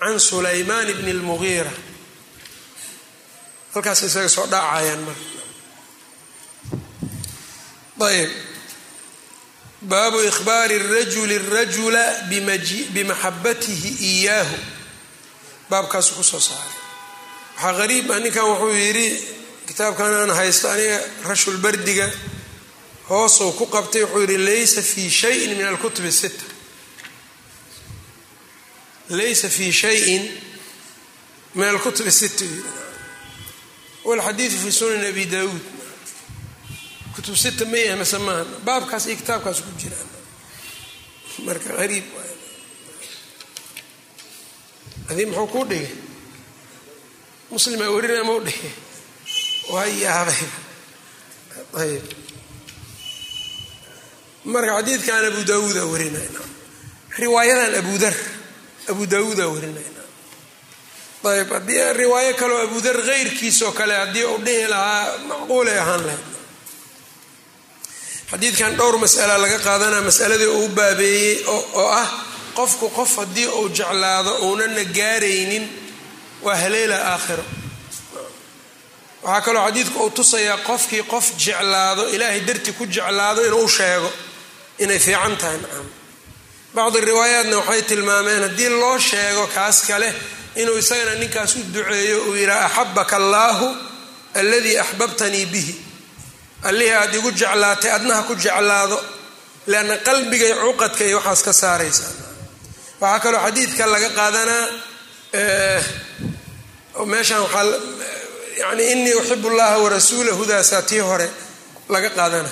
can 0.00 0.18
sulaymaan 0.20 0.88
bni 1.00 1.12
lmugiira 1.12 1.72
halkaas 3.74 4.02
isaga 4.02 4.28
soo 4.28 4.46
dhaacayaan 4.46 5.00
marka. 5.00 5.24
Ayb 8.00 8.30
baabu 9.82 10.18
ihbaari 10.24 10.78
rajuli 10.78 11.38
rajula 11.38 12.04
bimaxabatihi 12.94 13.88
iyaahu 14.12 14.56
baabkaasu 15.70 16.14
ku 16.18 16.22
soo 16.30 16.40
saaray. 16.48 16.74
Waxaa 17.56 17.74
qariib 17.80 18.06
ah 18.14 18.18
ninkan 18.24 18.44
wuxuu 18.50 18.72
yidhi 18.84 19.06
kitaabkan 19.68 20.12
aan 20.20 20.30
haysto 20.38 20.66
aniga 20.74 20.98
rashulbardiga 21.28 22.06
hoosuu 23.08 23.52
ku 23.58 23.64
qabtay. 23.74 24.02
Wuxuu 24.04 24.20
yidhi 24.24 24.38
laysa 24.46 24.82
fi 24.82 25.02
shayin 25.20 25.50
min 25.58 25.66
alkutub 25.72 26.06
sita 26.20 26.44
laysa 29.18 29.48
fi 29.56 29.72
shayin 29.72 30.22
min 31.54 31.68
alkutub 31.72 32.08
sita 32.20 32.44
walxadiidu 34.04 34.56
fi 34.64 34.70
sunan 34.78 35.04
abi 35.10 35.24
daawuud. 35.32 35.64
Kutub 37.14 37.36
sita 37.42 37.64
ma 37.70 37.76
yahay 37.84 37.98
mase 38.00 38.18
maaha 38.26 38.44
baabkaas 38.66 39.04
iyo 39.06 39.16
kitaabkaas 39.20 39.58
ku 39.64 39.70
jiraan. 39.80 40.08
Marka 41.46 41.70
qariib 41.78 42.06
adii 45.10 45.26
muxuu 45.26 45.46
kuu 45.52 45.64
dhigay? 45.70 45.90
Muslimaa 47.50 47.90
werinaa 47.94 48.24
mau 48.28 48.40
dhigay? 48.46 48.72
Waa 49.72 49.86
yaabay. 50.04 50.42
Ayb 51.82 52.04
marka 54.52 54.72
xadiidkan 54.80 55.24
abu 55.30 55.40
daawuudaa 55.50 55.86
warinayna 55.92 56.40
riwaayadan 57.22 57.74
abudar 57.80 58.14
abu 58.90 59.02
daawuudaa 59.12 59.48
warinayna 59.54 60.02
ayb 61.32 61.50
haddii 61.56 61.92
riwaayo 62.02 62.32
kaleo 62.40 62.58
abudar 62.66 62.96
keyrkiisoo 63.08 63.72
kale 63.78 63.94
haddii 64.00 64.24
uu 64.32 64.38
dhihi 64.46 64.64
lahaa 64.72 65.18
macquulay 65.28 65.78
ahaan 65.82 66.02
lahayd. 66.08 66.26
Xadiidkan 68.30 68.72
dhowr 68.78 68.96
masala 69.04 69.34
laga 69.42 69.58
qaadanaa 69.66 70.02
masaladii 70.08 70.50
uu 70.58 70.68
baabeeyey 70.78 71.44
oo 71.52 71.86
ah 72.02 72.08
qofku 72.58 72.86
qof 72.98 73.16
haddii 73.16 73.46
uu 73.46 73.68
jeclaado 73.68 74.32
uunana 74.46 74.84
gaaraynin 74.84 75.64
waa 76.42 76.56
haleela 76.62 76.96
aakhiro. 77.12 77.44
Waxaa 79.22 79.40
kaloo 79.46 79.64
xadiidku 79.66 79.98
uu 80.04 80.10
tusayaa 80.10 80.56
qofkii 80.68 81.02
qof 81.12 81.26
jeclaado 81.44 82.02
ilaahay 82.14 82.40
dartii 82.48 82.72
ku 82.78 82.84
jeclaado 82.86 83.40
inuu 83.46 83.68
sheego 83.68 84.10
inay 84.78 84.98
fiican 84.98 85.36
tahay. 85.40 85.58
Nacam 85.62 85.86
bacdi 86.74 87.00
riwaayaatna 87.08 87.56
waxay 87.60 87.82
tilmaameen 87.82 88.42
haddii 88.46 88.68
loo 88.80 88.98
sheego 88.98 89.46
kaas 89.54 89.78
kale 89.88 90.08
inuu 90.56 90.78
isagana 90.82 91.14
ninkaas 91.14 91.56
u 91.56 91.60
duceeyo 91.74 92.18
uu 92.28 92.34
yidhaha 92.40 92.64
axabaka 92.66 93.16
allaahu 93.16 93.68
alladii 94.34 94.76
axbabtanii 94.78 95.46
bihi. 95.46 95.74
Allihii 96.68 96.92
aada 96.92 97.16
igu 97.18 97.30
jeclaatay 97.40 97.90
adnaha 97.96 98.22
ku 98.22 98.34
jeclaado 98.34 98.98
leanna 99.66 99.96
qalbigay 100.06 100.52
cuqadka 100.62 101.04
iyo 101.04 101.16
waxaas 101.18 101.42
ka 101.46 101.52
saaraysaa 101.52 102.12
waxaa 103.00 103.20
kaloo 103.24 103.40
xadiidka 103.46 103.84
laga 103.92 104.10
qaadanaa 104.18 104.64
meeshan 107.12 107.40
waxaa 107.44 107.64
yani 108.62 108.82
inii 108.92 109.14
uxibu 109.20 109.48
llaha 109.58 109.78
warasuulahu 109.84 110.42
daasaa 110.50 110.82
tii 110.82 110.98
hore 111.08 111.28
laga 111.88 112.10
qaadana. 112.18 112.50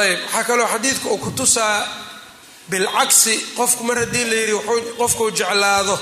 Ayb 0.00 0.18
waxaa 0.24 0.44
kaloo 0.48 0.66
xadiidka 0.72 1.08
uu 1.12 1.18
ku 1.24 1.30
tusaa 1.30 1.76
bilcagsi 2.70 3.34
qofku 3.56 3.82
mar 3.88 3.98
haddii 4.02 4.24
la 4.30 4.34
yidhi 4.40 4.54
qofkuu 5.00 5.30
jeclaado 5.38 5.96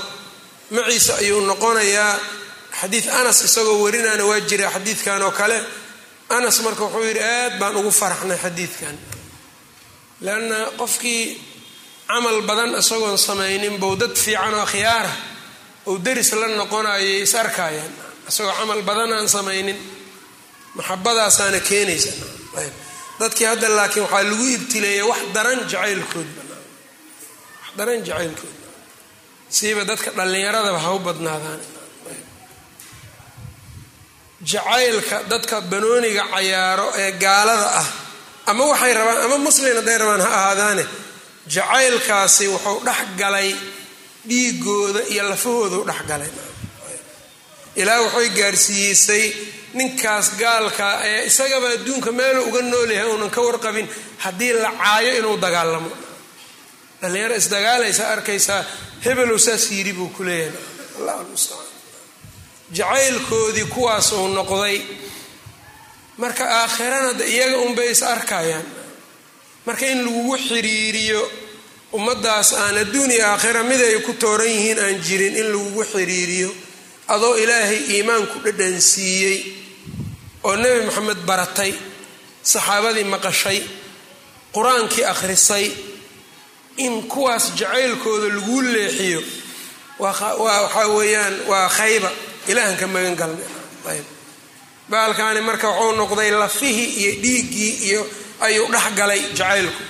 maciisa 0.71 1.13
ayuu 1.21 1.41
noqonayaa. 1.49 2.13
Xadiid 2.81 3.05
anas 3.19 3.41
isagoo 3.47 3.77
warinana 3.83 4.23
waa 4.29 4.39
jira 4.49 4.69
xadiidkan 4.75 5.21
oo 5.27 5.31
kale. 5.31 5.57
Anas 6.29 6.57
marka 6.65 6.83
wuxuu 6.85 7.03
yidhi 7.09 7.23
aad 7.23 7.53
baan 7.59 7.75
ugu 7.79 7.91
faraxnay 7.91 8.37
xadiidkan. 8.43 8.95
Leanna 10.25 10.57
qofkii 10.79 11.23
camal 12.07 12.37
badan 12.49 12.71
isagoon 12.81 13.17
samaynin 13.27 13.75
bou 13.81 13.93
dad 14.01 14.13
fiican 14.23 14.53
oo 14.57 14.61
akhyaara 14.67 15.11
ou 15.87 15.95
deris 16.05 16.31
la 16.41 16.47
noqonayay 16.61 17.21
is 17.25 17.33
arkayaan 17.43 17.91
isagoo 18.29 18.53
camal 18.59 18.81
badan 18.89 19.11
aan 19.17 19.27
samaynin 19.35 19.77
maxabadaasaana 20.77 21.59
keenaysa. 21.69 22.11
Dadkii 23.19 23.47
hadda 23.51 23.67
laakiin 23.77 24.03
waxaa 24.05 24.23
lagu 24.29 24.45
ibtileeya 24.55 25.03
wax 25.11 25.19
daran 25.35 25.59
jacaylkood 25.71 26.29
wax 27.61 27.69
daran 27.77 27.99
jacaylkood 28.07 28.55
siiba 29.55 29.81
dadka 29.89 30.09
dhallinyaradaba 30.17 30.79
ha 30.85 30.89
u 30.93 30.99
badnaadaan. 31.07 31.61
Jacaylka 34.51 35.17
dadka 35.31 35.55
banooniga 35.71 36.23
cayaaro 36.33 36.87
ee 37.01 37.11
gaalada 37.23 37.67
ah 37.81 37.87
ama 38.51 38.63
waxay 38.71 38.93
rabaan 38.99 39.19
ama 39.25 39.37
muslin 39.47 39.75
hadday 39.79 39.97
rabaan 40.01 40.21
ha 40.25 40.29
ahaadaane 40.39 40.83
jacaylkaasi 41.55 42.45
wuxuu 42.53 42.79
dhex 42.87 43.01
galay 43.21 43.49
dhiigooda 44.29 45.01
iyo 45.13 45.23
lafahoodu 45.29 45.79
dhex 45.89 46.01
galay. 46.09 46.29
Ilaa 47.81 48.01
waxay 48.05 48.29
gaarsiiyeysay 48.39 49.25
ninkaas 49.77 50.27
gaalka 50.41 50.87
ee 51.09 51.25
isagaba 51.29 51.67
adduunka 51.75 52.11
meelu 52.19 52.41
uga 52.49 52.61
noolyahay 52.71 53.09
uunan 53.11 53.29
ka 53.35 53.41
warqabin 53.47 53.87
haddii 54.23 54.53
la 54.63 54.71
caayo 54.81 55.11
inuu 55.19 55.37
dagaalamo. 55.45 55.91
Dhallinyaro 57.01 57.35
isdagaalaysa 57.41 58.03
arkaysaa 58.13 58.61
hebelow 59.05 59.37
saas 59.45 59.63
yiri 59.71 59.93
buu 59.97 60.09
ku 60.15 60.21
leeyahay. 60.27 60.61
Allah 60.97 61.13
almustacaan 61.19 61.65
jacaylkoodii 62.77 63.65
kuwaas 63.73 64.11
uu 64.11 64.27
noqday. 64.37 64.77
Marka 66.21 66.43
aakhirana 66.59 67.13
de 67.19 67.25
iyaga 67.33 67.57
unbay 67.67 67.89
is 67.95 68.01
arkayaan 68.03 68.65
marka 69.67 69.85
in 69.93 69.99
lagugu 70.05 70.35
xiriiriyo 70.47 71.21
ummaddaas 71.97 72.49
aan 72.63 72.75
adduun 72.83 73.11
iyo 73.15 73.25
aakhira 73.31 73.61
mid 73.69 73.81
ay 73.89 73.97
ku 74.07 74.13
tooran 74.23 74.47
yihiin 74.55 74.79
aan 74.85 74.95
jirin 75.05 75.35
in 75.41 75.47
lagugu 75.53 75.83
xiriiriyo 75.93 76.49
adoo 77.13 77.33
ilaahay 77.43 77.79
iimaanku 77.95 78.35
dhadhansiiyey 78.45 79.37
oo 80.47 80.55
nebi 80.61 80.79
maxamed 80.87 81.19
baratay 81.29 81.71
saxaabadii 82.51 83.07
maqashay 83.13 83.59
qur'aankii 84.55 85.05
akhrisay 85.13 85.65
in 86.85 86.93
kuwaas 87.11 87.45
jacaylkooda 87.59 88.27
laguu 88.35 88.59
leexiyo 88.73 89.21
waxaa 90.03 90.87
weeyaan 90.97 91.35
waa 91.49 91.67
khayba 91.77 92.09
ilaahan 92.51 92.77
ka 92.81 92.85
magan 92.93 93.15
galnay 93.21 93.99
baalkaani 94.91 95.41
marka 95.49 95.67
wuxuu 95.69 95.95
noqday 96.01 96.31
lafihii 96.43 96.89
iyo 97.01 97.11
dhiiggii 97.23 97.73
iyo 97.89 98.01
ayuu 98.45 98.67
dhex 98.73 98.85
galay 98.99 99.21
jacaylku. 99.39 99.81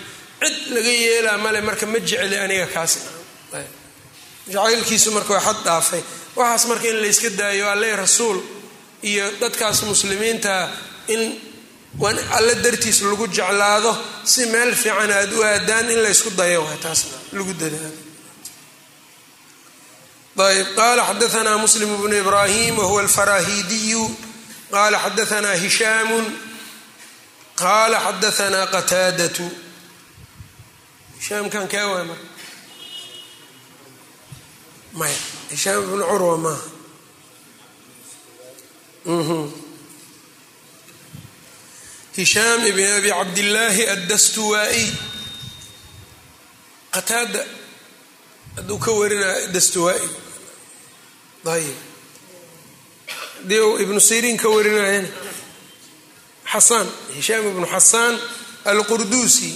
Cid 0.42 0.56
laga 0.76 0.92
yeelaa 1.04 1.38
male 1.38 1.62
marka 1.62 1.86
ma 1.86 2.00
jecli 2.00 2.38
aniga 2.46 2.68
kaasi. 2.76 3.00
Jacaylkiisu 4.54 5.10
marka 5.12 5.34
waa 5.34 5.46
xad 5.48 5.60
dhaafay. 5.66 6.04
Waxaas 6.36 6.64
marka 6.70 6.88
in 6.92 6.98
layska 7.04 7.30
daayo 7.40 7.66
alle 7.74 7.96
rasuul 7.96 8.40
iyo 9.04 9.26
dadkaas 9.42 9.82
muslimiinta 9.84 10.70
in 11.08 11.22
alle 12.38 12.54
dartiis 12.64 13.02
lagu 13.02 13.28
jeclaado 13.28 13.92
si 14.24 14.46
meel 14.46 14.76
fiican 14.76 15.12
aad 15.12 15.32
u 15.34 15.42
aadaan 15.44 15.90
in 15.90 16.00
laysku 16.06 16.30
dayo. 16.40 16.62
Waa 16.64 16.78
taasna 16.84 17.18
lagu 17.34 17.54
dadaalo. 17.62 18.00
Ayb 20.38 20.68
qala 20.78 21.02
xadaanaa 21.10 21.58
muslim 21.58 21.90
bnu 21.98 22.16
ibrahim 22.24 22.78
wahuwa 22.78 23.02
alfarahidiyu 23.02 24.04
qala 24.72 24.98
xadaanaa 25.06 25.56
hishaamu 25.64 26.18
qala 27.62 27.98
xadaanaa 28.06 28.66
qataadatu 28.76 29.46
hishaamkan 31.20 31.66
kee 31.72 31.86
waay 31.92 32.06
marka 32.12 32.28
maya 35.00 35.20
hishaam 35.52 35.80
ibnu 35.86 36.04
curwa 36.12 36.36
maaha 36.46 36.66
hishaam 42.16 42.62
ibn 42.72 42.84
abi 42.98 43.10
cabdillaahi 43.18 43.84
addastuwaa-iy 43.96 44.88
qataada 46.96 47.42
hadduu 48.56 48.80
ka 48.86 48.92
warinaa 49.00 49.36
dastuwaa-i 49.56 50.08
ayib 51.56 51.78
haddii 53.38 53.60
uu 53.68 53.78
ibnu 53.84 54.00
siriin 54.10 54.38
ka 54.44 54.48
warinayana 54.56 55.08
xasaan 56.52 56.88
hishaam 57.18 57.44
ibnu 57.52 57.66
xasaan 57.76 58.14
alqurduusi 58.72 59.52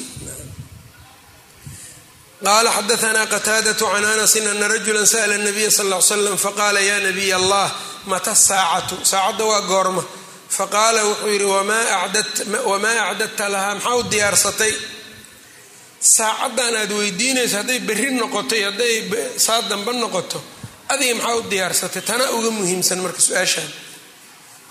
qala 2.45 2.69
xadaanaa 2.77 3.27
qataadatu 3.33 3.85
can 3.93 4.05
anasin 4.13 4.47
ana 4.51 4.67
rajula 4.73 5.05
sa'la 5.05 5.37
nabiya 5.47 5.71
sal 5.77 5.87
l 5.93 6.01
slam 6.09 6.37
faqaala 6.45 6.79
ya 6.89 6.97
nabiy 7.07 7.31
allah 7.39 7.67
mata 8.11 8.33
saacatu 8.35 8.95
saacadda 9.11 9.43
waa 9.51 9.61
goorma. 9.71 10.03
Faqaala 10.57 10.99
wuxuu 11.09 11.27
yidhi 11.33 11.45
wamaa 12.71 13.01
acdadta 13.09 13.45
lahaa? 13.53 13.75
Maxaa 13.75 13.95
u 13.95 14.03
diyaarsatay 14.11 14.73
saacaddan 16.15 16.75
aad 16.81 16.91
weydiinayso 16.99 17.55
hadday 17.61 17.79
berri 17.87 18.09
noqoto 18.21 18.53
iyo 18.59 18.67
hadday 18.71 18.95
saa 19.45 19.61
damba 19.69 19.91
noqoto 20.03 20.37
adiga 20.93 21.13
maxaa 21.15 21.35
u 21.35 21.41
diyaarsatay 21.51 22.01
tana 22.09 22.25
uga 22.37 22.49
muhiimsan 22.57 22.99
marka 23.05 23.21
su'aashaan 23.27 23.69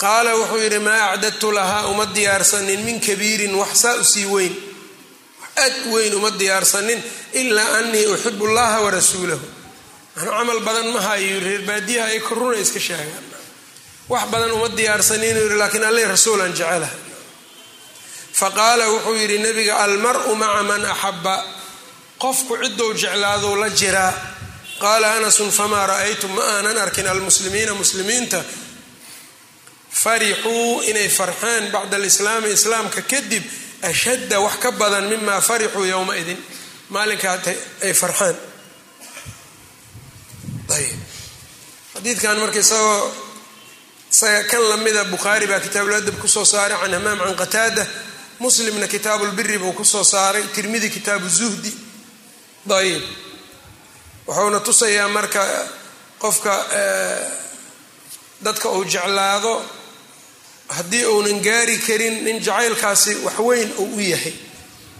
qaala 0.03 0.31
wuxuu 0.41 0.61
yidhi 0.65 0.79
maa 0.79 1.13
acdadtu 1.13 1.53
lahaa 1.53 1.87
uma 1.93 2.07
diyaarsanin 2.17 2.81
min 2.89 3.01
kabiirin 3.07 3.55
wax 3.61 3.73
saa 3.83 3.95
u 3.95 4.05
sii 4.05 4.27
weyn. 4.35 4.55
Aad 5.57 5.93
weyn 5.93 6.15
uma 6.15 6.31
diyaarsanin 6.31 7.05
ilaa 7.33 7.77
anii 7.79 8.07
uxibu 8.07 8.47
llaha 8.47 8.81
warasuulahu 8.81 9.47
anu 10.17 10.31
camal 10.31 10.61
badan 10.61 10.89
ma 10.93 11.17
reer 11.17 11.63
baadiyaha 11.63 12.09
ay 12.09 12.21
koruna 12.21 12.59
iska 12.59 12.81
sheegaan 12.81 13.25
wax 14.09 14.25
badan 14.31 14.53
uma 14.53 14.69
diyaarsanin 14.69 15.37
yidhi 15.37 15.57
laakiin 15.57 15.85
alle 15.85 16.05
rasuulan 16.09 16.53
jecelaha 16.53 16.91
faqaala 18.33 18.89
wuxuu 18.89 19.15
yidhi 19.15 19.39
nabiga 19.39 19.77
almaru 19.85 20.35
maca 20.35 20.63
man 20.63 20.85
axaba 20.85 21.45
qofku 22.19 22.57
cidou 22.63 22.95
jeclaadou 22.95 23.57
la 23.57 23.69
jiraa 23.71 24.13
qaala 24.81 25.13
anasun 25.17 25.51
famaa 25.51 25.87
ra'aytu 25.87 26.29
ma 26.29 26.43
aanan 26.43 26.79
arkin 26.79 27.07
almuslimiina 27.07 27.75
muslimiinta 27.75 28.45
farixuu 29.93 30.83
inay 30.91 31.09
farxeen 31.09 31.71
bacda 31.73 31.97
alislaami 31.97 32.51
islaamka 32.51 33.03
kadib 33.03 33.43
ashadda 33.83 34.41
wax 34.41 34.57
ka 34.63 34.71
badan 34.73 35.09
mima 35.09 35.41
farixuu 35.41 35.85
yowmaidin 35.85 36.39
maalinkaa 36.91 37.39
ay 37.83 37.93
farxaan. 37.95 38.37
Ayb 40.77 40.99
xadiidkan 41.95 42.39
marka 42.39 42.59
isagoo 42.59 43.13
isaga 44.13 44.45
kan 44.51 44.63
lamida 44.71 45.05
bukhaari 45.05 45.47
baa 45.47 45.61
kitaabuladab 45.61 46.17
ku 46.21 46.29
soo 46.29 46.45
saaray 46.45 46.79
can 46.81 46.93
hamaam 46.95 47.19
can 47.19 47.37
qataada. 47.37 47.87
Muslimna 48.41 48.87
kitaabulbiri 48.89 49.59
buu 49.59 49.73
ku 49.73 49.85
soo 49.85 50.05
saaray 50.05 50.43
tirmidi 50.55 50.89
kitaabu 50.91 51.29
zuhdi. 51.29 51.73
Ayb 52.71 53.03
wuxuuna 54.27 54.61
tusayaa 54.61 55.09
marka 55.09 55.43
qofka 56.23 56.53
dadka 58.45 58.69
uu 58.71 58.85
jeclaado 58.85 59.53
haddii 60.77 61.05
uunan 61.13 61.39
gaari 61.47 61.77
karin 61.87 62.15
nin 62.25 62.37
jacaylkaasi 62.47 63.13
waxweyn 63.27 63.71
uu 63.83 63.97
u 63.97 64.01
yahay 64.13 64.33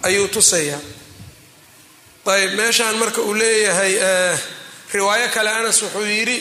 ayuu 0.07 0.29
tusayaa. 0.35 0.81
Ayb 2.35 2.53
meeshaan 2.59 2.97
marka 3.01 3.21
uu 3.23 3.35
leeyahay 3.35 3.95
riwaayo 4.95 5.29
kale 5.35 5.51
anas 5.51 5.79
wuxuu 5.83 6.07
yidhi 6.17 6.39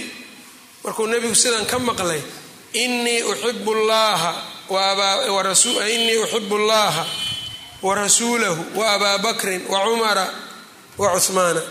markuu 0.84 1.08
nebigu 1.12 1.36
sidan 1.36 1.66
ka 1.72 1.78
maqlay 1.80 2.22
inii 2.84 3.22
uxibu 3.32 3.74
llaha 3.90 4.32
inii 5.96 6.18
uxibu 6.24 6.58
llaha 6.70 7.06
warasuulahu 7.82 8.62
wa 8.80 8.86
abaa 8.94 9.18
bakrin 9.18 9.62
wa 9.72 9.80
cumara 9.86 10.26
wa 10.98 11.08
cuhmaana 11.20 11.62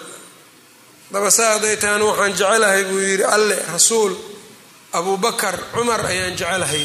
daba 1.12 1.30
saa 1.30 1.52
hadday 1.54 1.76
tahan 1.82 2.02
waxaan 2.02 2.32
jecelahay 2.38 2.84
buu 2.90 2.98
yidhi 3.08 3.24
alle 3.24 3.56
rasuul 3.72 4.14
abubakar 4.98 5.56
cumar 5.74 6.00
ayaan 6.06 6.34
jecelahay 6.36 6.84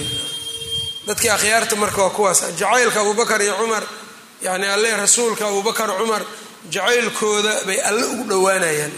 dadkii 1.07 1.29
akhyaarta 1.29 1.75
marka 1.75 2.01
waa 2.03 2.09
kuwaas. 2.09 2.39
Jacaylka 2.59 2.99
abubakar 3.01 3.41
iyo 3.41 3.55
cumar 3.59 3.83
yani 4.41 4.65
alle 4.67 4.91
rasuulka 4.97 5.47
abubakar 5.47 5.89
cumar 5.99 6.21
jacaylkooda 6.69 7.53
bay 7.67 7.79
alle 7.81 8.03
ugu 8.05 8.23
dhowaanayaan. 8.29 8.91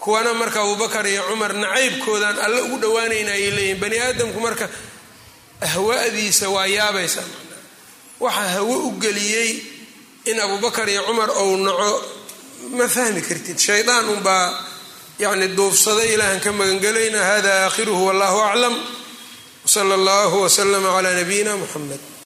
Kuwana 0.00 0.34
marka 0.34 0.60
abubakar 0.60 1.06
iyo 1.06 1.22
cumar 1.30 1.52
nacaybkoodaan 1.54 2.38
alle 2.44 2.60
ugu 2.60 2.78
dhowaanayna 2.82 3.32
ayay 3.32 3.50
leeyihiin 3.56 3.80
bani 3.80 3.98
aadamku 3.98 4.40
marka 4.40 4.68
ahwaadiisa 5.60 6.48
waa 6.48 6.66
yaabaysa. 6.66 7.22
Waxa 8.20 8.48
hawo 8.54 8.76
u 8.88 8.90
geliyey 9.00 9.62
in 10.24 10.40
abubakar 10.40 10.88
iyo 10.88 11.02
cumar 11.08 11.30
ou 11.30 11.56
naco 11.56 12.02
ma 12.76 12.88
fahmi 12.88 13.20
kartid. 13.22 13.58
Shaydaan 13.58 14.08
unbaa 14.08 14.52
yani 15.18 15.48
duufsaday 15.56 16.14
ilaahan 16.14 16.40
ka 16.40 16.52
magangelayna 16.52 17.24
hada 17.24 17.52
aakhiruhu 17.64 18.06
wallahu 18.06 18.38
aclam 18.40 18.74
wsala 19.70 19.94
allahu 19.94 20.42
wslama 20.42 20.90
cla 20.98 21.14
nabiyina 21.14 21.54
muxamed 21.56 22.00